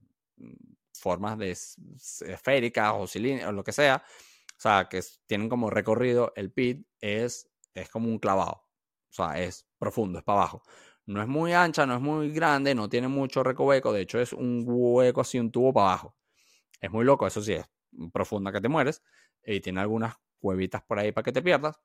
formas 0.93 1.39
de 1.39 1.51
esféricas 1.53 2.93
o 2.97 3.07
cilíndricas 3.07 3.51
o 3.51 3.53
lo 3.53 3.65
que 3.65 3.73
sea, 3.73 4.03
o 4.57 4.61
sea, 4.61 4.89
que 4.89 5.03
tienen 5.27 5.49
como 5.49 5.71
recorrido, 5.71 6.33
el 6.37 6.53
pit 6.53 6.87
es, 7.01 7.51
es 7.75 7.89
como 7.91 8.09
un 8.09 8.19
clavado, 8.19 8.53
o 9.11 9.13
sea, 9.13 9.41
es 9.41 9.67
profundo, 9.79 10.19
es 10.19 10.25
para 10.25 10.41
abajo. 10.41 10.63
No 11.07 11.21
es 11.21 11.29
muy 11.29 11.53
ancha, 11.53 11.85
no 11.87 11.95
es 11.95 12.01
muy 12.01 12.31
grande, 12.31 12.75
no 12.75 12.89
tiene 12.89 13.09
mucho 13.09 13.43
recoveco, 13.43 13.93
de 13.93 14.03
hecho 14.03 14.21
es 14.21 14.33
un 14.33 14.65
hueco 14.67 15.21
así, 15.21 15.39
un 15.39 15.51
tubo 15.51 15.73
para 15.73 15.89
abajo. 15.89 16.17
Es 16.81 16.91
muy 16.91 17.05
loco, 17.05 17.27
eso 17.27 17.43
sí, 17.43 17.55
es 17.55 17.67
profunda 18.13 18.53
que 18.53 18.61
te 18.61 18.69
mueres 18.69 19.03
y 19.45 19.61
tiene 19.61 19.81
algunas 19.81 20.17
cuevitas 20.45 20.83
por 20.83 20.99
ahí 20.99 21.11
para 21.11 21.25
que 21.25 21.33
te 21.33 21.41
pierdas. 21.41 21.81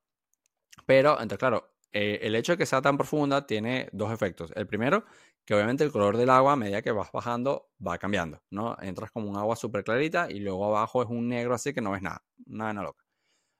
Pero, 0.86 1.14
entonces, 1.14 1.40
claro, 1.40 1.74
eh, 1.94 2.20
el 2.24 2.36
hecho 2.36 2.54
de 2.54 2.58
que 2.58 2.66
sea 2.66 2.82
tan 2.82 2.98
profunda 2.98 3.48
tiene 3.48 3.90
dos 3.94 4.12
efectos. 4.12 4.52
El 4.56 4.68
primero, 4.68 5.06
que 5.46 5.54
obviamente 5.56 5.84
el 5.84 5.92
color 5.92 6.18
del 6.18 6.30
agua 6.30 6.54
a 6.54 6.56
medida 6.58 6.82
que 6.82 6.92
vas 6.92 7.12
bajando 7.12 7.70
va 7.86 7.98
cambiando, 7.98 8.42
¿no? 8.50 8.76
Entras 8.82 9.12
como 9.12 9.30
un 9.30 9.38
agua 9.38 9.56
súper 9.56 9.84
clarita 9.84 10.30
y 10.30 10.40
luego 10.40 10.66
abajo 10.66 11.02
es 11.04 11.10
un 11.10 11.28
negro 11.30 11.56
así 11.56 11.74
que 11.74 11.82
no 11.82 11.92
ves 11.92 12.02
nada, 12.02 12.24
nada, 12.46 12.74
nada 12.74 12.88
loca. 12.88 13.06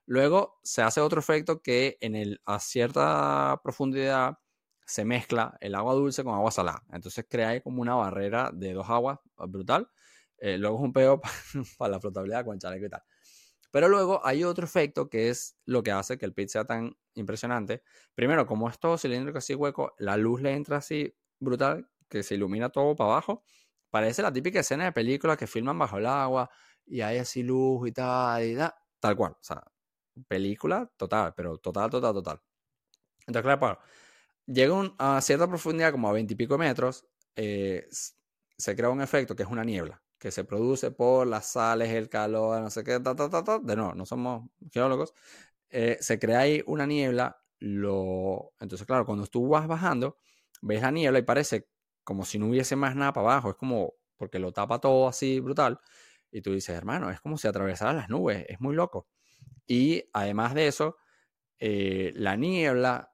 Luego 0.08 0.60
se 0.64 0.82
hace 0.84 1.02
otro 1.02 1.20
efecto 1.20 1.62
que 1.62 1.98
en 2.02 2.16
el, 2.16 2.42
a 2.46 2.60
cierta 2.60 3.60
profundidad 3.64 4.40
se 4.86 5.06
mezcla 5.06 5.58
el 5.62 5.76
agua 5.76 5.94
dulce 5.96 6.24
con 6.24 6.34
agua 6.36 6.52
salada. 6.52 6.84
Entonces 6.92 7.26
crea 7.30 7.62
como 7.62 7.82
una 7.82 7.96
barrera 7.96 8.52
de 8.54 8.74
dos 8.74 8.90
aguas 8.90 9.20
brutal. 9.38 9.90
Eh, 10.40 10.58
luego 10.58 10.78
es 10.78 10.84
un 10.84 10.94
peo 10.94 11.22
para 11.78 11.92
la 11.94 12.00
flotabilidad 12.00 12.46
con 12.46 12.60
chaleco 12.60 12.86
y 12.88 12.90
tal. 12.90 13.04
Pero 13.72 13.88
luego 13.88 14.26
hay 14.26 14.44
otro 14.44 14.66
efecto 14.66 15.10
que 15.10 15.30
es 15.30 15.58
lo 15.66 15.84
que 15.84 15.92
hace 15.92 16.18
que 16.18 16.26
el 16.26 16.34
pit 16.34 16.50
sea 16.50 16.66
tan 16.66 16.98
impresionante. 17.14 17.84
Primero, 18.16 18.46
como 18.46 18.70
es 18.70 18.80
todo 18.80 18.98
cilíndrico 18.98 19.38
así 19.38 19.54
hueco, 19.56 19.94
la 20.00 20.18
luz 20.18 20.42
le 20.42 20.54
entra 20.54 20.78
así 20.78 21.16
brutal, 21.40 21.90
que 22.10 22.24
se 22.24 22.36
ilumina 22.36 22.70
todo 22.70 22.96
para 22.96 23.12
abajo. 23.12 23.44
Parece 23.90 24.22
la 24.22 24.34
típica 24.34 24.60
escena 24.62 24.86
de 24.86 24.92
película 24.92 25.38
que 25.38 25.48
filman 25.48 25.78
bajo 25.78 25.98
el 25.98 26.06
agua 26.06 26.50
y 26.86 27.02
hay 27.02 27.18
así 27.20 27.44
luz 27.44 27.88
y 27.88 27.92
tal, 27.92 28.44
y 28.44 28.56
tal, 28.56 28.74
tal 29.00 29.16
cual. 29.16 29.34
O 29.34 29.44
sea, 29.44 29.64
película 30.28 30.92
total, 30.98 31.34
pero 31.36 31.58
total, 31.58 31.90
total, 31.90 32.14
total. 32.14 32.42
Entonces, 33.28 33.58
claro, 33.58 33.80
llega 34.48 34.94
a 34.98 35.22
cierta 35.22 35.48
profundidad, 35.48 35.92
como 35.92 36.10
a 36.10 36.14
20 36.14 36.34
y 36.34 36.38
pico 36.38 36.58
metros, 36.58 37.06
eh, 37.36 37.88
se 38.58 38.76
crea 38.76 38.90
un 38.90 39.02
efecto 39.02 39.36
que 39.36 39.44
es 39.44 39.50
una 39.50 39.64
niebla 39.64 40.02
que 40.20 40.32
se 40.32 40.44
produce 40.44 40.92
por 40.92 41.28
las 41.28 41.48
sales, 41.48 41.90
el 41.90 42.10
calor, 42.10 42.62
no 42.62 42.70
sé 42.70 42.84
qué, 42.84 43.00
ta, 43.00 43.16
ta, 43.16 43.30
ta, 43.30 43.60
de 43.60 43.76
nuevo, 43.76 43.94
no 43.96 44.06
somos 44.06 44.50
geólogos, 44.72 45.14
eh, 45.70 45.98
se 46.02 46.20
crea 46.20 46.40
ahí 46.42 46.64
una 46.68 46.86
niebla, 46.86 47.42
lo... 47.60 48.54
entonces 48.60 48.86
claro, 48.88 49.06
cuando 49.06 49.26
tú 49.28 49.48
vas 49.50 49.68
bajando, 49.68 50.18
ves 50.62 50.82
la 50.82 50.92
niebla 50.92 51.20
y 51.20 51.24
parece 51.24 51.70
como 52.04 52.26
si 52.26 52.40
no 52.40 52.48
hubiese 52.48 52.76
más 52.76 52.96
nada 52.96 53.14
para 53.14 53.32
abajo, 53.32 53.52
es 53.52 53.56
como 53.56 53.94
porque 54.18 54.40
lo 54.40 54.52
tapa 54.52 54.80
todo 54.80 55.08
así 55.08 55.40
brutal, 55.40 55.80
y 56.32 56.42
tú 56.42 56.54
dices, 56.54 56.76
hermano, 56.76 57.10
es 57.10 57.22
como 57.22 57.38
si 57.38 57.48
atravesaran 57.48 57.96
las 57.98 58.10
nubes, 58.10 58.46
es 58.50 58.60
muy 58.62 58.76
loco. 58.76 59.08
Y 59.68 60.04
además 60.14 60.54
de 60.54 60.68
eso, 60.68 60.98
eh, 61.60 62.14
la 62.16 62.36
niebla, 62.36 63.14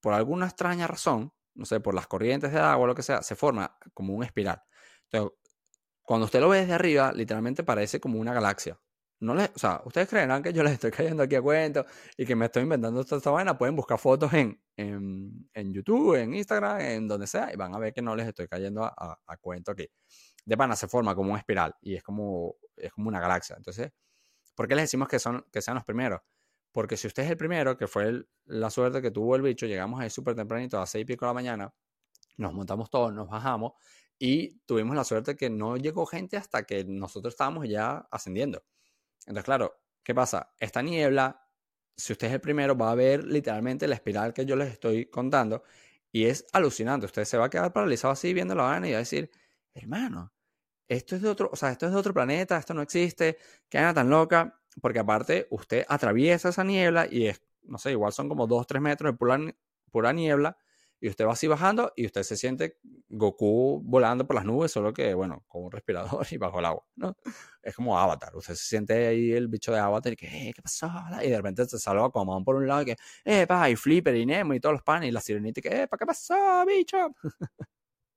por 0.00 0.14
alguna 0.14 0.46
extraña 0.46 0.86
razón, 0.86 1.32
no 1.54 1.64
sé, 1.64 1.80
por 1.80 1.94
las 1.94 2.06
corrientes 2.06 2.52
de 2.52 2.58
agua 2.60 2.86
lo 2.86 2.94
que 2.94 3.02
sea, 3.02 3.22
se 3.22 3.34
forma 3.36 3.76
como 3.94 4.14
una 4.14 4.26
espiral. 4.26 4.62
Entonces, 5.10 5.38
cuando 6.08 6.24
usted 6.24 6.40
lo 6.40 6.48
ve 6.48 6.60
desde 6.60 6.72
arriba, 6.72 7.12
literalmente 7.12 7.62
parece 7.62 8.00
como 8.00 8.18
una 8.18 8.32
galaxia. 8.32 8.80
No 9.20 9.34
les, 9.34 9.50
o 9.54 9.58
sea, 9.58 9.82
ustedes 9.84 10.08
creerán 10.08 10.42
que 10.42 10.54
yo 10.54 10.62
les 10.62 10.72
estoy 10.72 10.90
cayendo 11.18 11.22
aquí 11.22 11.34
a 11.34 11.42
cuento 11.42 11.84
y 12.16 12.24
que 12.24 12.34
me 12.34 12.46
estoy 12.46 12.62
inventando 12.62 13.02
esta, 13.02 13.16
esta 13.16 13.30
vaina. 13.30 13.58
Pueden 13.58 13.76
buscar 13.76 13.98
fotos 13.98 14.32
en, 14.32 14.58
en, 14.74 15.70
YouTube, 15.70 16.14
en 16.14 16.32
Instagram, 16.32 16.80
en 16.80 17.08
donde 17.08 17.26
sea, 17.26 17.52
y 17.52 17.56
van 17.56 17.74
a 17.74 17.78
ver 17.78 17.92
que 17.92 18.00
no 18.00 18.16
les 18.16 18.26
estoy 18.26 18.48
cayendo 18.48 18.84
a, 18.84 19.20
a, 19.26 19.36
cuento 19.36 19.72
aquí. 19.72 19.86
De 20.46 20.56
pana 20.56 20.76
se 20.76 20.88
forma 20.88 21.14
como 21.14 21.28
una 21.28 21.40
espiral 21.40 21.74
y 21.82 21.94
es 21.94 22.02
como, 22.02 22.54
es 22.74 22.90
como 22.90 23.08
una 23.08 23.20
galaxia. 23.20 23.56
Entonces, 23.58 23.92
¿por 24.54 24.66
qué 24.66 24.76
les 24.76 24.84
decimos 24.84 25.08
que, 25.08 25.18
son, 25.18 25.44
que 25.52 25.60
sean 25.60 25.74
los 25.74 25.84
primeros? 25.84 26.22
Porque 26.72 26.96
si 26.96 27.06
usted 27.06 27.24
es 27.24 27.30
el 27.30 27.36
primero, 27.36 27.76
que 27.76 27.86
fue 27.86 28.24
la 28.46 28.70
suerte 28.70 29.02
que 29.02 29.10
tuvo 29.10 29.36
el 29.36 29.42
bicho, 29.42 29.66
llegamos 29.66 30.00
ahí 30.00 30.08
súper 30.08 30.34
tempranito 30.34 30.80
a 30.80 30.86
seis 30.86 31.02
y 31.02 31.04
pico 31.04 31.26
de 31.26 31.30
la 31.30 31.34
mañana, 31.34 31.74
nos 32.38 32.54
montamos 32.54 32.88
todos, 32.88 33.12
nos 33.12 33.28
bajamos 33.28 33.72
y 34.18 34.58
tuvimos 34.66 34.96
la 34.96 35.04
suerte 35.04 35.36
que 35.36 35.48
no 35.50 35.76
llegó 35.76 36.06
gente 36.06 36.36
hasta 36.36 36.64
que 36.64 36.84
nosotros 36.84 37.34
estábamos 37.34 37.68
ya 37.68 38.08
ascendiendo. 38.10 38.64
Entonces, 39.20 39.44
claro, 39.44 39.80
¿qué 40.02 40.14
pasa? 40.14 40.54
Esta 40.58 40.82
niebla, 40.82 41.46
si 41.96 42.12
usted 42.12 42.28
es 42.28 42.32
el 42.34 42.40
primero, 42.40 42.76
va 42.76 42.90
a 42.90 42.94
ver 42.94 43.24
literalmente 43.24 43.86
la 43.86 43.94
espiral 43.94 44.32
que 44.32 44.44
yo 44.44 44.56
les 44.56 44.72
estoy 44.72 45.06
contando 45.06 45.62
y 46.10 46.24
es 46.24 46.46
alucinante. 46.52 47.06
Usted 47.06 47.24
se 47.24 47.38
va 47.38 47.46
a 47.46 47.50
quedar 47.50 47.72
paralizado 47.72 48.12
así 48.12 48.32
viendo 48.34 48.54
la 48.54 48.64
vaina 48.64 48.88
y 48.88 48.92
va 48.92 48.96
a 48.96 49.00
decir, 49.00 49.30
hermano, 49.74 50.32
esto 50.88 51.16
es 51.16 51.22
de 51.22 51.28
otro, 51.28 51.50
o 51.52 51.56
sea, 51.56 51.70
esto 51.70 51.86
es 51.86 51.92
de 51.92 51.98
otro 51.98 52.14
planeta, 52.14 52.56
esto 52.56 52.74
no 52.74 52.82
existe, 52.82 53.38
qué 53.68 53.78
vaina 53.78 53.94
tan 53.94 54.10
loca, 54.10 54.60
porque 54.80 54.98
aparte 54.98 55.46
usted 55.50 55.84
atraviesa 55.88 56.48
esa 56.48 56.64
niebla 56.64 57.06
y 57.10 57.26
es, 57.26 57.42
no 57.62 57.78
sé, 57.78 57.92
igual 57.92 58.12
son 58.12 58.28
como 58.28 58.46
2, 58.46 58.66
3 58.66 58.80
metros 58.82 59.12
de 59.12 59.18
pura, 59.18 59.38
pura 59.90 60.12
niebla 60.12 60.56
y 61.00 61.08
usted 61.08 61.26
va 61.26 61.32
así 61.32 61.46
bajando 61.46 61.92
y 61.96 62.06
usted 62.06 62.22
se 62.22 62.36
siente 62.36 62.78
Goku 63.08 63.80
volando 63.84 64.26
por 64.26 64.36
las 64.36 64.44
nubes, 64.44 64.72
solo 64.72 64.92
que, 64.92 65.14
bueno, 65.14 65.44
con 65.46 65.64
un 65.64 65.70
respirador 65.70 66.26
y 66.30 66.36
bajo 66.36 66.58
el 66.58 66.64
agua, 66.64 66.84
¿no? 66.96 67.16
Es 67.62 67.74
como 67.74 67.98
Avatar. 67.98 68.34
Usted 68.36 68.54
se 68.54 68.64
siente 68.64 69.06
ahí 69.06 69.32
el 69.32 69.48
bicho 69.48 69.72
de 69.72 69.78
Avatar 69.78 70.12
y 70.12 70.16
que, 70.16 70.26
eh, 70.26 70.52
¿qué 70.54 70.62
pasó? 70.62 70.90
Y 71.22 71.30
de 71.30 71.36
repente 71.36 71.66
se 71.66 71.78
salva 71.78 72.10
como 72.10 72.44
por 72.44 72.56
un 72.56 72.66
lado 72.66 72.82
y 72.82 72.84
que, 72.86 72.96
eh, 73.24 73.46
pa, 73.46 73.70
y 73.70 73.76
Flipper 73.76 74.16
y 74.16 74.26
Nemo 74.26 74.54
y 74.54 74.60
todos 74.60 74.74
los 74.74 74.82
panes 74.82 75.08
y 75.08 75.12
la 75.12 75.20
sirenita 75.20 75.60
y 75.60 75.62
que, 75.62 75.82
eh, 75.82 75.88
¿qué 75.98 76.06
pasó, 76.06 76.64
bicho? 76.66 77.14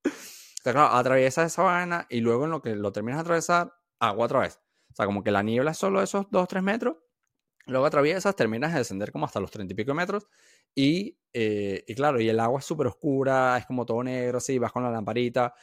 Entonces, 0.03 0.73
claro, 0.73 0.95
atraviesa 0.95 1.43
esa 1.43 1.63
vaina 1.63 2.05
y 2.09 2.19
luego 2.21 2.45
en 2.45 2.51
lo 2.51 2.61
que 2.61 2.75
lo 2.75 2.91
terminas 2.91 3.19
de 3.19 3.21
atravesar, 3.21 3.73
agua 3.99 4.25
otra 4.25 4.39
vez. 4.41 4.59
O 4.91 4.95
sea, 4.95 5.05
como 5.05 5.23
que 5.23 5.31
la 5.31 5.43
niebla 5.43 5.71
es 5.71 5.77
solo 5.77 6.01
esos 6.01 6.27
2-3 6.29 6.61
metros 6.61 6.97
Luego 7.67 7.85
atraviesas, 7.85 8.35
terminas 8.35 8.73
de 8.73 8.79
descender 8.79 9.11
como 9.11 9.25
hasta 9.25 9.39
los 9.39 9.51
30 9.51 9.73
y 9.73 9.75
pico 9.75 9.93
metros. 9.93 10.27
Y, 10.75 11.17
eh, 11.33 11.83
y 11.87 11.95
claro, 11.95 12.19
y 12.19 12.29
el 12.29 12.39
agua 12.39 12.59
es 12.59 12.65
súper 12.65 12.87
oscura, 12.87 13.57
es 13.57 13.65
como 13.65 13.85
todo 13.85 14.03
negro, 14.03 14.37
así, 14.39 14.57
vas 14.59 14.71
con 14.71 14.83
la 14.83 14.91
lamparita. 14.91 15.53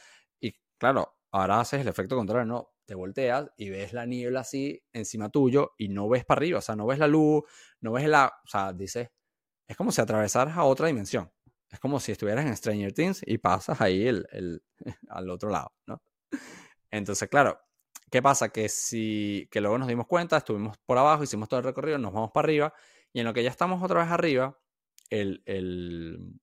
Y 0.40 0.54
claro, 0.78 1.16
ahora 1.32 1.60
haces 1.60 1.80
el 1.80 1.88
efecto 1.88 2.16
contrario, 2.16 2.46
¿no? 2.46 2.70
Te 2.86 2.94
volteas 2.94 3.50
y 3.56 3.70
ves 3.70 3.92
la 3.92 4.06
niebla 4.06 4.40
así 4.40 4.82
encima 4.92 5.28
tuyo 5.30 5.72
y 5.76 5.88
no 5.88 6.08
ves 6.08 6.24
para 6.24 6.38
arriba, 6.38 6.58
o 6.58 6.62
sea, 6.62 6.74
no 6.76 6.86
ves 6.86 6.98
la 6.98 7.08
luz, 7.08 7.44
no 7.80 7.92
ves 7.92 8.08
la. 8.08 8.32
O 8.44 8.48
sea, 8.48 8.72
dices, 8.72 9.10
es 9.68 9.76
como 9.76 9.92
si 9.92 10.00
atravesaras 10.00 10.56
a 10.56 10.64
otra 10.64 10.86
dimensión. 10.88 11.30
Es 11.70 11.80
como 11.80 12.00
si 12.00 12.12
estuvieras 12.12 12.46
en 12.46 12.56
Stranger 12.56 12.92
Things 12.92 13.22
y 13.26 13.38
pasas 13.38 13.80
ahí 13.80 14.06
el, 14.06 14.26
el, 14.32 14.62
al 15.10 15.30
otro 15.30 15.50
lado, 15.50 15.72
¿no? 15.86 16.02
Entonces, 16.90 17.28
claro, 17.28 17.60
¿Qué 18.10 18.22
pasa? 18.22 18.48
Que 18.50 18.68
si 18.68 19.48
que 19.50 19.60
luego 19.60 19.78
nos 19.78 19.88
dimos 19.88 20.06
cuenta, 20.06 20.36
estuvimos 20.38 20.78
por 20.86 20.98
abajo, 20.98 21.22
hicimos 21.24 21.48
todo 21.48 21.60
el 21.60 21.64
recorrido, 21.66 21.98
nos 21.98 22.12
vamos 22.12 22.30
para 22.32 22.46
arriba, 22.46 22.74
y 23.12 23.20
en 23.20 23.26
lo 23.26 23.34
que 23.34 23.42
ya 23.42 23.50
estamos 23.50 23.82
otra 23.82 24.00
vez 24.02 24.10
arriba, 24.10 24.58
el, 25.10 25.42
el, 25.46 26.40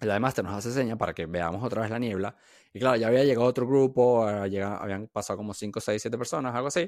el 0.00 0.20
nos 0.20 0.54
hace 0.54 0.72
seña 0.72 0.96
para 0.96 1.14
que 1.14 1.26
veamos 1.26 1.62
otra 1.64 1.82
vez 1.82 1.90
la 1.90 1.98
niebla. 1.98 2.36
Y 2.72 2.78
claro, 2.80 2.96
ya 2.96 3.08
había 3.08 3.24
llegado 3.24 3.46
otro 3.46 3.66
grupo, 3.66 4.28
eh, 4.28 4.62
habían 4.64 5.08
pasado 5.08 5.36
como 5.38 5.54
5, 5.54 5.80
6, 5.80 6.00
7 6.02 6.18
personas, 6.18 6.54
algo 6.54 6.68
así. 6.68 6.80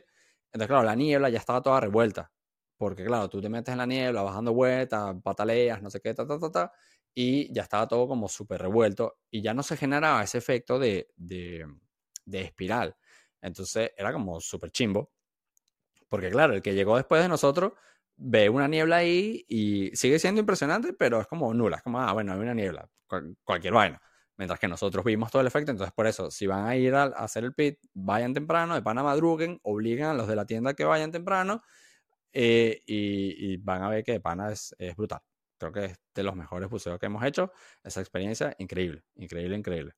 Entonces, 0.53 0.69
claro, 0.69 0.83
la 0.85 0.95
niebla 0.95 1.29
ya 1.31 1.39
estaba 1.39 1.63
toda 1.63 1.81
revuelta. 1.81 2.33
Porque, 2.77 3.05
claro, 3.05 3.29
tú 3.29 3.41
te 3.41 3.49
metes 3.49 3.73
en 3.73 3.79
la 3.79 3.87
niebla, 3.87 4.23
bajando 4.23 4.53
vueltas, 4.55 5.15
pataleas, 5.23 5.83
no 5.83 5.91
sé 5.91 6.01
qué, 6.01 6.15
ta, 6.15 6.27
ta, 6.27 6.39
ta, 6.39 6.51
ta, 6.51 6.73
y 7.15 7.53
ya 7.55 7.63
estaba 7.63 7.87
todo 7.89 8.09
como 8.09 8.29
súper 8.29 8.61
revuelto. 8.63 9.19
Y 9.31 9.43
ya 9.43 9.55
no 9.55 9.63
se 9.63 9.77
generaba 9.77 10.23
ese 10.23 10.39
efecto 10.39 10.79
de, 10.79 11.09
de, 11.17 11.67
de 12.25 12.41
espiral. 12.43 12.97
Entonces 13.43 13.93
era 13.97 14.13
como 14.13 14.41
súper 14.41 14.71
chimbo. 14.71 15.11
Porque 16.09 16.31
claro, 16.31 16.55
el 16.55 16.63
que 16.63 16.75
llegó 16.75 16.97
después 16.97 17.23
de 17.23 17.29
nosotros 17.29 17.73
ve 18.17 18.49
una 18.49 18.69
niebla 18.69 18.97
ahí 18.97 19.45
y 19.49 19.95
sigue 19.97 20.19
siendo 20.19 20.41
impresionante, 20.41 20.93
pero 20.93 21.21
es 21.21 21.27
como 21.27 21.53
nula. 21.55 21.79
Es 21.79 21.83
como, 21.83 22.01
ah, 22.01 22.13
bueno, 22.13 22.33
hay 22.33 22.39
una 22.41 22.55
niebla, 22.55 22.89
cualquier 23.45 23.75
vaina. 23.75 24.01
Mientras 24.37 24.59
que 24.59 24.69
nosotros 24.69 25.05
vimos 25.05 25.31
todo 25.31 25.43
el 25.43 25.49
efecto, 25.49 25.71
entonces 25.71 25.93
por 25.95 26.07
eso, 26.07 26.31
si 26.31 26.47
van 26.47 26.67
a 26.67 26.77
ir 26.77 26.95
a, 26.95 27.05
hacer 27.05 27.45
el 27.45 27.55
pit, 27.55 27.79
vayan 27.95 28.33
temprano, 28.35 28.75
de 28.75 28.83
pana 28.83 29.03
madruguen, 29.03 29.61
obligan 29.63 30.11
a 30.11 30.15
los 30.15 30.29
de 30.29 30.37
la 30.37 30.47
tienda 30.47 30.75
que 30.75 30.85
vayan 30.85 31.13
temprano 31.13 31.63
eh, 32.33 32.81
y, 32.87 33.57
van 33.59 33.83
a 33.83 33.89
ver 33.89 34.05
que 34.05 34.13
de 34.13 34.21
pana 34.21 34.51
es, 34.53 34.75
es 34.79 34.97
brutal. 34.97 35.21
Creo 35.59 35.73
que 35.73 35.85
es 35.87 36.01
de 36.15 36.23
los 36.25 36.35
mejores 36.35 36.69
buceos 36.71 36.99
que 36.99 37.07
hemos 37.07 37.25
hecho. 37.25 37.53
Esa 37.85 38.01
experiencia, 38.01 38.55
increíble, 38.59 39.03
increíble, 39.17 39.57
increíble. 39.57 39.93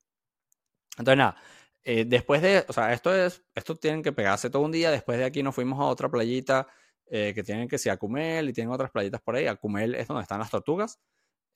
Entonces, 0.98 1.18
nada, 1.18 1.36
eh, 1.84 2.06
después 2.06 2.40
de, 2.40 2.64
o 2.66 2.72
sea, 2.72 2.92
esto 2.92 3.14
es, 3.14 3.44
esto 3.54 3.76
tienen 3.76 4.02
que 4.02 4.12
pegarse 4.12 4.48
todo 4.50 4.62
un 4.62 4.72
día. 4.72 4.90
Después 4.90 5.18
de 5.18 5.24
aquí 5.24 5.42
nos 5.42 5.54
fuimos 5.54 5.78
a 5.80 5.84
otra 5.84 6.10
playita 6.10 6.66
eh, 7.06 7.32
que 7.34 7.42
tienen 7.44 7.68
que 7.68 7.78
ser 7.78 7.92
Acumel 7.92 8.48
y 8.48 8.52
tienen 8.52 8.72
otras 8.72 8.90
playitas 8.90 9.20
por 9.20 9.36
ahí. 9.36 9.46
Acumel 9.46 9.94
es 9.94 10.08
donde 10.08 10.22
están 10.22 10.38
las 10.40 10.50
tortugas. 10.50 11.00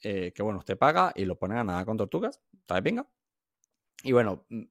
Eh, 0.02 0.32
que 0.34 0.42
bueno, 0.42 0.60
usted 0.60 0.78
paga 0.78 1.12
y 1.16 1.24
lo 1.24 1.36
pone 1.38 1.58
a 1.58 1.64
nada 1.64 1.84
con 1.84 1.96
tortugas. 1.96 2.40
Está 2.60 2.76
de 2.76 2.82
pinga. 2.82 3.08
Y 4.02 4.12
bueno, 4.12 4.44
mm, 4.50 4.64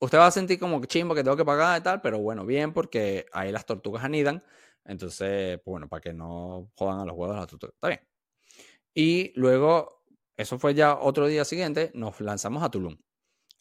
usted 0.00 0.18
va 0.18 0.26
a 0.28 0.30
sentir 0.30 0.58
como 0.58 0.80
que 0.80 0.88
chimbo 0.88 1.14
que 1.14 1.22
tengo 1.22 1.36
que 1.36 1.44
pagar 1.44 1.80
y 1.80 1.82
tal, 1.84 2.00
pero 2.00 2.18
bueno, 2.20 2.46
bien, 2.46 2.72
porque 2.72 3.26
ahí 3.32 3.52
las 3.52 3.66
tortugas 3.66 4.04
anidan. 4.04 4.42
Entonces, 4.84 5.58
pues 5.64 5.72
bueno, 5.72 5.88
para 5.88 6.00
que 6.02 6.12
no 6.14 6.70
jodan 6.76 7.00
a 7.00 7.04
los 7.04 7.16
huevos 7.16 7.36
las 7.36 7.48
tortugas. 7.48 7.74
Está 7.74 7.88
bien. 7.88 8.00
Y 8.94 9.32
luego, 9.38 10.04
eso 10.36 10.58
fue 10.58 10.74
ya 10.74 10.96
otro 10.98 11.26
día 11.26 11.44
siguiente, 11.44 11.90
nos 11.94 12.20
lanzamos 12.20 12.62
a 12.62 12.70
Tulum 12.70 12.96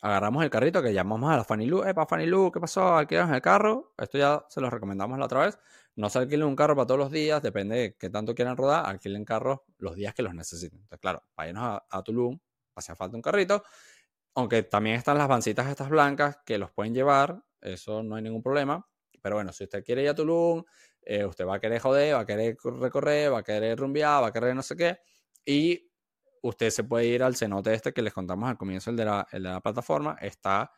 agarramos 0.04 0.44
el 0.44 0.50
carrito 0.50 0.84
que 0.84 0.94
llamamos 0.94 1.32
a 1.32 1.38
la 1.38 1.44
Fanny 1.44 1.66
Lu. 1.66 1.84
Epa, 1.84 2.06
Fanny 2.06 2.26
Lu, 2.26 2.52
¿qué 2.52 2.60
pasó? 2.60 2.96
Alquilamos 2.96 3.34
el 3.34 3.42
carro. 3.42 3.94
Esto 3.98 4.18
ya 4.18 4.46
se 4.50 4.62
lo 4.62 4.70
recomendamos 4.70 5.18
la 5.18 5.26
otra 5.26 5.46
vez. 5.46 5.58
No 5.96 6.10
se 6.10 6.20
alquilen 6.20 6.48
un 6.48 6.56
carro 6.56 6.76
para 6.76 6.86
todos 6.86 7.00
los 7.00 7.12
días, 7.12 7.42
depende 7.42 7.76
de 7.78 7.96
qué 7.96 8.10
tanto 8.10 8.36
quieran 8.36 8.58
rodar. 8.58 8.86
Alquilen 8.86 9.26
carros 9.26 9.62
los 9.78 9.96
días 9.96 10.14
que 10.14 10.22
los 10.22 10.36
necesiten. 10.36 10.80
Entonces, 10.80 11.00
claro, 11.00 11.24
váyanos 11.38 11.64
a, 11.64 11.86
a 11.90 12.04
Tulum, 12.04 12.38
hacía 12.76 12.96
falta 12.96 13.16
un 13.16 13.22
carrito. 13.22 13.64
Aunque 14.36 14.64
también 14.64 14.98
están 14.98 15.18
las 15.18 15.28
bancitas 15.28 15.68
estas 15.68 15.90
blancas 15.90 16.40
que 16.46 16.58
los 16.58 16.72
pueden 16.72 16.94
llevar 16.94 17.44
eso 17.64 18.04
no 18.04 18.16
hay 18.16 18.24
ningún 18.24 18.44
problema. 18.44 18.86
Pero 19.22 19.36
bueno, 19.36 19.54
si 19.54 19.64
usted 19.64 19.84
quiere 19.84 20.04
ir 20.04 20.10
a 20.10 20.16
Tulum, 20.16 20.64
eh, 21.02 21.26
usted 21.26 21.46
va 21.46 21.56
a 21.56 21.60
querer 21.60 21.80
joder, 21.80 22.16
va 22.16 22.20
a 22.22 22.26
querer 22.26 22.58
recorrer, 22.80 23.32
va 23.34 23.40
a 23.40 23.44
querer 23.44 23.78
rumbear, 23.80 24.24
va 24.24 24.28
a 24.28 24.34
querer 24.34 24.56
no 24.56 24.62
sé 24.62 24.76
qué, 24.76 24.98
y 25.46 25.90
usted 26.44 26.70
se 26.70 26.84
puede 26.84 27.08
ir 27.08 27.24
al 27.24 27.36
cenote 27.36 27.74
este 27.74 27.94
que 27.94 28.02
les 28.02 28.14
contamos 28.14 28.50
al 28.50 28.58
comienzo, 28.58 28.92
el 28.92 28.98
de 28.98 29.06
la, 29.06 29.62
plataforma, 29.62 30.18
está 30.22 30.72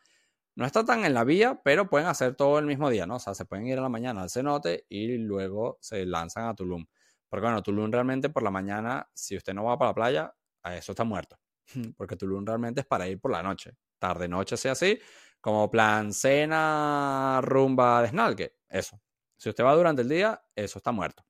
no 0.56 0.66
está 0.66 0.86
tan 0.86 1.04
en 1.04 1.14
la 1.14 1.26
vía, 1.26 1.60
pero 1.66 1.90
pueden 1.90 2.08
hacer 2.08 2.36
todo 2.36 2.60
el 2.60 2.66
mismo 2.66 2.90
día, 2.90 3.06
¿no? 3.06 3.18
O 3.18 3.20
sea, 3.20 3.34
se 3.36 3.44
pueden 3.44 3.68
ir 3.68 3.78
a 3.78 3.82
la 3.82 3.90
mañana 3.90 4.22
al 4.22 4.30
cenote 4.30 4.86
y 4.88 5.18
luego 5.18 5.78
se 5.82 6.06
lanzan 6.06 6.48
a 6.48 6.56
Tulum. 6.56 6.86
Porque 7.28 7.46
bueno, 7.46 7.62
Tulum 7.62 7.92
realmente 7.92 8.30
por 8.30 8.42
la 8.42 8.52
mañana, 8.52 9.10
si 9.14 9.36
usted 9.36 9.54
no 9.54 9.66
va 9.66 9.78
para 9.78 9.90
la 9.90 9.96
playa, 9.96 10.36
a 10.64 10.78
eso 10.78 10.94
está 10.94 11.04
muerto. 11.04 11.38
Porque 11.98 12.16
Tulum 12.16 12.46
realmente 12.46 12.82
es 12.82 12.88
para 12.88 13.06
ir 13.08 13.20
por 13.20 13.32
la 13.32 13.44
noche. 13.44 13.74
Tarde, 14.00 14.30
noche, 14.30 14.56
sea 14.56 14.74
así, 14.74 14.98
como 15.42 15.70
plan 15.70 16.14
cena, 16.14 17.42
rumba, 17.42 18.02
desnalgue. 18.02 18.56
Eso. 18.70 19.02
Si 19.36 19.50
usted 19.50 19.66
va 19.66 19.76
durante 19.76 20.04
el 20.04 20.10
día, 20.10 20.42
eso 20.56 20.80
está 20.80 20.94
muerto. 20.94 21.26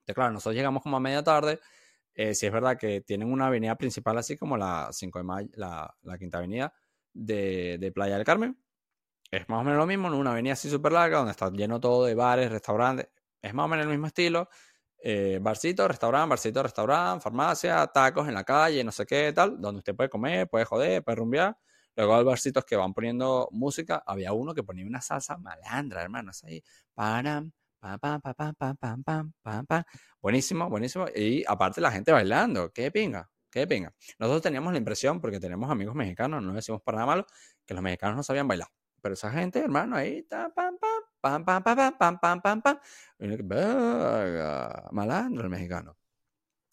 Entonces, 0.00 0.14
claro, 0.14 0.32
nosotros 0.34 0.54
llegamos 0.54 0.84
como 0.84 0.98
a 0.98 1.00
media 1.00 1.24
tarde. 1.24 1.58
Eh, 2.16 2.34
si 2.34 2.46
es 2.46 2.52
verdad 2.52 2.78
que 2.78 3.02
tienen 3.02 3.30
una 3.30 3.48
avenida 3.48 3.76
principal 3.76 4.16
así 4.16 4.36
como 4.38 4.56
la 4.56 4.88
5 4.90 5.18
de 5.18 5.24
mayo, 5.24 5.48
la, 5.54 5.94
quinta 6.18 6.38
avenida, 6.38 6.72
de, 7.12 7.92
Playa 7.94 8.16
del 8.16 8.24
Carmen. 8.24 8.58
Es 9.30 9.48
más 9.48 9.60
o 9.60 9.64
menos 9.64 9.78
lo 9.78 9.86
mismo, 9.86 10.08
una 10.08 10.32
avenida 10.32 10.54
así 10.54 10.70
súper 10.70 10.92
larga 10.92 11.18
donde 11.18 11.32
está 11.32 11.50
lleno 11.50 11.78
todo 11.80 12.06
de 12.06 12.14
bares, 12.14 12.50
restaurantes. 12.50 13.08
Es 13.42 13.52
más 13.54 13.66
o 13.66 13.68
menos 13.68 13.84
el 13.84 13.90
mismo 13.90 14.06
estilo. 14.06 14.48
Eh, 14.98 15.38
barcito, 15.42 15.86
restaurante, 15.86 16.30
barcito, 16.30 16.62
restaurante, 16.62 17.22
farmacia, 17.22 17.86
tacos 17.88 18.26
en 18.28 18.34
la 18.34 18.44
calle, 18.44 18.82
no 18.82 18.92
sé 18.92 19.04
qué, 19.04 19.32
tal, 19.32 19.60
donde 19.60 19.78
usted 19.80 19.94
puede 19.94 20.08
comer, 20.08 20.48
puede 20.48 20.64
joder, 20.64 21.04
puede 21.04 21.16
rumbear. 21.16 21.56
Luego 21.96 22.16
hay 22.16 22.24
barcitos 22.24 22.64
que 22.64 22.76
van 22.76 22.94
poniendo 22.94 23.48
música. 23.52 24.02
Había 24.06 24.32
uno 24.32 24.54
que 24.54 24.62
ponía 24.62 24.86
una 24.86 25.00
salsa 25.00 25.36
malandra, 25.38 26.02
hermano. 26.02 26.32
ahí. 26.44 26.62
Pam, 27.80 27.98
pam, 27.98 28.20
pam, 28.20 28.34
pam, 28.34 28.54
pam, 28.54 29.02
pam, 29.02 29.32
pam, 29.42 29.66
pam, 29.66 29.84
Buenísimo, 30.20 30.68
buenísimo. 30.68 31.06
Y 31.14 31.44
aparte 31.46 31.80
la 31.80 31.90
gente 31.90 32.12
bailando. 32.12 32.72
Qué 32.72 32.90
pinga. 32.90 33.30
Qué 33.56 33.64
venga. 33.64 33.94
Nosotros 34.18 34.42
teníamos 34.42 34.72
la 34.72 34.78
impresión, 34.78 35.18
porque 35.18 35.40
tenemos 35.40 35.70
amigos 35.70 35.94
mexicanos, 35.94 36.42
no 36.42 36.52
decimos 36.52 36.82
para 36.82 36.96
nada 36.96 37.06
malo, 37.06 37.26
que 37.64 37.72
los 37.72 37.82
mexicanos 37.82 38.14
no 38.16 38.22
sabían 38.22 38.46
bailar. 38.46 38.68
Pero 39.00 39.14
esa 39.14 39.30
gente, 39.30 39.60
hermano, 39.60 39.96
ahí, 39.96 40.22
pam, 40.24 40.52
pam, 40.54 40.76
pam, 40.78 41.44
pam, 41.44 41.44
pam, 41.44 41.76
pam, 41.76 41.96
pam, 41.98 42.18
pam, 42.18 42.40
pam, 42.42 42.62
pam. 42.62 42.78
Malandro 44.92 45.44
el 45.44 45.48
mexicano. 45.48 45.96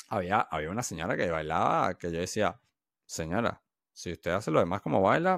Había, 0.10 0.42
había 0.42 0.70
una 0.70 0.84
señora 0.84 1.16
que 1.16 1.32
bailaba 1.32 1.98
que 1.98 2.12
yo 2.12 2.20
decía, 2.20 2.60
señora, 3.06 3.64
si 3.94 4.12
usted 4.12 4.32
hace 4.32 4.52
lo 4.52 4.60
demás 4.60 4.82
como 4.82 5.02
baila, 5.02 5.36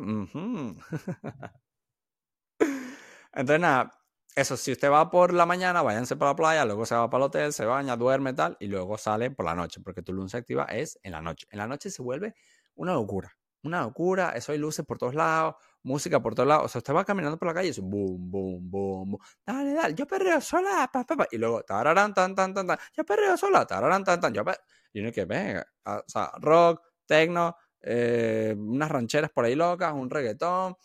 entonces 3.33 3.59
nada, 3.59 3.91
eso, 4.35 4.57
si 4.57 4.73
usted 4.73 4.91
va 4.91 5.09
por 5.09 5.33
la 5.33 5.45
mañana, 5.45 5.81
váyanse 5.81 6.17
para 6.17 6.31
la 6.31 6.35
playa, 6.35 6.65
luego 6.65 6.85
se 6.85 6.93
va 6.93 7.09
para 7.09 7.23
el 7.23 7.27
hotel, 7.27 7.53
se 7.53 7.65
baña, 7.65 7.95
duerme 7.95 8.33
tal, 8.33 8.57
y 8.59 8.67
luego 8.67 8.97
sale 8.97 9.31
por 9.31 9.45
la 9.45 9.55
noche, 9.55 9.79
porque 9.81 10.01
Tulum 10.01 10.27
se 10.27 10.37
activa 10.37 10.65
es 10.65 10.99
en 11.03 11.13
la 11.13 11.21
noche. 11.21 11.47
En 11.51 11.59
la 11.59 11.67
noche 11.67 11.89
se 11.89 12.01
vuelve 12.01 12.35
una 12.75 12.93
locura, 12.93 13.31
una 13.63 13.81
locura, 13.83 14.31
eso 14.31 14.51
hay 14.51 14.57
luces 14.57 14.85
por 14.85 14.97
todos 14.97 15.15
lados, 15.15 15.55
música 15.83 16.21
por 16.21 16.35
todos 16.35 16.49
lados, 16.49 16.65
o 16.65 16.67
sea, 16.67 16.79
usted 16.79 16.93
va 16.93 17.05
caminando 17.05 17.37
por 17.37 17.47
la 17.47 17.53
calle 17.53 17.67
y 17.67 17.71
es 17.71 17.79
boom, 17.79 18.29
boom, 18.29 18.69
boom, 18.69 19.11
boom, 19.11 19.21
dale, 19.45 19.73
dale, 19.73 19.95
yo 19.95 20.05
perreo 20.05 20.41
sola, 20.41 20.89
pa, 20.91 21.05
pa, 21.05 21.15
pa, 21.15 21.27
y 21.31 21.37
luego, 21.37 21.63
tararán, 21.63 22.13
tan, 22.13 22.35
tan, 22.35 22.53
tan, 22.53 22.67
tan, 22.67 22.77
yo 22.91 23.05
perreo 23.05 23.37
sola, 23.37 23.65
tararán, 23.65 24.03
tan, 24.03 24.19
tan, 24.19 24.33
yo 24.33 24.43
perreo, 24.43 24.61
y 24.91 24.99
uno 24.99 25.11
que 25.13 25.23
venga, 25.23 25.65
o 25.85 26.03
sea, 26.07 26.31
rock, 26.41 26.81
techno, 27.05 27.55
eh, 27.81 28.53
unas 28.57 28.89
rancheras 28.91 29.31
por 29.31 29.45
ahí 29.45 29.55
locas, 29.55 29.93
un 29.93 30.09
reggaetón, 30.09 30.75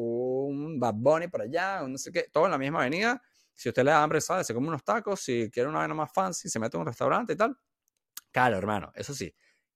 un 0.00 0.78
Bad 0.78 0.94
Bunny 0.94 1.28
por 1.28 1.42
allá, 1.42 1.82
un 1.82 1.92
no 1.92 1.98
sé 1.98 2.12
qué, 2.12 2.28
todo 2.32 2.44
en 2.46 2.52
la 2.52 2.58
misma 2.58 2.80
avenida. 2.80 3.20
Si 3.54 3.68
usted 3.68 3.82
le 3.84 3.90
da 3.90 4.02
hambre, 4.02 4.20
sale, 4.20 4.44
se 4.44 4.54
come 4.54 4.68
unos 4.68 4.84
tacos, 4.84 5.20
si 5.20 5.50
quiere 5.50 5.68
una 5.68 5.78
vaina 5.78 5.94
más 5.94 6.12
fancy, 6.12 6.48
se 6.48 6.58
mete 6.60 6.76
en 6.76 6.82
un 6.82 6.86
restaurante 6.86 7.32
y 7.32 7.36
tal. 7.36 7.58
Caro, 8.30 8.56
hermano, 8.56 8.92
eso 8.94 9.12
sí, 9.14 9.34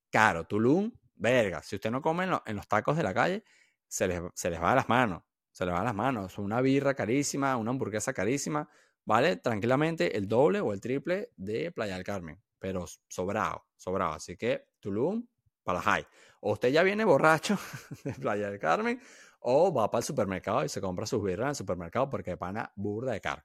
caro. 0.09 0.45
Tulum, 0.45 0.91
verga. 1.15 1.61
Si 1.61 1.75
usted 1.75 1.91
no 1.91 2.01
come 2.01 2.23
en, 2.23 2.55
los 2.55 2.67
tacos 2.67 2.95
de 2.95 3.03
la 3.03 3.13
calle, 3.13 3.43
se 3.87 4.07
les, 4.07 4.21
se 4.33 4.49
les 4.49 4.61
va 4.61 4.71
a 4.71 4.75
las 4.75 4.87
manos. 4.87 5.23
Se 5.51 5.65
les 5.65 5.73
va 5.73 5.81
a 5.81 5.83
las 5.83 5.95
manos. 5.95 6.37
Una 6.37 6.61
birra 6.61 6.93
carísima, 6.93 7.57
una 7.57 7.71
hamburguesa 7.71 8.13
carísima, 8.13 8.69
vale 9.03 9.35
tranquilamente 9.37 10.15
el 10.17 10.27
doble 10.27 10.61
o 10.61 10.71
el 10.71 10.79
triple 10.79 11.31
de 11.35 11.71
Playa 11.71 11.95
del 11.95 12.05
Carmen. 12.05 12.41
Pero 12.59 12.85
sobrado, 13.09 13.65
sobrado. 13.75 14.13
Así 14.13 14.37
que 14.37 14.69
Tulum, 14.79 15.27
para 15.63 15.81
high. 15.81 16.07
O 16.41 16.53
usted 16.53 16.69
ya 16.69 16.83
viene 16.83 17.05
borracho 17.05 17.57
de 18.03 18.13
Playa 18.13 18.49
del 18.49 18.59
Carmen, 18.59 19.01
o 19.43 19.73
va 19.73 19.91
para 19.91 19.99
el 19.99 20.05
supermercado 20.05 20.63
y 20.63 20.69
se 20.69 20.81
compra 20.81 21.05
sus 21.05 21.21
birras 21.21 21.45
en 21.45 21.49
el 21.49 21.55
supermercado 21.55 22.09
porque 22.09 22.37
pana 22.37 22.71
burda 22.75 23.11
de 23.11 23.21
caro. 23.21 23.43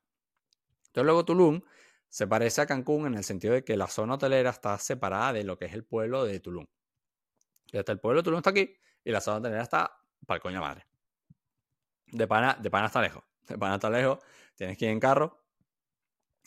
Entonces 0.86 1.04
luego 1.04 1.24
Tulum 1.24 1.60
se 2.08 2.26
parece 2.26 2.62
a 2.62 2.66
Cancún 2.66 3.06
en 3.06 3.14
el 3.14 3.24
sentido 3.24 3.54
de 3.54 3.64
que 3.64 3.76
la 3.76 3.88
zona 3.88 4.14
hotelera 4.14 4.50
está 4.50 4.78
separada 4.78 5.32
de 5.32 5.44
lo 5.44 5.58
que 5.58 5.66
es 5.66 5.74
el 5.74 5.84
pueblo 5.84 6.24
de 6.24 6.40
Tulum. 6.40 6.66
Y 7.72 7.76
hasta 7.76 7.92
el 7.92 8.00
pueblo 8.00 8.20
de 8.20 8.24
Tulum 8.24 8.38
está 8.38 8.50
aquí 8.50 8.76
y 9.04 9.10
la 9.10 9.20
zona 9.20 9.38
hotelera 9.38 9.62
está 9.62 9.92
para 10.26 10.36
el 10.36 10.42
coño 10.42 10.60
madre. 10.60 10.86
De 12.06 12.26
pana, 12.26 12.56
de 12.60 12.70
pana 12.70 12.86
está 12.86 13.02
lejos. 13.02 13.24
De 13.46 13.58
pana 13.58 13.74
está 13.74 13.90
lejos. 13.90 14.18
Tienes 14.54 14.78
que 14.78 14.86
ir 14.86 14.92
en 14.92 15.00
carro. 15.00 15.44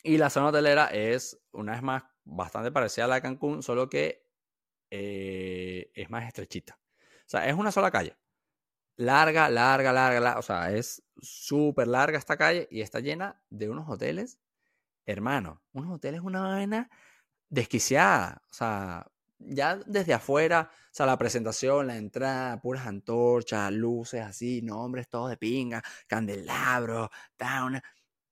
Y 0.03 0.17
la 0.17 0.29
zona 0.29 0.47
hotelera 0.47 0.87
es, 0.87 1.39
una 1.51 1.73
vez 1.73 1.83
más, 1.83 2.03
bastante 2.23 2.71
parecida 2.71 3.05
a 3.05 3.07
la 3.07 3.15
de 3.15 3.21
Cancún, 3.21 3.61
solo 3.61 3.87
que 3.89 4.27
eh, 4.89 5.91
es 5.93 6.09
más 6.09 6.25
estrechita. 6.25 6.79
O 6.81 7.29
sea, 7.31 7.47
es 7.47 7.53
una 7.53 7.71
sola 7.71 7.91
calle 7.91 8.17
larga, 9.01 9.49
larga, 9.49 9.91
larga, 9.91 10.37
o 10.37 10.41
sea, 10.41 10.71
es 10.71 11.03
súper 11.21 11.87
larga 11.87 12.17
esta 12.17 12.37
calle 12.37 12.67
y 12.71 12.81
está 12.81 12.99
llena 12.99 13.41
de 13.49 13.69
unos 13.69 13.89
hoteles, 13.89 14.39
hermano, 15.05 15.61
unos 15.73 15.91
hoteles, 15.95 16.21
una 16.21 16.41
vaina 16.41 16.89
desquiciada, 17.49 18.43
o 18.51 18.53
sea, 18.53 19.07
ya 19.39 19.77
desde 19.77 20.13
afuera, 20.13 20.69
o 20.71 20.93
sea, 20.93 21.07
la 21.07 21.17
presentación, 21.17 21.87
la 21.87 21.97
entrada, 21.97 22.61
puras 22.61 22.85
antorchas, 22.85 23.71
luces 23.73 24.21
así, 24.21 24.61
nombres 24.61 25.09
todos 25.09 25.31
de 25.31 25.37
pinga, 25.37 25.83
candelabros, 26.07 27.09
una, 27.65 27.83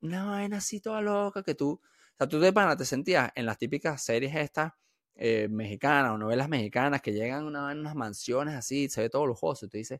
una 0.01 0.25
vaina 0.25 0.57
así 0.57 0.79
toda 0.79 1.01
loca 1.01 1.43
que 1.43 1.55
tú, 1.55 1.81
o 1.81 2.17
sea, 2.17 2.27
tú 2.27 2.39
de 2.39 2.53
pana 2.53 2.77
te 2.77 2.85
sentías 2.85 3.31
en 3.35 3.45
las 3.47 3.57
típicas 3.57 4.03
series 4.03 4.35
estas 4.35 4.73
eh, 5.15 5.47
mexicanas 5.49 6.11
o 6.11 6.17
novelas 6.17 6.47
mexicanas 6.47 7.01
que 7.01 7.11
llegan 7.11 7.55
a 7.55 7.71
unas 7.71 7.95
mansiones 7.95 8.55
así, 8.55 8.87
se 8.89 9.01
ve 9.01 9.09
todo 9.09 9.25
lujoso 9.25 9.65
y 9.65 9.69
tú 9.69 9.77
dices, 9.77 9.99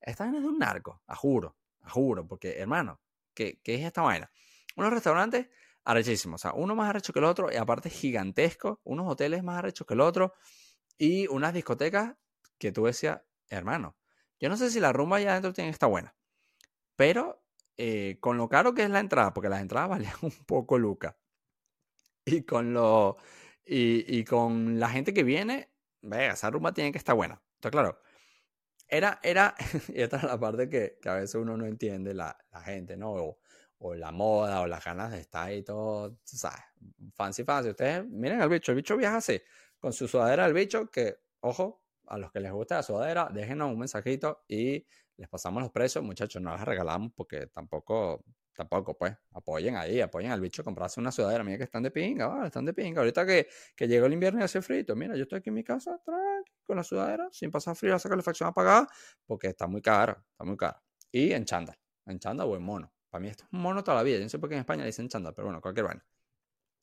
esta 0.00 0.24
vaina 0.24 0.38
es 0.38 0.44
de 0.44 0.48
un 0.48 0.58
narco, 0.58 1.02
a 1.06 1.14
juro, 1.14 1.56
a 1.82 1.90
juro, 1.90 2.26
porque 2.26 2.58
hermano, 2.58 3.00
¿qué, 3.34 3.60
es 3.64 3.80
esta 3.84 4.02
vaina? 4.02 4.30
Unos 4.76 4.92
restaurantes 4.92 5.48
arrechísimos, 5.84 6.40
o 6.40 6.42
sea, 6.42 6.52
uno 6.52 6.74
más 6.74 6.90
arrecho 6.90 7.12
que 7.12 7.18
el 7.18 7.24
otro, 7.24 7.52
y 7.52 7.56
aparte 7.56 7.90
gigantesco, 7.90 8.80
unos 8.84 9.10
hoteles 9.10 9.42
más 9.42 9.58
arrechos 9.58 9.86
que 9.86 9.94
el 9.94 10.00
otro, 10.00 10.34
y 10.98 11.26
unas 11.28 11.54
discotecas 11.54 12.14
que 12.58 12.72
tú 12.72 12.84
decías, 12.84 13.20
hermano, 13.48 13.96
yo 14.40 14.48
no 14.48 14.56
sé 14.56 14.70
si 14.70 14.80
la 14.80 14.92
rumba 14.92 15.16
allá 15.16 15.32
adentro 15.32 15.52
tiene 15.52 15.70
que 15.70 15.74
estar 15.74 15.88
buena, 15.88 16.14
pero 16.96 17.42
eh, 17.76 18.18
con 18.20 18.36
lo 18.36 18.48
caro 18.48 18.74
que 18.74 18.82
es 18.82 18.90
la 18.90 19.00
entrada, 19.00 19.32
porque 19.32 19.48
las 19.48 19.60
entradas 19.60 19.88
valían 19.90 20.14
un 20.22 20.32
poco 20.46 20.78
lucas, 20.78 21.16
y 22.24 22.42
con 22.42 22.74
lo 22.74 23.16
y, 23.70 24.24
con 24.24 24.80
la 24.80 24.88
gente 24.88 25.12
que 25.12 25.22
viene, 25.22 25.70
vea, 26.00 26.32
esa 26.32 26.50
rumba 26.50 26.72
tiene 26.72 26.90
que 26.90 26.98
estar 26.98 27.14
buena. 27.14 27.42
Entonces, 27.56 27.72
claro, 27.72 28.00
era, 28.88 29.20
era, 29.22 29.54
y 29.88 30.00
esta 30.00 30.16
es 30.18 30.22
la 30.24 30.38
parte 30.38 30.68
que, 30.68 30.98
que 31.00 31.08
a 31.08 31.14
veces 31.14 31.34
uno 31.36 31.56
no 31.56 31.66
entiende 31.66 32.14
la, 32.14 32.36
la 32.52 32.60
gente, 32.62 32.96
¿no? 32.96 33.12
O, 33.12 33.38
o, 33.78 33.94
la 33.94 34.10
moda, 34.10 34.60
o 34.62 34.66
las 34.66 34.84
ganas 34.84 35.12
de 35.12 35.20
estar 35.20 35.48
ahí 35.48 35.62
todo, 35.62 36.18
¿sabes? 36.24 36.60
Fancy, 37.14 37.44
fancy. 37.44 37.70
Ustedes 37.70 38.06
miren 38.06 38.40
al 38.40 38.48
bicho, 38.48 38.72
el 38.72 38.76
bicho 38.76 38.96
viaja 38.96 39.18
así, 39.18 39.40
con 39.78 39.92
su 39.92 40.08
sudadera 40.08 40.44
al 40.44 40.52
bicho, 40.52 40.90
que, 40.90 41.18
ojo, 41.40 41.82
a 42.06 42.18
los 42.18 42.32
que 42.32 42.40
les 42.40 42.52
gusta 42.52 42.76
la 42.76 42.82
sudadera, 42.82 43.28
déjenos 43.32 43.70
un 43.70 43.78
mensajito 43.78 44.44
y 44.48 44.84
les 45.16 45.28
pasamos 45.28 45.62
los 45.62 45.72
precios, 45.72 46.04
muchachos, 46.04 46.40
no 46.42 46.50
las 46.50 46.64
regalamos 46.64 47.12
porque 47.14 47.46
tampoco 47.48 48.24
tampoco, 48.58 48.98
pues, 48.98 49.16
apoyen 49.34 49.76
ahí, 49.76 50.00
apoyen 50.00 50.32
al 50.32 50.40
bicho, 50.40 50.64
comprarse 50.64 50.98
una 50.98 51.12
sudadera. 51.12 51.44
Mira 51.44 51.58
que 51.58 51.64
están 51.64 51.84
de 51.84 51.92
pinga, 51.92 52.44
están 52.44 52.64
de 52.64 52.74
pinga. 52.74 53.00
Ahorita 53.00 53.24
que, 53.24 53.46
que 53.76 53.86
llegó 53.86 54.06
el 54.06 54.14
invierno 54.14 54.40
y 54.40 54.42
hace 54.42 54.60
frito, 54.60 54.96
mira, 54.96 55.14
yo 55.14 55.22
estoy 55.22 55.38
aquí 55.38 55.50
en 55.50 55.54
mi 55.54 55.62
casa, 55.62 56.00
tranqui, 56.04 56.57
con 56.68 56.76
la 56.76 56.84
sudadera, 56.84 57.28
sin 57.32 57.50
pasar 57.50 57.74
frío, 57.74 57.94
la 57.94 57.98
calefacción 57.98 58.48
apagada, 58.48 58.86
porque 59.26 59.48
está 59.48 59.66
muy 59.66 59.82
caro, 59.82 60.24
está 60.30 60.44
muy 60.44 60.56
caro. 60.56 60.80
Y 61.10 61.32
en 61.32 61.44
chándal, 61.44 61.76
en 62.06 62.20
chándal 62.20 62.46
o 62.46 62.54
en 62.54 62.62
mono. 62.62 62.92
Para 63.10 63.22
mí 63.22 63.28
esto 63.28 63.44
es 63.44 63.52
mono 63.52 63.82
toda 63.82 63.96
la 63.96 64.02
vida. 64.04 64.18
Yo 64.18 64.24
no 64.24 64.28
sé 64.28 64.38
por 64.38 64.48
qué 64.48 64.54
en 64.54 64.60
España 64.60 64.82
le 64.82 64.88
dicen 64.88 65.08
chándal, 65.08 65.34
pero 65.34 65.46
bueno, 65.46 65.60
cualquier 65.60 65.86
vaina. 65.86 66.06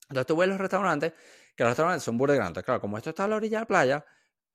Entonces 0.10 0.28
tú 0.28 0.36
ves 0.36 0.50
los 0.50 0.58
restaurantes, 0.58 1.14
que 1.56 1.64
los 1.64 1.72
restaurantes 1.72 2.04
son 2.04 2.18
burdes 2.18 2.38
grandes. 2.38 2.64
Claro, 2.64 2.82
como 2.82 2.98
esto 2.98 3.12
está 3.12 3.26
a 3.26 3.28
la 3.28 3.38
orilla 3.38 3.58
de 3.60 3.62
la 3.62 3.68
playa, 3.68 4.06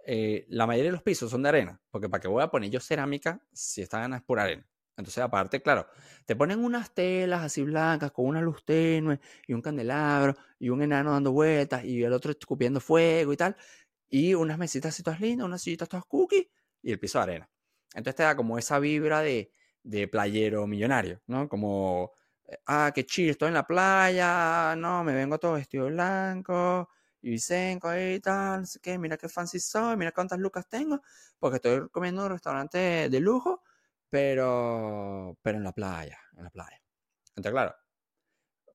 eh, 0.06 0.46
la 0.48 0.66
mayoría 0.66 0.90
de 0.90 0.92
los 0.92 1.02
pisos 1.02 1.30
son 1.30 1.42
de 1.42 1.48
arena, 1.48 1.80
porque 1.90 2.08
para 2.08 2.20
qué 2.20 2.28
voy 2.28 2.42
a 2.42 2.48
poner 2.48 2.70
yo 2.70 2.80
cerámica 2.80 3.40
si 3.52 3.82
están 3.82 4.12
es 4.14 4.22
pura 4.22 4.44
arena. 4.44 4.66
Entonces, 5.00 5.22
aparte, 5.24 5.62
claro, 5.62 5.86
te 6.26 6.36
ponen 6.36 6.62
unas 6.62 6.92
telas 6.92 7.42
así 7.42 7.62
blancas 7.62 8.12
con 8.12 8.26
una 8.26 8.42
luz 8.42 8.64
tenue 8.64 9.18
y 9.46 9.54
un 9.54 9.62
candelabro 9.62 10.36
y 10.58 10.68
un 10.68 10.82
enano 10.82 11.12
dando 11.12 11.32
vueltas 11.32 11.84
y 11.84 12.02
el 12.02 12.12
otro 12.12 12.32
escupiendo 12.32 12.80
fuego 12.80 13.32
y 13.32 13.36
tal. 13.36 13.56
Y 14.11 14.34
unas 14.34 14.58
mesitas 14.58 14.94
así 14.94 15.02
todas 15.02 15.20
lindas, 15.20 15.46
unas 15.46 15.62
sillitas 15.62 15.88
todas 15.88 16.04
cookies 16.06 16.46
y 16.82 16.92
el 16.92 16.98
piso 16.98 17.18
de 17.18 17.22
arena. 17.22 17.50
Entonces 17.94 18.16
te 18.16 18.22
da 18.24 18.36
como 18.36 18.58
esa 18.58 18.78
vibra 18.78 19.20
de, 19.20 19.52
de 19.82 20.08
playero 20.08 20.66
millonario, 20.66 21.22
¿no? 21.26 21.48
Como, 21.48 22.12
ah, 22.66 22.92
qué 22.94 23.04
chido, 23.06 23.32
estoy 23.32 23.48
en 23.48 23.54
la 23.54 23.66
playa, 23.66 24.74
no, 24.76 25.04
me 25.04 25.14
vengo 25.14 25.38
todo 25.38 25.54
vestido 25.54 25.86
blanco, 25.86 26.88
y 27.22 27.30
Vicenco 27.30 27.96
y 27.96 28.20
tal, 28.20 28.66
sé 28.66 28.80
qué, 28.80 28.98
mira 28.98 29.16
qué 29.16 29.28
fancy 29.28 29.61
soy, 29.61 29.96
mira 29.96 30.12
cuántas 30.12 30.38
lucas 30.38 30.68
tengo, 30.68 31.00
porque 31.38 31.56
estoy 31.56 31.88
comiendo 31.90 32.22
en 32.22 32.26
un 32.26 32.32
restaurante 32.32 33.08
de 33.11 33.20
lujo, 33.20 33.62
pero, 34.08 35.36
pero 35.42 35.58
en 35.58 35.64
la 35.64 35.72
playa, 35.72 36.18
en 36.36 36.44
la 36.44 36.50
playa. 36.50 36.80
Entonces, 37.36 37.52
claro, 37.52 37.74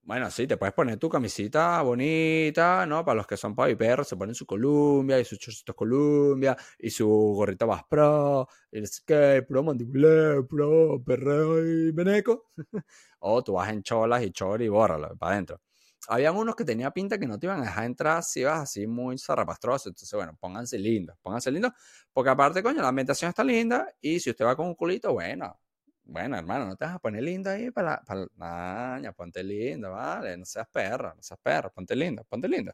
bueno, 0.05 0.29
sí, 0.29 0.45
te 0.45 0.55
puedes 0.55 0.73
poner 0.75 0.99
tu 0.99 1.09
camisita 1.09 1.81
bonita, 1.81 2.85
¿no? 2.85 3.03
Para 3.03 3.15
los 3.15 3.25
que 3.25 3.35
son 3.37 3.55
y 3.67 3.75
perros, 3.75 4.07
se 4.07 4.15
ponen 4.15 4.35
su 4.35 4.45
Columbia 4.45 5.19
y 5.19 5.25
sus 5.25 5.39
chorcitos 5.39 5.75
Columbia 5.75 6.55
y 6.77 6.91
su 6.91 7.07
gorrito 7.07 7.65
Bass 7.65 7.83
Pro, 7.89 8.47
y 8.71 8.77
el 8.77 8.87
skate 8.87 9.47
Pro, 9.47 9.63
Mandibular 9.63 10.45
Pro, 10.45 11.01
perreo 11.03 11.65
y 11.65 11.91
veneco. 11.91 12.51
o 13.19 13.43
tú 13.43 13.53
vas 13.53 13.69
en 13.69 13.81
cholas 13.81 14.21
y 14.23 14.31
chor 14.31 14.61
y 14.61 14.67
bórralo 14.67 15.17
para 15.17 15.33
adentro. 15.33 15.61
Habían 16.07 16.35
unos 16.35 16.55
que 16.55 16.63
tenía 16.65 16.91
pinta 16.91 17.17
que 17.17 17.25
no 17.25 17.39
te 17.39 17.47
iban 17.47 17.61
a 17.61 17.63
dejar 17.63 17.85
entrar 17.85 18.23
si 18.23 18.41
ibas 18.41 18.59
así 18.61 18.85
muy 18.85 19.17
zarrapastroso. 19.17 19.89
Entonces, 19.89 20.13
bueno, 20.13 20.37
pónganse 20.39 20.77
lindos, 20.77 21.17
pónganse 21.23 21.49
lindos, 21.49 21.71
porque 22.13 22.29
aparte, 22.29 22.61
coño, 22.61 22.81
la 22.81 22.89
ambientación 22.89 23.29
está 23.29 23.43
linda 23.43 23.87
y 24.01 24.19
si 24.19 24.29
usted 24.29 24.45
va 24.45 24.55
con 24.55 24.67
un 24.67 24.75
culito, 24.75 25.13
bueno, 25.13 25.59
bueno, 26.05 26.37
hermano, 26.37 26.65
no 26.65 26.75
te 26.75 26.85
vas 26.85 26.95
a 26.95 26.99
poner 26.99 27.23
lindo 27.23 27.49
ahí 27.49 27.71
para, 27.71 28.01
para 28.03 28.27
la... 28.37 29.13
ponte 29.15 29.43
lindo, 29.43 29.91
vale, 29.91 30.37
no 30.37 30.45
seas 30.45 30.67
perro, 30.69 31.13
no 31.15 31.23
seas 31.23 31.39
perro, 31.41 31.71
ponte 31.73 31.95
lindo, 31.95 32.23
ponte 32.25 32.47
lindo, 32.47 32.73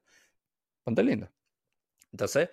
ponte 0.84 1.04
lindo. 1.04 1.30
Entonces, 2.12 2.50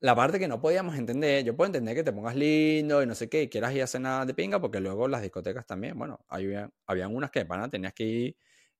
la 0.00 0.14
parte 0.16 0.38
que 0.38 0.48
no 0.48 0.60
podíamos 0.60 0.96
entender, 0.96 1.44
yo 1.44 1.56
puedo 1.56 1.68
entender 1.68 1.94
que 1.96 2.04
te 2.04 2.12
pongas 2.12 2.36
lindo 2.36 3.02
y 3.02 3.06
no 3.06 3.14
sé 3.14 3.28
qué, 3.28 3.44
y 3.44 3.48
quieras 3.50 3.74
ir 3.74 3.82
a 3.82 3.86
cenar 3.86 4.26
de 4.26 4.34
pinga, 4.34 4.60
porque 4.60 4.80
luego 4.80 5.08
las 5.08 5.22
discotecas 5.22 5.66
también, 5.66 5.98
bueno, 5.98 6.20
había, 6.28 6.70
habían 6.86 7.14
unas 7.14 7.30
que, 7.30 7.46
pana, 7.46 7.70
tenías 7.70 7.94
que 7.94 8.04
ir 8.04 8.36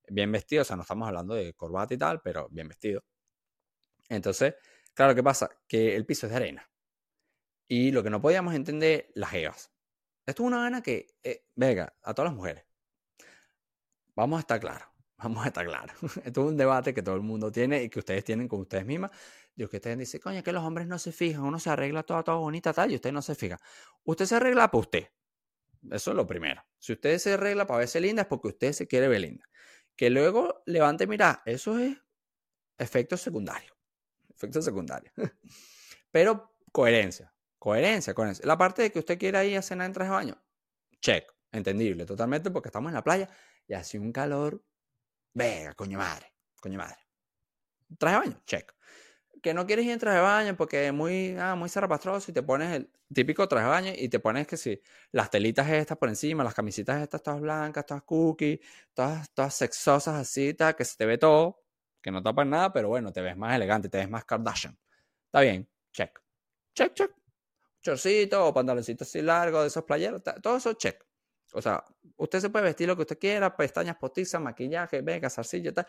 bien 0.08 0.32
vestido, 0.32 0.62
o 0.62 0.64
sea, 0.64 0.76
no 0.76 0.82
estamos 0.82 1.08
hablando 1.08 1.34
de 1.34 1.54
corbata 1.54 1.94
y 1.94 1.98
tal, 1.98 2.20
pero 2.22 2.48
bien 2.50 2.68
vestido. 2.68 3.04
Entonces, 4.08 4.54
claro, 4.94 5.14
¿qué 5.14 5.22
pasa? 5.22 5.50
Que 5.68 5.94
el 5.96 6.06
piso 6.06 6.26
es 6.26 6.30
de 6.30 6.36
arena. 6.36 6.70
Y 7.68 7.90
lo 7.92 8.02
que 8.02 8.08
no 8.10 8.22
podíamos 8.22 8.54
entender, 8.54 9.10
las 9.14 9.34
evas. 9.34 9.73
Esto 10.26 10.42
es 10.42 10.46
una 10.46 10.62
gana 10.62 10.82
que, 10.82 11.06
eh, 11.22 11.44
venga, 11.54 11.94
a 12.02 12.14
todas 12.14 12.30
las 12.30 12.36
mujeres. 12.36 12.64
Vamos 14.16 14.38
a 14.38 14.40
estar 14.40 14.60
claros, 14.60 14.88
vamos 15.18 15.44
a 15.44 15.48
estar 15.48 15.66
claros. 15.66 15.96
Esto 16.24 16.44
es 16.44 16.50
un 16.50 16.56
debate 16.56 16.94
que 16.94 17.02
todo 17.02 17.16
el 17.16 17.22
mundo 17.22 17.52
tiene 17.52 17.82
y 17.82 17.90
que 17.90 17.98
ustedes 17.98 18.24
tienen 18.24 18.48
con 18.48 18.60
ustedes 18.60 18.86
mismas. 18.86 19.10
Y 19.56 19.66
que 19.68 19.76
ustedes 19.76 19.98
dicen, 19.98 20.20
coño, 20.20 20.42
que 20.42 20.52
los 20.52 20.64
hombres 20.64 20.86
no 20.86 20.98
se 20.98 21.12
fijan, 21.12 21.42
uno 21.42 21.60
se 21.60 21.70
arregla 21.70 22.02
toda, 22.02 22.22
toda 22.24 22.38
bonita, 22.38 22.72
tal, 22.72 22.90
y 22.90 22.96
usted 22.96 23.12
no 23.12 23.22
se 23.22 23.34
fija. 23.34 23.60
Usted 24.02 24.24
se 24.26 24.36
arregla 24.36 24.70
para 24.70 24.80
usted. 24.80 25.08
Eso 25.90 26.10
es 26.10 26.16
lo 26.16 26.26
primero. 26.26 26.64
Si 26.78 26.92
usted 26.92 27.18
se 27.18 27.34
arregla 27.34 27.66
para 27.66 27.80
verse 27.80 28.00
linda 28.00 28.22
es 28.22 28.28
porque 28.28 28.48
usted 28.48 28.72
se 28.72 28.86
quiere 28.86 29.08
ver 29.08 29.20
linda. 29.20 29.44
Que 29.94 30.10
luego 30.10 30.62
levante, 30.66 31.06
mira, 31.06 31.42
eso 31.44 31.78
es 31.78 31.96
efecto 32.78 33.16
secundario. 33.16 33.76
Efecto 34.34 34.60
secundario. 34.62 35.12
Pero 36.10 36.56
coherencia. 36.72 37.33
Coherencia, 37.64 38.12
coherencia. 38.12 38.44
La 38.46 38.58
parte 38.58 38.82
de 38.82 38.92
que 38.92 38.98
usted 38.98 39.18
quiera 39.18 39.42
ir 39.42 39.56
a 39.56 39.62
cenar 39.62 39.86
en 39.86 39.94
traje 39.94 40.10
de 40.10 40.14
baño, 40.14 40.42
check, 41.00 41.32
entendible 41.50 42.04
totalmente 42.04 42.50
porque 42.50 42.68
estamos 42.68 42.90
en 42.90 42.94
la 42.94 43.02
playa 43.02 43.26
y 43.66 43.72
hace 43.72 43.98
un 43.98 44.12
calor, 44.12 44.62
venga, 45.32 45.72
coño 45.72 45.96
madre, 45.96 46.34
coño 46.60 46.76
madre. 46.76 46.98
Traje 47.96 48.16
de 48.16 48.20
baño, 48.20 48.42
check. 48.44 48.70
Que 49.42 49.54
no 49.54 49.64
quieres 49.64 49.86
ir 49.86 49.92
en 49.92 49.98
traje 49.98 50.18
de 50.18 50.22
baño 50.22 50.56
porque 50.58 50.88
es 50.88 50.92
muy, 50.92 51.38
ah, 51.38 51.54
muy 51.54 51.70
zarapastroso 51.70 52.30
y 52.30 52.34
te 52.34 52.42
pones 52.42 52.70
el 52.70 52.92
típico 53.14 53.48
traje 53.48 53.64
de 53.64 53.70
baño 53.70 53.92
y 53.96 54.10
te 54.10 54.20
pones 54.20 54.46
que 54.46 54.58
si 54.58 54.82
las 55.10 55.30
telitas 55.30 55.66
estas 55.70 55.96
por 55.96 56.10
encima, 56.10 56.44
las 56.44 56.52
camisitas 56.52 57.00
estas 57.00 57.22
todas 57.22 57.40
blancas, 57.40 57.86
todas 57.86 58.02
cookies, 58.02 58.60
todas, 58.92 59.30
todas 59.32 59.54
sexosas 59.54 60.16
así, 60.16 60.52
tal, 60.52 60.76
que 60.76 60.84
se 60.84 60.98
te 60.98 61.06
ve 61.06 61.16
todo, 61.16 61.62
que 62.02 62.10
no 62.10 62.22
tapan 62.22 62.50
nada, 62.50 62.74
pero 62.74 62.88
bueno, 62.88 63.10
te 63.10 63.22
ves 63.22 63.38
más 63.38 63.56
elegante, 63.56 63.88
te 63.88 63.96
ves 63.96 64.10
más 64.10 64.26
Kardashian. 64.26 64.78
Está 65.24 65.40
bien, 65.40 65.66
check. 65.92 66.20
Check, 66.74 66.92
check 66.92 67.23
chorcito 67.84 68.46
o 68.46 68.52
pantaloncito 68.52 69.04
así 69.04 69.20
largo 69.20 69.60
de 69.60 69.68
esos 69.68 69.84
playeros, 69.84 70.22
todo 70.42 70.56
eso 70.56 70.72
check. 70.72 71.04
O 71.52 71.62
sea, 71.62 71.84
usted 72.16 72.40
se 72.40 72.50
puede 72.50 72.64
vestir 72.64 72.88
lo 72.88 72.96
que 72.96 73.02
usted 73.02 73.18
quiera, 73.18 73.56
pestañas 73.56 73.96
postizas, 73.96 74.40
maquillaje, 74.40 75.02
venga, 75.02 75.30
zarcillo 75.30 75.70
y 75.70 75.74
tal. 75.74 75.86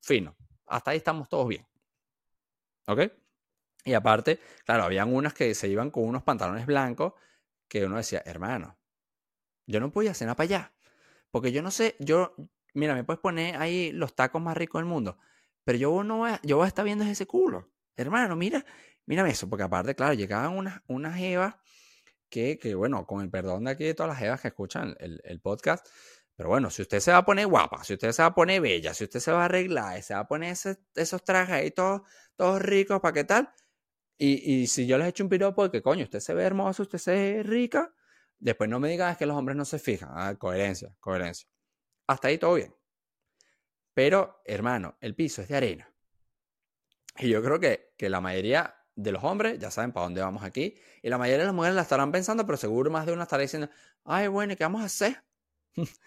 Fino. 0.00 0.36
Hasta 0.66 0.92
ahí 0.92 0.98
estamos 0.98 1.28
todos 1.28 1.48
bien. 1.48 1.66
¿Ok? 2.86 3.00
Y 3.84 3.94
aparte, 3.94 4.38
claro, 4.64 4.84
habían 4.84 5.12
unas 5.12 5.34
que 5.34 5.54
se 5.54 5.66
iban 5.68 5.90
con 5.90 6.04
unos 6.04 6.22
pantalones 6.22 6.66
blancos 6.66 7.14
que 7.66 7.84
uno 7.84 7.96
decía, 7.96 8.22
hermano, 8.24 8.78
yo 9.66 9.80
no 9.80 9.90
podía 9.90 10.12
nada 10.20 10.36
para 10.36 10.44
allá. 10.44 10.72
Porque 11.30 11.50
yo 11.50 11.62
no 11.62 11.70
sé, 11.70 11.96
yo, 11.98 12.36
mira, 12.74 12.94
me 12.94 13.02
puedes 13.02 13.20
poner 13.20 13.56
ahí 13.56 13.90
los 13.92 14.14
tacos 14.14 14.40
más 14.40 14.56
ricos 14.56 14.80
del 14.80 14.86
mundo, 14.86 15.18
pero 15.64 15.78
yo 15.78 16.04
no 16.04 16.18
voy 16.18 16.30
a, 16.30 16.40
yo 16.42 16.58
voy 16.58 16.66
a 16.66 16.68
estar 16.68 16.84
viendo 16.84 17.04
ese 17.04 17.26
culo. 17.26 17.72
Hermano, 17.96 18.36
mira, 18.36 18.64
Mírame 19.06 19.30
eso, 19.30 19.48
porque 19.48 19.64
aparte, 19.64 19.94
claro, 19.94 20.14
llegaban 20.14 20.56
unas, 20.56 20.80
unas 20.86 21.18
evas 21.20 21.56
que, 22.28 22.58
que, 22.58 22.74
bueno, 22.74 23.06
con 23.06 23.20
el 23.20 23.30
perdón 23.30 23.64
de 23.64 23.72
aquí 23.72 23.84
de 23.84 23.94
todas 23.94 24.14
las 24.14 24.22
evas 24.22 24.40
que 24.40 24.48
escuchan 24.48 24.96
el, 25.00 25.20
el, 25.24 25.40
podcast, 25.40 25.86
pero 26.34 26.48
bueno, 26.48 26.70
si 26.70 26.82
usted 26.82 27.00
se 27.00 27.12
va 27.12 27.18
a 27.18 27.24
poner 27.24 27.46
guapa, 27.46 27.84
si 27.84 27.94
usted 27.94 28.12
se 28.12 28.22
va 28.22 28.28
a 28.28 28.34
poner 28.34 28.60
bella, 28.60 28.94
si 28.94 29.04
usted 29.04 29.20
se 29.20 29.32
va 29.32 29.42
a 29.42 29.44
arreglar, 29.46 30.02
se 30.02 30.14
va 30.14 30.20
a 30.20 30.28
poner 30.28 30.56
esos 30.94 31.24
trajes 31.24 31.54
ahí 31.54 31.70
todos, 31.72 32.02
todos 32.36 32.62
ricos, 32.62 33.00
¿para 33.00 33.12
qué 33.12 33.24
tal? 33.24 33.50
Y, 34.16 34.62
y 34.62 34.66
si 34.66 34.86
yo 34.86 34.98
les 34.98 35.08
echo 35.08 35.24
un 35.24 35.30
piropo 35.30 35.64
de 35.64 35.70
que, 35.70 35.82
coño, 35.82 36.04
usted 36.04 36.20
se 36.20 36.32
ve 36.32 36.44
hermoso, 36.44 36.84
usted 36.84 36.98
se 36.98 37.12
ve 37.12 37.42
rica, 37.42 37.92
después 38.38 38.70
no 38.70 38.80
me 38.80 38.88
digan 38.88 39.12
es 39.12 39.18
que 39.18 39.26
los 39.26 39.36
hombres 39.36 39.56
no 39.56 39.64
se 39.64 39.78
fijan. 39.78 40.10
Ah, 40.12 40.34
coherencia, 40.36 40.94
coherencia. 41.00 41.48
Hasta 42.06 42.28
ahí 42.28 42.38
todo 42.38 42.54
bien. 42.54 42.74
Pero, 43.94 44.42
hermano, 44.44 44.96
el 45.00 45.14
piso 45.14 45.42
es 45.42 45.48
de 45.48 45.56
arena. 45.56 45.92
Y 47.18 47.28
yo 47.28 47.42
creo 47.42 47.60
que, 47.60 47.92
que 47.96 48.08
la 48.08 48.20
mayoría 48.20 48.81
de 48.94 49.12
los 49.12 49.24
hombres, 49.24 49.58
ya 49.58 49.70
saben 49.70 49.92
para 49.92 50.04
dónde 50.04 50.20
vamos 50.20 50.42
aquí, 50.42 50.76
y 51.02 51.08
la 51.08 51.18
mayoría 51.18 51.40
de 51.40 51.46
las 51.46 51.54
mujeres 51.54 51.74
la 51.74 51.82
estarán 51.82 52.12
pensando, 52.12 52.44
pero 52.46 52.56
seguro 52.58 52.90
más 52.90 53.06
de 53.06 53.12
una 53.12 53.24
estará 53.24 53.42
diciendo, 53.42 53.68
ay, 54.04 54.28
bueno, 54.28 54.52
¿y 54.52 54.56
qué 54.56 54.64
vamos 54.64 54.82
a 54.82 54.86
hacer? 54.86 55.24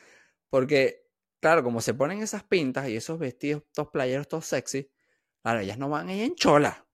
Porque, 0.49 1.07
claro, 1.39 1.63
como 1.63 1.81
se 1.81 1.93
ponen 1.93 2.21
esas 2.21 2.43
pintas 2.43 2.87
y 2.89 2.95
esos 2.95 3.19
vestidos, 3.19 3.63
todos 3.73 3.89
playeros, 3.89 4.27
todos 4.27 4.45
sexy, 4.45 4.91
claro, 5.41 5.59
ellas 5.59 5.77
no 5.77 5.89
van 5.89 6.09
ahí 6.09 6.21
en 6.21 6.35
chola, 6.35 6.87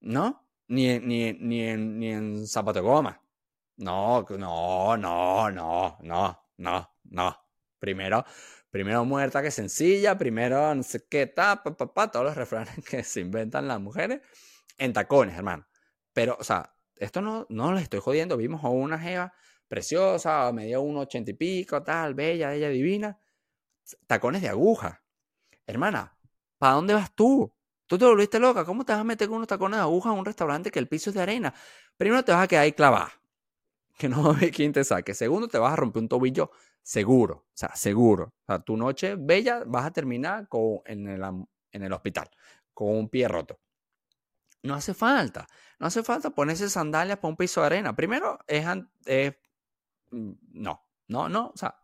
¿no? 0.00 0.48
Ni, 0.68 0.98
ni, 0.98 1.32
ni, 1.32 1.62
en, 1.62 1.98
ni 1.98 2.12
en 2.12 2.46
zapato 2.46 2.80
de 2.80 2.86
goma. 2.86 3.22
No, 3.76 4.26
no, 4.28 4.96
no, 4.96 5.50
no, 5.50 5.98
no, 6.02 6.46
no, 6.56 6.94
no. 7.04 7.36
Primero, 7.78 8.24
primero 8.70 9.04
muerta 9.04 9.40
que 9.40 9.50
sencilla, 9.50 10.18
primero 10.18 10.74
no 10.74 10.82
sé 10.82 11.06
qué, 11.08 11.26
ta, 11.26 11.62
pa, 11.62 11.76
pa, 11.76 11.94
pa, 11.94 12.10
todos 12.10 12.26
los 12.26 12.36
refranes 12.36 12.74
que 12.90 13.04
se 13.04 13.20
inventan 13.20 13.68
las 13.68 13.80
mujeres 13.80 14.20
en 14.78 14.92
tacones, 14.92 15.36
hermano. 15.36 15.66
Pero, 16.12 16.36
o 16.38 16.44
sea, 16.44 16.74
esto 16.96 17.20
no, 17.20 17.46
no 17.50 17.72
les 17.72 17.84
estoy 17.84 18.00
jodiendo. 18.00 18.36
Vimos 18.36 18.64
a 18.64 18.68
una 18.68 18.98
jeva 18.98 19.32
preciosa, 19.68 20.50
medio 20.52 20.80
un 20.80 20.96
ochenta 20.96 21.30
y 21.30 21.34
pico, 21.34 21.82
tal, 21.82 22.14
bella, 22.14 22.54
ella 22.54 22.68
divina. 22.68 23.20
Tacones 24.06 24.42
de 24.42 24.48
aguja. 24.48 25.02
Hermana, 25.66 26.16
¿para 26.58 26.74
dónde 26.74 26.94
vas 26.94 27.14
tú? 27.14 27.52
Tú 27.86 27.98
te 27.98 28.04
volviste 28.04 28.38
loca. 28.38 28.64
¿Cómo 28.64 28.84
te 28.84 28.92
vas 28.92 29.00
a 29.00 29.04
meter 29.04 29.28
con 29.28 29.36
unos 29.36 29.48
tacones 29.48 29.78
de 29.78 29.82
aguja 29.82 30.12
en 30.12 30.18
un 30.18 30.24
restaurante 30.24 30.70
que 30.70 30.78
el 30.78 30.88
piso 30.88 31.10
es 31.10 31.16
de 31.16 31.22
arena? 31.22 31.54
Primero 31.96 32.24
te 32.24 32.32
vas 32.32 32.44
a 32.44 32.48
quedar 32.48 32.64
ahí 32.64 32.72
clavada. 32.72 33.12
Que 33.96 34.08
no 34.08 34.34
ve 34.34 34.50
quién 34.50 34.72
te 34.72 34.84
saque. 34.84 35.14
Segundo, 35.14 35.48
te 35.48 35.58
vas 35.58 35.72
a 35.72 35.76
romper 35.76 36.02
un 36.02 36.08
tobillo 36.08 36.50
seguro. 36.82 37.34
O 37.34 37.50
sea, 37.54 37.74
seguro. 37.74 38.34
O 38.42 38.44
sea, 38.46 38.60
tu 38.60 38.76
noche 38.76 39.16
bella 39.18 39.62
vas 39.66 39.86
a 39.86 39.90
terminar 39.90 40.48
con, 40.48 40.80
en, 40.84 41.08
el, 41.08 41.22
en 41.72 41.82
el 41.82 41.92
hospital 41.92 42.30
con 42.72 42.90
un 42.96 43.08
pie 43.08 43.26
roto. 43.26 43.58
No 44.62 44.74
hace 44.74 44.94
falta. 44.94 45.46
No 45.78 45.86
hace 45.86 46.02
falta 46.02 46.30
ponerse 46.30 46.68
sandalias 46.68 47.18
para 47.18 47.30
un 47.30 47.36
piso 47.36 47.60
de 47.60 47.66
arena. 47.66 47.94
Primero, 47.94 48.38
es, 48.46 48.66
mm, 50.10 50.32
no, 50.52 50.86
no, 51.08 51.28
no, 51.28 51.48
o 51.54 51.56
sea, 51.56 51.76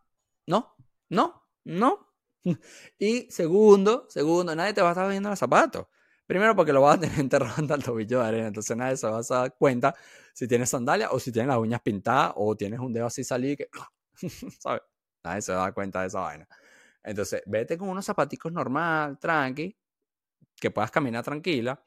no, 0.47 0.75
no, 1.09 1.47
no. 1.63 2.13
Y 2.99 3.27
segundo, 3.31 4.05
segundo, 4.09 4.55
nadie 4.55 4.73
te 4.73 4.81
va 4.81 4.89
a 4.89 4.91
estar 4.91 5.09
viendo 5.09 5.29
los 5.29 5.39
zapatos. 5.39 5.87
Primero 6.27 6.55
porque 6.55 6.73
lo 6.73 6.81
vas 6.81 6.97
a 6.97 7.01
tener 7.01 7.19
enterrado 7.19 7.73
al 7.73 7.83
tobillo 7.83 8.19
de 8.19 8.25
arena, 8.25 8.47
entonces 8.47 8.75
nadie 8.77 8.97
se 8.97 9.07
va 9.07 9.19
a 9.19 9.21
dar 9.21 9.55
cuenta 9.57 9.95
si 10.33 10.47
tienes 10.47 10.69
sandalias 10.69 11.09
o 11.11 11.19
si 11.19 11.31
tienes 11.31 11.49
las 11.49 11.57
uñas 11.57 11.81
pintadas 11.81 12.33
o 12.35 12.55
tienes 12.55 12.79
un 12.79 12.93
dedo 12.93 13.05
así 13.07 13.23
salido 13.23 13.57
que, 13.57 13.69
¿sabes? 14.59 14.81
Nadie 15.23 15.41
se 15.41 15.53
va 15.53 15.59
a 15.59 15.61
dar 15.63 15.73
cuenta 15.73 16.01
de 16.01 16.07
esa 16.07 16.19
vaina. 16.19 16.47
Entonces, 17.03 17.41
vete 17.45 17.77
con 17.77 17.89
unos 17.89 18.05
zapaticos 18.05 18.51
normal, 18.51 19.17
tranqui, 19.19 19.75
que 20.55 20.71
puedas 20.71 20.91
caminar 20.91 21.23
tranquila 21.23 21.81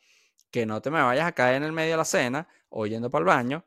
que 0.50 0.66
no 0.66 0.80
te 0.82 0.90
me 0.90 1.02
vayas 1.02 1.26
a 1.26 1.32
caer 1.32 1.56
en 1.56 1.64
el 1.64 1.72
medio 1.72 1.92
de 1.92 1.96
la 1.98 2.04
cena 2.04 2.48
o 2.68 2.86
yendo 2.86 3.10
para 3.10 3.20
el 3.20 3.26
baño, 3.26 3.64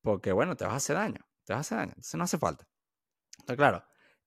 porque 0.00 0.32
bueno, 0.32 0.56
te 0.56 0.64
vas 0.64 0.74
a 0.74 0.76
hacer 0.76 0.96
daño, 0.96 1.20
te 1.44 1.52
vas 1.52 1.58
a 1.58 1.60
hacer 1.60 1.78
daño, 1.78 1.92
entonces 1.92 2.14
no 2.14 2.24
hace 2.24 2.38
falta. 2.38 2.66
Está 3.38 3.56
claro, 3.56 3.84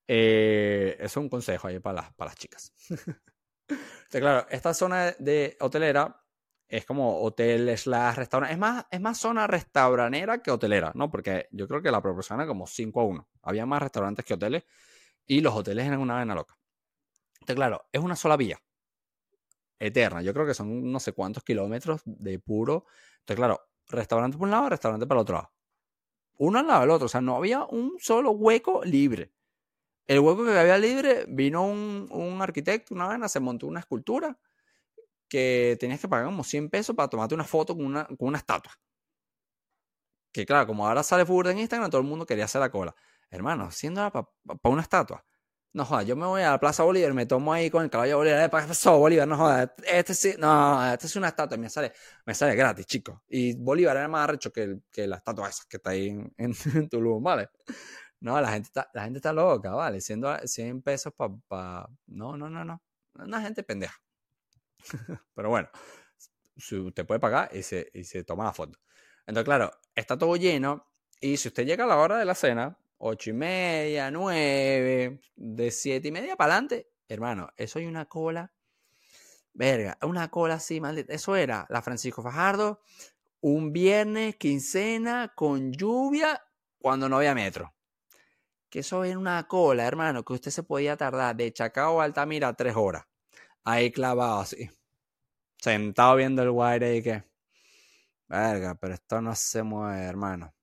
eh, 0.08 0.96
eso 0.98 1.06
es 1.06 1.18
un 1.18 1.30
consejo 1.30 1.68
ahí 1.68 1.80
para 1.80 2.02
las, 2.02 2.14
para 2.14 2.32
las 2.32 2.38
chicas. 2.38 2.74
Está 3.68 4.20
claro, 4.20 4.48
esta 4.50 4.74
zona 4.74 5.12
de 5.18 5.58
hotelera 5.60 6.24
es 6.68 6.86
como 6.86 7.22
hotel 7.22 7.76
slash 7.78 8.16
restaurante. 8.16 8.54
Es 8.54 8.60
más, 8.60 8.86
es 8.90 9.02
más 9.02 9.18
zona 9.18 9.48
restauranera 9.48 10.42
que 10.42 10.52
hotelera, 10.52 10.92
¿no? 10.96 11.10
Porque 11.10 11.48
yo 11.52 11.68
creo 11.68 11.82
que 11.82 11.92
la 11.92 12.02
proporción 12.02 12.40
era 12.40 12.48
como 12.48 12.68
5 12.68 13.02
a 13.02 13.04
1. 13.06 13.30
Había 13.44 13.66
más 13.66 13.82
restaurantes 13.82 14.26
que 14.26 14.34
hoteles 14.34 14.64
y 15.26 15.42
los 15.42 15.54
hoteles 15.56 15.86
eran 15.86 16.00
una 16.00 16.18
vena 16.18 16.36
loca. 16.36 16.58
Entonces, 17.36 17.56
claro, 17.56 17.88
es 17.92 18.02
una 18.02 18.16
sola 18.16 18.38
vía. 18.38 18.60
Eterna. 19.80 20.22
Yo 20.22 20.34
creo 20.34 20.46
que 20.46 20.54
son 20.54 20.92
no 20.92 21.00
sé 21.00 21.14
cuántos 21.14 21.44
kilómetros 21.44 22.02
de 22.06 22.40
puro. 22.40 22.86
Entonces, 23.20 23.36
claro, 23.38 23.62
restaurante 23.88 24.38
por 24.38 24.46
un 24.46 24.52
lado, 24.52 24.70
restaurante 24.70 25.06
para 25.08 25.20
el 25.20 25.24
otro 25.24 25.36
lado. 25.36 25.52
Uno 26.38 26.60
al 26.60 26.68
lado 26.68 26.82
del 26.82 26.90
otro. 26.92 27.06
O 27.06 27.10
sea, 27.10 27.22
no 27.22 27.38
había 27.38 27.64
un 27.66 27.96
solo 28.00 28.32
hueco 28.32 28.84
libre. 28.84 29.34
El 30.08 30.20
hueco 30.20 30.46
que 30.46 30.58
había 30.58 30.78
libre, 30.78 31.26
vino 31.28 31.66
un, 31.66 32.08
un 32.12 32.42
arquitecto, 32.42 32.94
una 32.94 33.08
vena, 33.08 33.28
se 33.28 33.40
montó 33.40 33.68
una 33.68 33.80
escultura 33.80 34.38
que 35.30 35.78
tenías 35.80 36.00
que 36.00 36.08
pagar 36.08 36.26
como 36.28 36.44
100 36.44 36.70
pesos 36.70 36.96
para 36.96 37.10
tomarte 37.10 37.36
una 37.36 37.44
foto 37.44 37.76
con 37.76 37.86
una, 37.86 38.06
con 38.06 38.28
una 38.28 38.38
estatua. 38.38 38.74
Que 40.32 40.46
claro, 40.46 40.68
como 40.68 40.88
ahora 40.88 41.02
sale 41.02 41.26
fútbol 41.26 41.48
en 41.48 41.60
Instagram, 41.60 41.90
todo 41.90 42.02
el 42.02 42.08
mundo 42.08 42.26
quería 42.26 42.46
hacer 42.46 42.62
la 42.62 42.70
cola. 42.70 42.96
Hermano, 43.30 43.72
siendo 43.72 44.12
para 44.12 44.28
una 44.64 44.82
estatua. 44.82 45.26
No 45.76 45.84
jodas, 45.84 46.06
yo 46.06 46.16
me 46.16 46.26
voy 46.26 46.42
a 46.42 46.52
la 46.52 46.58
Plaza 46.58 46.84
Bolívar, 46.84 47.14
me 47.14 47.26
tomo 47.26 47.52
ahí 47.52 47.70
con 47.70 47.84
el 47.84 47.90
caballo 47.90 48.16
Bolívar. 48.16 48.44
¿Qué 48.44 48.50
pasó, 48.50 48.98
Bolívar? 48.98 49.28
No 49.28 49.36
jodas, 49.36 49.72
este 49.86 50.14
sí, 50.14 50.34
no, 50.40 50.94
este 50.94 51.06
es 51.08 51.18
una 51.18 51.28
estatua, 51.28 51.58
me 51.58 51.70
sale, 51.70 51.92
me 52.26 52.34
sale 52.34 52.56
gratis, 52.56 52.86
chicos. 52.86 53.20
Y 53.28 53.58
Bolívar 53.58 53.98
era 53.98 54.08
más 54.08 54.24
arrecho 54.24 54.54
que, 54.54 54.80
que 54.90 55.06
la 55.06 55.18
estatua 55.18 55.50
esa 55.50 55.66
que 55.68 55.76
está 55.76 55.90
ahí 55.90 56.08
en, 56.08 56.34
en, 56.38 56.88
Tulum, 56.88 57.22
¿vale? 57.22 57.50
No, 58.22 58.40
la 58.40 58.54
gente 58.54 58.68
está, 58.68 58.90
la 58.94 59.04
gente 59.04 59.18
está 59.18 59.34
loca, 59.34 59.72
¿vale? 59.72 60.00
Siendo 60.00 60.34
100 60.38 60.82
pesos 60.82 61.14
para... 61.14 61.34
Pa... 61.46 61.90
No, 62.08 62.38
no, 62.38 62.50
no, 62.50 62.64
no. 62.64 62.82
Una 63.16 63.42
gente 63.42 63.62
pendeja. 63.62 64.02
Pero 65.36 65.50
bueno, 65.50 65.68
usted 66.56 67.06
puede 67.06 67.20
pagar 67.20 67.50
y 67.54 67.64
se, 67.64 67.92
y 67.94 68.06
se 68.06 68.24
toma 68.24 68.46
la 68.46 68.54
foto. 68.54 68.80
Entonces, 69.28 69.44
claro, 69.44 69.72
está 69.94 70.18
todo 70.18 70.38
lleno. 70.38 70.88
Y 71.20 71.36
si 71.36 71.50
usted 71.50 71.66
llega 71.66 71.84
a 71.84 71.88
la 71.88 71.98
hora 71.98 72.18
de 72.18 72.24
la 72.24 72.34
cena, 72.34 72.78
ocho 72.98 73.30
y 73.30 73.34
media, 73.34 74.12
nueve, 74.12 75.20
de 75.36 75.72
siete 75.72 76.08
y 76.08 76.12
media 76.12 76.36
para 76.36 76.54
adelante, 76.54 76.90
hermano, 77.08 77.50
eso 77.58 77.80
hay 77.80 77.86
una 77.86 78.06
cola. 78.06 78.52
Verga, 79.54 79.98
una 80.02 80.30
cola 80.30 80.56
así, 80.56 80.82
maldita. 80.82 81.14
Eso 81.14 81.36
era 81.36 81.66
la 81.70 81.82
Francisco 81.82 82.22
Fajardo, 82.22 82.82
un 83.42 83.72
viernes, 83.72 84.36
quincena, 84.36 85.32
con 85.34 85.72
lluvia, 85.72 86.42
cuando 86.78 87.08
no 87.08 87.18
había 87.18 87.34
metro. 87.34 87.74
Que 88.70 88.80
eso 88.80 89.04
era 89.06 89.18
una 89.18 89.48
cola, 89.48 89.86
hermano, 89.88 90.26
que 90.26 90.34
usted 90.34 90.52
se 90.52 90.64
podía 90.64 90.98
tardar 90.98 91.36
de 91.36 91.54
Chacao 91.54 92.02
a 92.02 92.04
Altamira 92.04 92.54
tres 92.54 92.76
horas 92.76 93.06
ahí 93.66 93.92
clavado 93.92 94.40
así. 94.42 94.70
Sentado 95.58 96.16
viendo 96.16 96.44
el 96.44 96.50
wire 96.52 96.96
y 96.98 97.04
que. 97.04 97.24
Verga, 98.28 98.76
pero 98.76 98.94
esto 98.94 99.22
no 99.22 99.36
se 99.36 99.64
mueve, 99.64 100.04
hermano. 100.04 100.55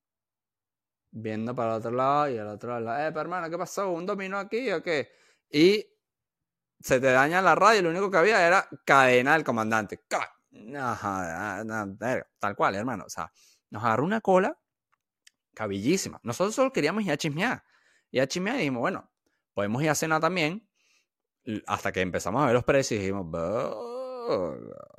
Viendo 1.14 1.54
para 1.54 1.72
el 1.72 1.78
otro 1.78 1.90
lado 1.90 2.30
y 2.30 2.38
al 2.38 2.48
otro 2.48 2.80
lado. 2.80 3.06
Eh, 3.06 3.10
pero 3.10 3.20
hermano, 3.20 3.50
¿qué 3.50 3.58
pasó? 3.58 3.90
¿Un 3.90 4.06
dominó 4.06 4.38
aquí 4.38 4.70
o 4.72 4.82
qué? 4.82 5.12
Y 5.50 5.86
se 6.80 6.98
te 7.00 7.12
daña 7.12 7.40
la 7.42 7.54
radio 7.54 7.80
y 7.80 7.82
lo 7.82 7.90
único 7.90 8.10
que 8.10 8.16
había 8.16 8.44
era 8.46 8.66
cadena 8.84 9.34
del 9.34 9.44
comandante. 9.44 10.04
tal 12.38 12.56
cual, 12.56 12.74
hermano. 12.74 13.04
O 13.06 13.10
sea, 13.10 13.30
nos 13.70 13.84
agarró 13.84 14.04
una 14.04 14.20
cola 14.20 14.58
cabillísima. 15.54 16.18
Nosotros 16.22 16.54
solo 16.54 16.72
queríamos 16.72 17.04
ir 17.04 17.12
a 17.12 17.16
chismear. 17.16 17.62
Y 18.10 18.18
a 18.18 18.26
chismear 18.26 18.56
y 18.56 18.60
dijimos, 18.60 18.80
bueno, 18.80 19.10
podemos 19.54 19.82
ir 19.82 19.90
a 19.90 19.94
cenar 19.94 20.20
también 20.20 20.66
hasta 21.66 21.92
que 21.92 22.00
empezamos 22.00 22.42
a 22.42 22.46
ver 22.46 22.54
los 22.54 22.64
precios 22.64 22.98
y 22.98 23.02
dijimos, 23.02 23.26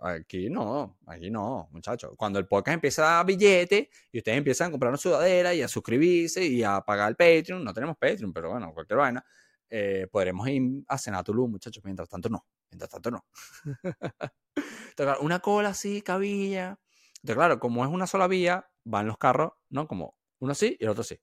aquí 0.01 0.49
no, 0.49 0.97
aquí 1.05 1.30
no, 1.30 1.67
muchachos. 1.71 2.13
Cuando 2.17 2.39
el 2.39 2.47
podcast 2.47 2.76
empieza 2.76 3.19
a 3.19 3.24
billete 3.24 3.89
y 4.11 4.17
ustedes 4.19 4.38
empiezan 4.38 4.67
a 4.67 4.71
comprar 4.71 4.89
una 4.89 4.97
sudadera 4.97 5.53
y 5.53 5.61
a 5.61 5.67
suscribirse 5.67 6.45
y 6.45 6.63
a 6.63 6.82
pagar 6.82 7.09
el 7.09 7.15
Patreon, 7.15 7.63
no 7.63 7.74
tenemos 7.74 7.97
Patreon, 7.97 8.34
pero 8.34 8.51
bueno, 8.51 8.74
cualquier 8.74 8.99
vaina, 8.99 9.26
eh, 9.69 10.07
podremos 10.11 10.47
ir 10.49 10.84
a 10.88 10.97
cenar 10.97 11.24
muchachos. 11.34 11.84
Mientras 11.84 12.09
tanto, 12.09 12.30
no. 12.30 12.45
Mientras 12.69 12.89
tanto, 12.89 13.11
no. 13.11 13.26
Entonces, 14.89 15.17
una 15.21 15.39
cola 15.39 15.69
así, 15.69 16.01
cabilla. 16.01 16.80
Entonces, 17.15 17.36
claro, 17.36 17.59
como 17.59 17.84
es 17.84 17.91
una 17.91 18.05
sola 18.07 18.28
vía, 18.28 18.69
van 18.84 19.07
los 19.07 19.17
carros, 19.17 19.53
¿no? 19.69 19.88
Como 19.88 20.17
uno 20.39 20.53
sí 20.53 20.78
y 20.80 20.84
el 20.84 20.89
otro 20.89 21.03
sí. 21.03 21.19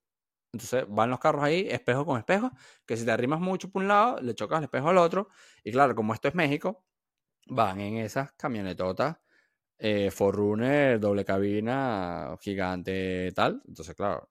Entonces 0.52 0.84
van 0.88 1.10
los 1.10 1.20
carros 1.20 1.44
ahí, 1.44 1.68
espejo 1.70 2.04
con 2.04 2.18
espejo, 2.18 2.50
que 2.86 2.96
si 2.96 3.04
te 3.04 3.12
arrimas 3.12 3.40
mucho 3.40 3.70
por 3.70 3.82
un 3.82 3.88
lado, 3.88 4.20
le 4.20 4.34
chocas 4.34 4.58
el 4.58 4.64
espejo 4.64 4.88
al 4.88 4.98
otro. 4.98 5.28
Y 5.62 5.70
claro, 5.72 5.94
como 5.94 6.12
esto 6.12 6.28
es 6.28 6.34
México, 6.34 6.84
van 7.50 7.80
en 7.80 7.98
esas 7.98 8.32
camionetotas 8.32 9.18
eh, 9.78 10.10
Forrunner, 10.10 11.00
doble 11.00 11.24
cabina, 11.24 12.36
gigante, 12.40 13.32
tal. 13.34 13.62
Entonces, 13.66 13.94
claro, 13.96 14.28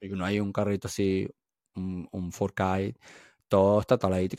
y 0.00 0.08
no 0.08 0.24
hay 0.24 0.40
un 0.40 0.52
carrito 0.52 0.88
así, 0.88 1.28
un, 1.74 2.08
un 2.10 2.32
todo 3.48 3.80
está 3.80 3.98
taladito. 3.98 4.36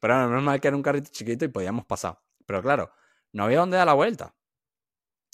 Pero 0.00 0.14
no, 0.14 0.28
normal 0.28 0.60
que 0.60 0.68
era 0.68 0.76
un 0.76 0.82
carrito 0.82 1.10
chiquito 1.10 1.44
y 1.44 1.48
podíamos 1.48 1.86
pasar. 1.86 2.20
Pero 2.46 2.62
claro, 2.62 2.92
no 3.32 3.44
había 3.44 3.58
dónde 3.58 3.76
dar 3.76 3.86
la 3.86 3.94
vuelta. 3.94 4.34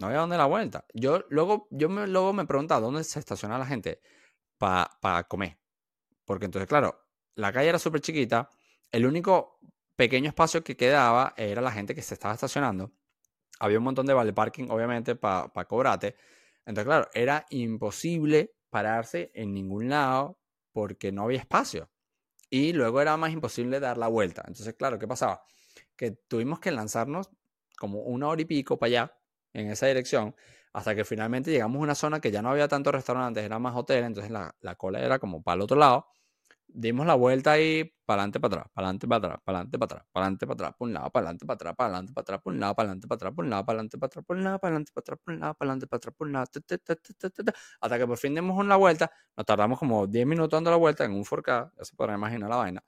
No 0.00 0.06
había 0.06 0.20
dónde 0.20 0.36
la 0.38 0.46
vuelta. 0.46 0.86
Yo 0.94 1.24
luego, 1.28 1.68
yo 1.70 1.88
me, 1.88 2.06
luego 2.06 2.32
me 2.32 2.46
preguntaba 2.46 2.80
dónde 2.80 3.04
se 3.04 3.18
estaciona 3.18 3.58
la 3.58 3.66
gente 3.66 4.00
para 4.58 5.24
comer. 5.28 5.58
Porque 6.24 6.46
entonces, 6.46 6.68
claro, 6.68 7.07
la 7.38 7.52
calle 7.52 7.68
era 7.68 7.78
súper 7.78 8.00
chiquita. 8.00 8.50
El 8.90 9.06
único 9.06 9.60
pequeño 9.94 10.28
espacio 10.28 10.64
que 10.64 10.76
quedaba 10.76 11.34
era 11.36 11.62
la 11.62 11.70
gente 11.70 11.94
que 11.94 12.02
se 12.02 12.14
estaba 12.14 12.34
estacionando. 12.34 12.90
Había 13.60 13.78
un 13.78 13.84
montón 13.84 14.06
de 14.06 14.14
vale 14.14 14.32
parking, 14.32 14.68
obviamente, 14.70 15.14
para 15.14 15.48
cobrarte. 15.66 16.16
Entonces, 16.66 16.84
claro, 16.84 17.08
era 17.14 17.46
imposible 17.50 18.54
pararse 18.70 19.30
en 19.34 19.54
ningún 19.54 19.88
lado 19.88 20.40
porque 20.72 21.12
no 21.12 21.22
había 21.22 21.38
espacio. 21.38 21.88
Y 22.50 22.72
luego 22.72 23.00
era 23.00 23.16
más 23.16 23.32
imposible 23.32 23.78
dar 23.78 23.98
la 23.98 24.08
vuelta. 24.08 24.42
Entonces, 24.48 24.74
claro, 24.74 24.98
¿qué 24.98 25.06
pasaba? 25.06 25.44
Que 25.96 26.10
tuvimos 26.10 26.58
que 26.58 26.72
lanzarnos 26.72 27.30
como 27.78 28.00
una 28.00 28.26
hora 28.26 28.42
y 28.42 28.46
pico 28.46 28.80
para 28.80 28.88
allá 28.88 29.18
en 29.52 29.70
esa 29.70 29.86
dirección, 29.86 30.34
hasta 30.72 30.96
que 30.96 31.04
finalmente 31.04 31.52
llegamos 31.52 31.78
a 31.78 31.82
una 31.84 31.94
zona 31.94 32.20
que 32.20 32.32
ya 32.32 32.42
no 32.42 32.50
había 32.50 32.66
tantos 32.66 32.92
restaurantes, 32.92 33.44
era 33.44 33.60
más 33.60 33.76
hotel, 33.76 34.04
entonces 34.04 34.32
la, 34.32 34.56
la 34.60 34.74
cola 34.74 35.00
era 35.00 35.20
como 35.20 35.42
para 35.42 35.54
el 35.54 35.60
otro 35.62 35.78
lado. 35.78 36.08
Dimos 36.70 37.06
la 37.06 37.14
vuelta 37.14 37.52
ahí, 37.52 37.84
para 38.04 38.22
adelante, 38.22 38.40
para 38.40 38.54
atrás, 38.60 38.72
para 38.74 38.86
adelante, 38.88 39.08
para 39.08 39.16
atrás, 39.18 39.40
para 39.44 39.56
adelante, 39.58 39.78
para 39.78 39.84
atrás, 39.86 40.04
para 40.12 40.24
adelante, 40.24 40.46
para 40.46 40.54
atrás, 40.54 40.74
por 40.78 40.86
un 40.88 40.94
lado, 40.94 41.10
para 41.10 41.24
adelante, 41.24 41.46
para 41.46 41.54
atrás, 41.54 41.74
para 41.76 41.86
adelante, 41.88 42.12
para 42.12 42.22
atrás, 42.22 42.40
por 42.42 42.52
un 42.52 42.60
lado, 42.60 42.74
para 42.74 42.84
adelante, 42.84 43.08
para 43.08 43.16
atrás, 43.16 44.24
por 44.26 44.36
un 44.36 44.42
lado, 44.44 44.58
para 44.58 44.68
adelante, 44.70 44.86
para 44.88 45.00
atrás, 45.00 45.18
por 45.24 45.34
un 45.34 45.40
lado, 45.40 45.54
para 45.54 45.70
adelante, 45.70 45.86
para 45.86 45.98
atrás, 45.98 46.14
por 46.16 46.26
un 46.26 46.32
lado, 46.32 46.44
para 46.46 46.56
adelante, 46.60 46.86
para 46.86 46.86
atrás, 46.92 47.24
por 47.26 47.36
un 47.36 47.42
lado, 47.42 47.58
hasta 47.80 47.98
que 47.98 48.06
por 48.06 48.18
fin 48.18 48.34
dimos 48.34 48.56
una 48.58 48.76
vuelta, 48.76 49.10
nos 49.36 49.46
tardamos 49.46 49.78
como 49.78 50.06
10 50.06 50.26
minutos 50.26 50.50
dando 50.56 50.70
la 50.70 50.76
vuelta 50.76 51.04
en 51.04 51.12
un 51.12 51.24
4K, 51.24 51.72
ya 51.76 51.84
se 51.84 51.94
podrá 51.96 52.14
imaginar 52.14 52.50
la 52.50 52.56
vaina. 52.56 52.84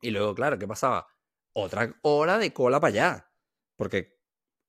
Y 0.00 0.10
luego, 0.10 0.34
claro, 0.34 0.58
¿qué 0.58 0.66
pasaba? 0.68 1.06
Otra 1.54 1.94
hora 2.02 2.38
de 2.38 2.52
cola 2.52 2.80
para 2.80 2.88
allá, 2.92 3.30
porque 3.76 4.18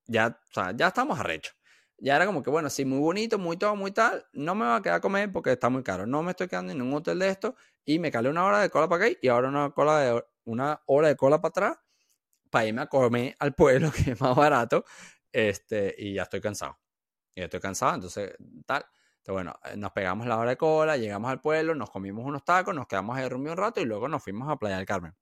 ya, 0.08 0.40
ya 0.76 0.88
estamos 0.88 1.20
arrechos. 1.20 1.56
Ya 1.98 2.16
era 2.16 2.26
como 2.26 2.44
que, 2.44 2.50
bueno, 2.50 2.70
sí, 2.70 2.86
muy 2.86 3.00
bonito, 3.00 3.38
muy 3.40 3.58
todo, 3.58 3.76
muy 3.76 3.92
tal, 3.92 4.26
no 4.34 4.56
me 4.56 4.66
va 4.66 4.78
a 4.78 4.82
quedar 4.82 4.98
a 4.98 5.02
comer 5.02 5.32
porque 5.32 5.52
está 5.52 5.70
muy 5.70 5.84
caro. 5.84 6.06
No 6.06 6.22
me 6.24 6.32
estoy 6.32 6.48
quedando 6.48 6.74
en 6.74 6.82
un 6.82 6.94
hotel 6.94 7.20
de 7.20 7.30
esto 7.30 7.56
y 7.86 8.00
me 8.00 8.12
calé 8.12 8.30
una 8.30 8.46
hora 8.46 8.60
de 8.60 8.70
cola 8.70 8.90
para 8.90 9.06
acá 9.06 9.18
y 9.22 9.28
ahora 9.28 9.50
una, 9.50 9.72
cola 9.72 10.00
de, 10.00 10.24
una 10.46 10.82
hora 10.86 11.08
de 11.08 11.16
cola 11.16 11.42
para 11.42 11.50
atrás 11.50 11.78
para 12.50 12.66
irme 12.68 12.82
a 12.84 12.88
comer 12.88 13.36
al 13.40 13.54
pueblo, 13.56 13.92
que 14.06 14.12
es 14.12 14.22
más 14.22 14.36
barato, 14.36 14.86
este, 15.32 15.96
y 15.98 16.16
ya 16.16 16.24
estoy 16.24 16.42
cansado. 16.42 16.78
Ya 17.36 17.46
estoy 17.46 17.60
cansado, 17.60 17.96
entonces, 17.96 18.36
tal. 18.66 18.86
Entonces, 19.18 19.34
bueno, 19.34 19.56
eh, 19.66 19.78
nos 19.78 19.92
pegamos 19.92 20.28
la 20.28 20.38
hora 20.38 20.52
de 20.52 20.58
cola, 20.58 20.98
llegamos 20.98 21.32
al 21.32 21.42
pueblo, 21.42 21.76
nos 21.76 21.90
comimos 21.90 22.26
unos 22.26 22.44
tacos, 22.46 22.76
nos 22.76 22.88
quedamos 22.88 23.18
ahí 23.18 23.24
dormidos 23.24 23.54
un 23.54 23.58
rato 23.64 23.82
y 23.82 23.86
luego 23.86 24.08
nos 24.08 24.24
fuimos 24.24 24.50
a 24.50 24.58
Playa 24.58 24.78
del 24.78 24.86
Carmen. 24.86 25.16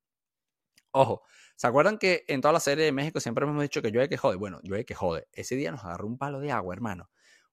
Ojo, 0.94 1.24
¿se 1.56 1.68
acuerdan 1.68 1.98
que 1.98 2.26
en 2.28 2.42
toda 2.42 2.54
la 2.54 2.60
serie 2.60 2.86
de 2.86 2.92
México 2.92 3.20
siempre 3.20 3.46
hemos 3.46 3.62
dicho 3.62 3.82
que 3.82 3.92
llueve 3.92 4.10
que 4.10 4.18
jode? 4.18 4.36
Bueno, 4.36 4.60
llueve 4.64 4.86
que 4.86 4.96
jode. 4.96 5.28
Ese 5.32 5.56
día 5.56 5.72
nos 5.72 5.84
agarró 5.84 6.08
un 6.08 6.18
palo 6.18 6.40
de 6.40 6.52
agua, 6.52 6.74
hermano. 6.74 7.10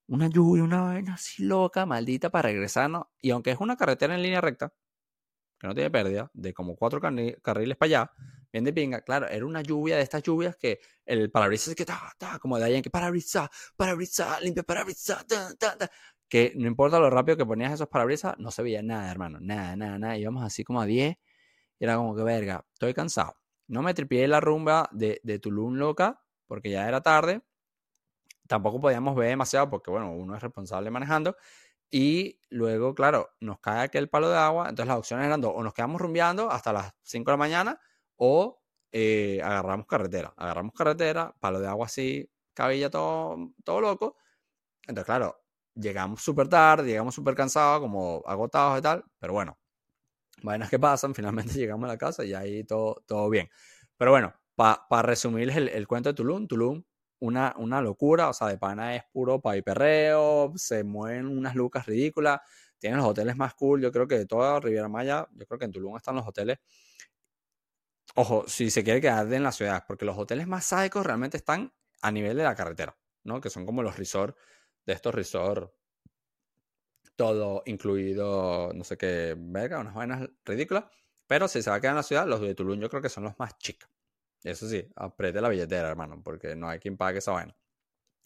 Una 0.08 0.28
lluvia, 0.28 0.64
una 0.64 0.82
vaina 0.82 1.14
así 1.14 1.44
loca, 1.44 1.86
maldita, 1.86 2.30
para 2.30 2.48
regresarnos. 2.48 3.04
Y 3.20 3.30
aunque 3.30 3.50
es 3.52 3.60
una 3.60 3.76
carretera 3.76 4.14
en 4.14 4.22
línea 4.22 4.40
recta, 4.40 4.72
que 5.58 5.66
no 5.66 5.74
tiene 5.74 5.90
pérdida, 5.90 6.30
de 6.34 6.54
como 6.54 6.76
cuatro 6.76 7.00
carriles 7.00 7.76
para 7.76 7.86
allá, 7.88 8.12
bien 8.52 8.64
de 8.64 8.72
pinga, 8.72 9.02
claro, 9.02 9.28
era 9.28 9.44
una 9.44 9.62
lluvia 9.62 9.96
de 9.96 10.02
estas 10.02 10.22
lluvias 10.22 10.56
que 10.56 10.80
el 11.04 11.30
parabrisas 11.30 11.74
que 11.74 11.82
está, 11.82 12.00
está, 12.10 12.38
como 12.38 12.58
de 12.58 12.64
allá 12.64 12.76
en 12.76 12.82
que 12.82 12.90
parabrisas, 12.90 13.48
parabrisas, 13.76 14.40
limpia 14.42 14.62
parabrisas, 14.62 15.26
que 16.28 16.52
no 16.56 16.66
importa 16.66 16.98
lo 17.00 17.10
rápido 17.10 17.36
que 17.36 17.46
ponías 17.46 17.72
esos 17.72 17.88
parabrisas, 17.88 18.36
no 18.38 18.50
se 18.50 18.62
veía 18.62 18.82
nada, 18.82 19.10
hermano, 19.10 19.38
nada, 19.40 19.76
nada, 19.76 19.98
nada. 19.98 20.16
Íbamos 20.16 20.44
así 20.44 20.64
como 20.64 20.80
a 20.80 20.86
10 20.86 21.16
y 21.78 21.84
era 21.84 21.96
como 21.96 22.14
que, 22.14 22.22
verga, 22.22 22.64
estoy 22.72 22.94
cansado. 22.94 23.34
No 23.68 23.82
me 23.82 23.94
tripié 23.94 24.26
la 24.28 24.40
rumba 24.40 24.88
de, 24.92 25.20
de 25.24 25.38
Tulum 25.38 25.74
loca, 25.76 26.22
porque 26.46 26.70
ya 26.70 26.88
era 26.88 27.00
tarde. 27.02 27.42
Tampoco 28.46 28.80
podíamos 28.80 29.14
ver 29.14 29.28
demasiado, 29.28 29.68
porque 29.70 29.90
bueno, 29.90 30.12
uno 30.12 30.34
es 30.36 30.42
responsable 30.42 30.90
manejando. 30.90 31.36
Y 31.90 32.40
luego, 32.50 32.94
claro, 32.94 33.30
nos 33.40 33.60
cae 33.60 33.82
aquel 33.84 34.08
palo 34.08 34.30
de 34.30 34.38
agua. 34.38 34.68
Entonces 34.68 34.88
las 34.88 34.98
opciones 34.98 35.26
eran 35.26 35.40
dos. 35.40 35.52
O 35.54 35.62
nos 35.62 35.74
quedamos 35.74 36.00
rumbeando 36.00 36.50
hasta 36.50 36.72
las 36.72 36.92
5 37.02 37.30
de 37.30 37.34
la 37.34 37.38
mañana, 37.38 37.80
o 38.16 38.62
eh, 38.92 39.40
agarramos 39.42 39.86
carretera. 39.86 40.34
Agarramos 40.36 40.72
carretera, 40.74 41.34
palo 41.40 41.60
de 41.60 41.68
agua 41.68 41.86
así, 41.86 42.30
cabilla 42.54 42.90
todo, 42.90 43.52
todo 43.64 43.80
loco. 43.80 44.16
Entonces, 44.86 45.06
claro, 45.06 45.42
llegamos 45.74 46.22
súper 46.22 46.48
tarde, 46.48 46.88
llegamos 46.88 47.14
súper 47.14 47.34
cansados, 47.34 47.80
como 47.80 48.22
agotados 48.26 48.78
y 48.78 48.82
tal, 48.82 49.04
pero 49.18 49.32
bueno, 49.34 49.57
vainas 50.42 50.70
que 50.70 50.78
pasan, 50.78 51.14
finalmente 51.14 51.54
llegamos 51.54 51.84
a 51.88 51.92
la 51.92 51.98
casa 51.98 52.24
y 52.24 52.34
ahí 52.34 52.64
todo, 52.64 53.02
todo 53.06 53.28
bien. 53.30 53.48
Pero 53.96 54.10
bueno, 54.10 54.34
para 54.54 55.02
resumirles 55.02 55.56
el, 55.56 55.68
el, 55.68 55.86
cuento 55.86 56.10
de 56.10 56.14
Tulum, 56.14 56.46
Tulum, 56.46 56.82
una, 57.20 57.54
una 57.58 57.80
locura, 57.80 58.28
o 58.28 58.32
sea, 58.32 58.48
de 58.48 58.58
pana 58.58 58.94
es 58.96 59.02
puro 59.12 59.40
perreo, 59.40 60.52
se 60.56 60.84
mueven 60.84 61.26
unas 61.26 61.54
lucas 61.54 61.86
ridículas, 61.86 62.40
tienen 62.78 62.98
los 62.98 63.08
hoteles 63.08 63.36
más 63.36 63.54
cool, 63.54 63.80
yo 63.80 63.90
creo 63.90 64.06
que 64.06 64.18
de 64.18 64.26
toda 64.26 64.60
Riviera 64.60 64.88
Maya, 64.88 65.26
yo 65.32 65.46
creo 65.46 65.58
que 65.58 65.64
en 65.64 65.72
Tulum 65.72 65.96
están 65.96 66.16
los 66.16 66.26
hoteles. 66.26 66.58
Ojo, 68.14 68.44
si 68.48 68.70
se 68.70 68.82
quiere 68.82 69.00
quedar 69.00 69.32
en 69.32 69.42
la 69.42 69.52
ciudad, 69.52 69.84
porque 69.86 70.04
los 70.04 70.16
hoteles 70.18 70.46
más 70.46 70.64
sádicos 70.64 71.04
realmente 71.06 71.36
están 71.36 71.72
a 72.02 72.10
nivel 72.10 72.36
de 72.36 72.44
la 72.44 72.54
carretera, 72.54 72.96
¿no? 73.24 73.40
Que 73.40 73.50
son 73.50 73.66
como 73.66 73.82
los 73.82 73.96
resorts 73.96 74.36
de 74.86 74.92
estos 74.92 75.14
resorts 75.14 75.72
todo 77.18 77.64
incluido, 77.66 78.72
no 78.72 78.84
sé 78.84 78.96
qué, 78.96 79.34
verga, 79.36 79.80
unas 79.80 79.92
vainas 79.92 80.30
ridículas. 80.44 80.84
Pero 81.26 81.48
si 81.48 81.62
se 81.62 81.68
va 81.68 81.76
a 81.76 81.80
quedar 81.80 81.92
en 81.92 81.96
la 81.96 82.02
ciudad, 82.04 82.28
los 82.28 82.40
de 82.40 82.54
Tulum 82.54 82.78
yo 82.80 82.88
creo 82.88 83.02
que 83.02 83.08
son 83.08 83.24
los 83.24 83.36
más 83.40 83.58
chicos. 83.58 83.90
Eso 84.44 84.68
sí, 84.68 84.88
apriete 84.94 85.40
la 85.40 85.48
billetera, 85.48 85.88
hermano, 85.88 86.22
porque 86.22 86.54
no 86.54 86.68
hay 86.68 86.78
quien 86.78 86.96
pague 86.96 87.18
esa 87.18 87.32
vaina. 87.32 87.56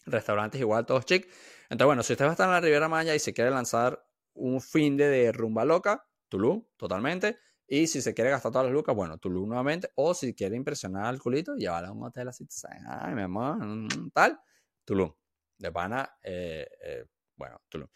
Restaurantes 0.05 0.61
igual, 0.61 0.85
todos 0.85 1.05
chic. 1.05 1.27
Entonces, 1.63 1.85
bueno, 1.87 2.03
si 2.03 2.13
usted 2.13 2.25
va 2.25 2.29
a 2.29 2.31
estar 2.33 2.45
en 2.47 2.53
la 2.53 2.61
Riviera 2.61 2.87
Maya 2.87 3.15
y 3.15 3.19
se 3.19 3.33
quiere 3.33 3.49
lanzar 3.49 4.05
un 4.35 4.61
fin 4.61 4.95
de, 4.95 5.31
rumba 5.31 5.65
loca, 5.65 6.07
Tulum, 6.29 6.63
totalmente. 6.77 7.39
Y 7.65 7.87
si 7.87 7.99
se 7.99 8.13
quiere 8.13 8.29
gastar 8.29 8.51
todas 8.51 8.65
las 8.67 8.73
lucas, 8.73 8.95
bueno, 8.95 9.17
Tulum 9.17 9.47
nuevamente. 9.47 9.89
O 9.95 10.13
si 10.13 10.35
quiere 10.35 10.55
impresionar 10.55 11.05
al 11.05 11.19
culito, 11.19 11.55
llevarla 11.55 11.89
a 11.89 11.93
un 11.93 12.03
hotel 12.03 12.27
así, 12.27 12.45
ay, 12.87 13.15
mi 13.15 13.23
amor, 13.23 13.57
mm, 13.57 14.11
tal, 14.13 14.39
Tulum. 14.85 15.11
De 15.57 15.71
pana, 15.71 16.15
eh, 16.21 16.67
eh, 16.85 17.05
bueno, 17.35 17.59
Tulum. 17.69 17.87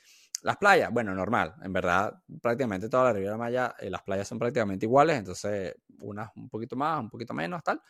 Las 0.44 0.58
playas, 0.58 0.92
bueno, 0.92 1.14
normal. 1.16 1.56
En 1.64 1.74
verdad, 1.74 2.22
prácticamente 2.42 2.90
toda 2.90 3.06
la 3.06 3.14
Riviera 3.14 3.38
Maya, 3.38 3.76
eh, 3.80 3.90
las 3.90 4.04
playas 4.04 4.28
son 4.28 4.40
prácticamente 4.40 4.86
iguales. 4.86 5.18
Entonces, 5.18 5.76
unas 6.00 6.30
un 6.36 6.50
poquito 6.50 6.76
más, 6.76 7.00
un 7.00 7.10
poquito 7.10 7.34
menos, 7.34 7.64
tal. 7.64 7.82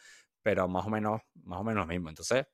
Pero 0.41 0.67
más 0.67 0.85
o 0.85 0.89
menos, 0.89 1.21
más 1.43 1.59
o 1.59 1.63
menos 1.63 1.85
lo 1.85 1.87
mismo. 1.87 2.09
Entonces, 2.09 2.45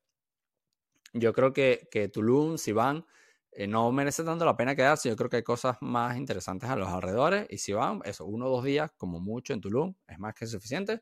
yo 1.13 1.33
creo 1.33 1.53
que, 1.53 1.87
que 1.91 2.07
Tulum, 2.09 2.57
si 2.57 2.71
van, 2.71 3.05
eh, 3.51 3.67
no 3.67 3.91
merece 3.91 4.23
tanto 4.23 4.45
la 4.45 4.57
pena 4.57 4.75
quedarse. 4.75 5.09
Yo 5.09 5.15
creo 5.15 5.29
que 5.29 5.37
hay 5.37 5.43
cosas 5.43 5.77
más 5.81 6.17
interesantes 6.17 6.69
a 6.69 6.75
los 6.75 6.89
alrededores. 6.89 7.45
Y 7.49 7.57
si 7.59 7.73
van, 7.73 8.01
eso, 8.05 8.25
uno 8.25 8.47
o 8.47 8.49
dos 8.49 8.63
días, 8.63 8.91
como 8.97 9.19
mucho 9.19 9.53
en 9.53 9.61
Tulum, 9.61 9.93
es 10.07 10.19
más 10.19 10.33
que 10.33 10.47
suficiente. 10.47 11.01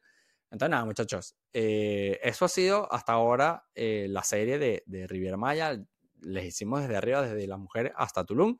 Entonces, 0.51 0.71
nada, 0.71 0.83
muchachos, 0.85 1.35
eh, 1.53 2.19
eso 2.23 2.43
ha 2.45 2.49
sido 2.49 2.91
hasta 2.91 3.13
ahora 3.13 3.63
la 3.75 4.23
serie 4.23 4.59
de, 4.59 4.83
de 4.85 5.07
Riviera 5.07 5.37
Maya. 5.37 5.81
Les 6.19 6.45
hicimos 6.45 6.81
desde 6.81 6.97
arriba, 6.97 7.21
desde 7.21 7.47
las 7.47 7.57
mujeres 7.57 7.93
hasta 7.95 8.25
Tulum. 8.25 8.57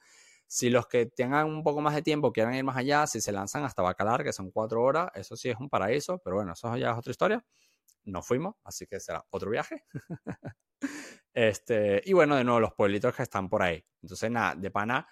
Si 0.53 0.69
los 0.69 0.85
que 0.85 1.05
tengan 1.05 1.47
un 1.47 1.63
poco 1.63 1.79
más 1.79 1.95
de 1.95 2.01
tiempo 2.01 2.33
quieran 2.33 2.53
ir 2.55 2.65
más 2.65 2.75
allá, 2.75 3.07
si 3.07 3.21
se 3.21 3.31
lanzan 3.31 3.63
hasta 3.63 3.81
Bacalar, 3.83 4.21
que 4.21 4.33
son 4.33 4.51
cuatro 4.51 4.83
horas, 4.83 5.09
eso 5.15 5.37
sí 5.37 5.47
es 5.47 5.55
un 5.57 5.69
paraíso, 5.69 6.17
pero 6.17 6.35
bueno, 6.35 6.51
eso 6.51 6.75
ya 6.75 6.91
es 6.91 6.97
otra 6.97 7.11
historia. 7.11 7.45
No 8.03 8.21
fuimos, 8.21 8.55
así 8.65 8.85
que 8.85 8.99
será 8.99 9.23
otro 9.29 9.49
viaje. 9.49 9.85
este, 11.33 12.01
y 12.03 12.11
bueno, 12.11 12.35
de 12.35 12.43
nuevo, 12.43 12.59
los 12.59 12.73
pueblitos 12.73 13.15
que 13.15 13.23
están 13.23 13.47
por 13.47 13.63
ahí. 13.63 13.81
Entonces, 14.01 14.29
nada, 14.29 14.55
de 14.55 14.69
pana, 14.69 15.07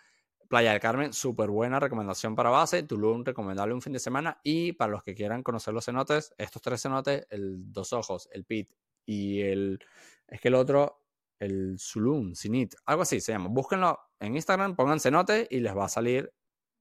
Playa 0.50 0.72
del 0.72 0.82
Carmen, 0.82 1.14
súper 1.14 1.50
buena 1.50 1.80
recomendación 1.80 2.36
para 2.36 2.50
base. 2.50 2.84
Tulum, 2.84 3.24
recomendable 3.24 3.74
un 3.74 3.82
fin 3.82 3.94
de 3.94 4.00
semana. 4.00 4.42
Y 4.44 4.74
para 4.74 4.92
los 4.92 5.04
que 5.04 5.16
quieran 5.16 5.42
conocer 5.42 5.74
los 5.74 5.86
cenotes, 5.86 6.34
estos 6.38 6.62
tres 6.62 6.82
cenotes, 6.82 7.26
el 7.30 7.72
Dos 7.72 7.94
Ojos, 7.94 8.28
el 8.34 8.44
Pit 8.44 8.70
y 9.06 9.40
el. 9.40 9.80
Es 10.28 10.42
que 10.42 10.50
el 10.50 10.56
otro, 10.56 11.06
el 11.40 11.78
Zulum, 11.80 12.36
Sinit, 12.36 12.76
algo 12.86 13.04
así 13.04 13.22
se 13.22 13.32
llama. 13.32 13.48
Búsquenlo 13.50 14.00
en 14.20 14.36
Instagram, 14.36 14.76
pongan 14.76 15.00
cenote 15.00 15.48
y 15.50 15.60
les 15.60 15.76
va 15.76 15.86
a 15.86 15.90
salir 15.90 16.32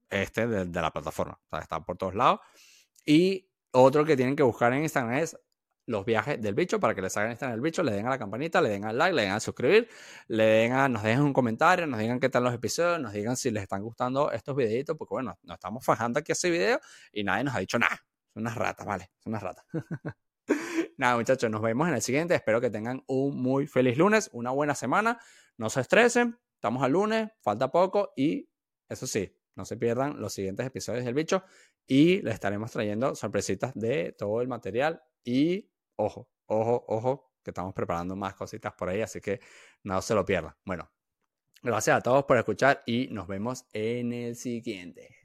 este 0.09 0.47
de, 0.47 0.81
la 0.81 0.91
plataforma. 0.91 1.39
O 1.45 1.49
sea, 1.49 1.59
está 1.59 1.79
por 1.83 1.97
todos 1.97 2.15
lados. 2.15 2.39
Y 3.05 3.49
otro 3.71 4.05
que 4.05 4.15
tienen 4.17 4.35
que 4.35 4.43
buscar 4.43 4.73
en 4.73 4.83
Instagram 4.83 5.15
es 5.15 5.37
los 5.85 6.05
viajes 6.05 6.39
del 6.39 6.53
bicho 6.53 6.79
para 6.79 6.93
que 6.93 7.01
les 7.01 7.17
hagan 7.17 7.31
Instagram 7.31 7.55
el 7.55 7.61
bicho, 7.61 7.81
le 7.81 7.91
den 7.91 8.05
a 8.05 8.11
la 8.11 8.19
campanita, 8.19 8.61
le 8.61 8.69
den 8.69 8.85
al 8.85 8.97
like, 8.97 9.15
le 9.15 9.23
den 9.23 9.31
a 9.31 9.39
suscribir, 9.39 9.89
le 10.27 10.43
den 10.43 10.73
a, 10.73 10.87
nos 10.87 11.01
dejen 11.01 11.23
un 11.23 11.33
comentario, 11.33 11.87
nos 11.87 11.99
digan 11.99 12.19
qué 12.19 12.29
tal 12.29 12.43
los 12.43 12.53
episodios, 12.53 12.99
nos 12.99 13.11
digan 13.11 13.35
si 13.35 13.49
les 13.49 13.63
están 13.63 13.81
gustando 13.81 14.31
estos 14.31 14.55
videitos, 14.55 14.95
porque 14.95 15.15
bueno, 15.15 15.39
nos 15.41 15.55
estamos 15.55 15.83
fajando 15.83 16.19
aquí 16.19 16.31
ese 16.31 16.49
video 16.51 16.79
y 17.11 17.23
nadie 17.23 17.43
nos 17.43 17.55
ha 17.55 17.59
dicho 17.59 17.79
nada. 17.79 17.97
Son 18.33 18.43
unas 18.43 18.55
ratas, 18.55 18.85
vale, 18.85 19.09
son 19.17 19.31
unas 19.31 19.41
ratas. 19.43 19.65
Nada, 20.99 21.15
muchachos, 21.15 21.49
nos 21.49 21.61
vemos 21.61 21.87
en 21.87 21.93
el 21.93 22.01
siguiente. 22.01 22.35
Espero 22.35 22.59
que 22.59 22.69
tengan 22.69 23.05
un 23.07 23.41
muy 23.41 23.67
feliz 23.67 23.97
lunes, 23.97 24.29
una 24.33 24.51
buena 24.51 24.75
semana. 24.75 25.17
No 25.55 25.69
se 25.69 25.79
estresen, 25.79 26.37
estamos 26.55 26.83
al 26.83 26.91
lunes, 26.91 27.31
falta 27.39 27.71
poco 27.71 28.11
y 28.17 28.49
eso 28.89 29.07
sí, 29.07 29.33
no 29.55 29.63
se 29.63 29.77
pierdan 29.77 30.19
los 30.19 30.33
siguientes 30.33 30.67
episodios 30.67 31.05
del 31.05 31.13
bicho 31.13 31.41
y 31.87 32.21
les 32.21 32.33
estaremos 32.33 32.69
trayendo 32.71 33.15
sorpresitas 33.15 33.71
de 33.75 34.11
todo 34.11 34.41
el 34.41 34.49
material 34.49 35.01
y 35.23 35.71
ojo, 35.95 36.29
ojo, 36.47 36.83
ojo, 36.89 37.31
que 37.43 37.51
estamos 37.51 37.73
preparando 37.73 38.17
más 38.17 38.35
cositas 38.35 38.73
por 38.73 38.89
ahí, 38.89 38.99
así 38.99 39.21
que 39.21 39.39
no 39.83 40.01
se 40.01 40.13
lo 40.13 40.25
pierdan. 40.25 40.53
Bueno, 40.65 40.91
gracias 41.63 41.95
a 41.95 42.01
todos 42.01 42.25
por 42.25 42.37
escuchar 42.37 42.83
y 42.85 43.07
nos 43.07 43.25
vemos 43.25 43.65
en 43.71 44.11
el 44.11 44.35
siguiente. 44.35 45.15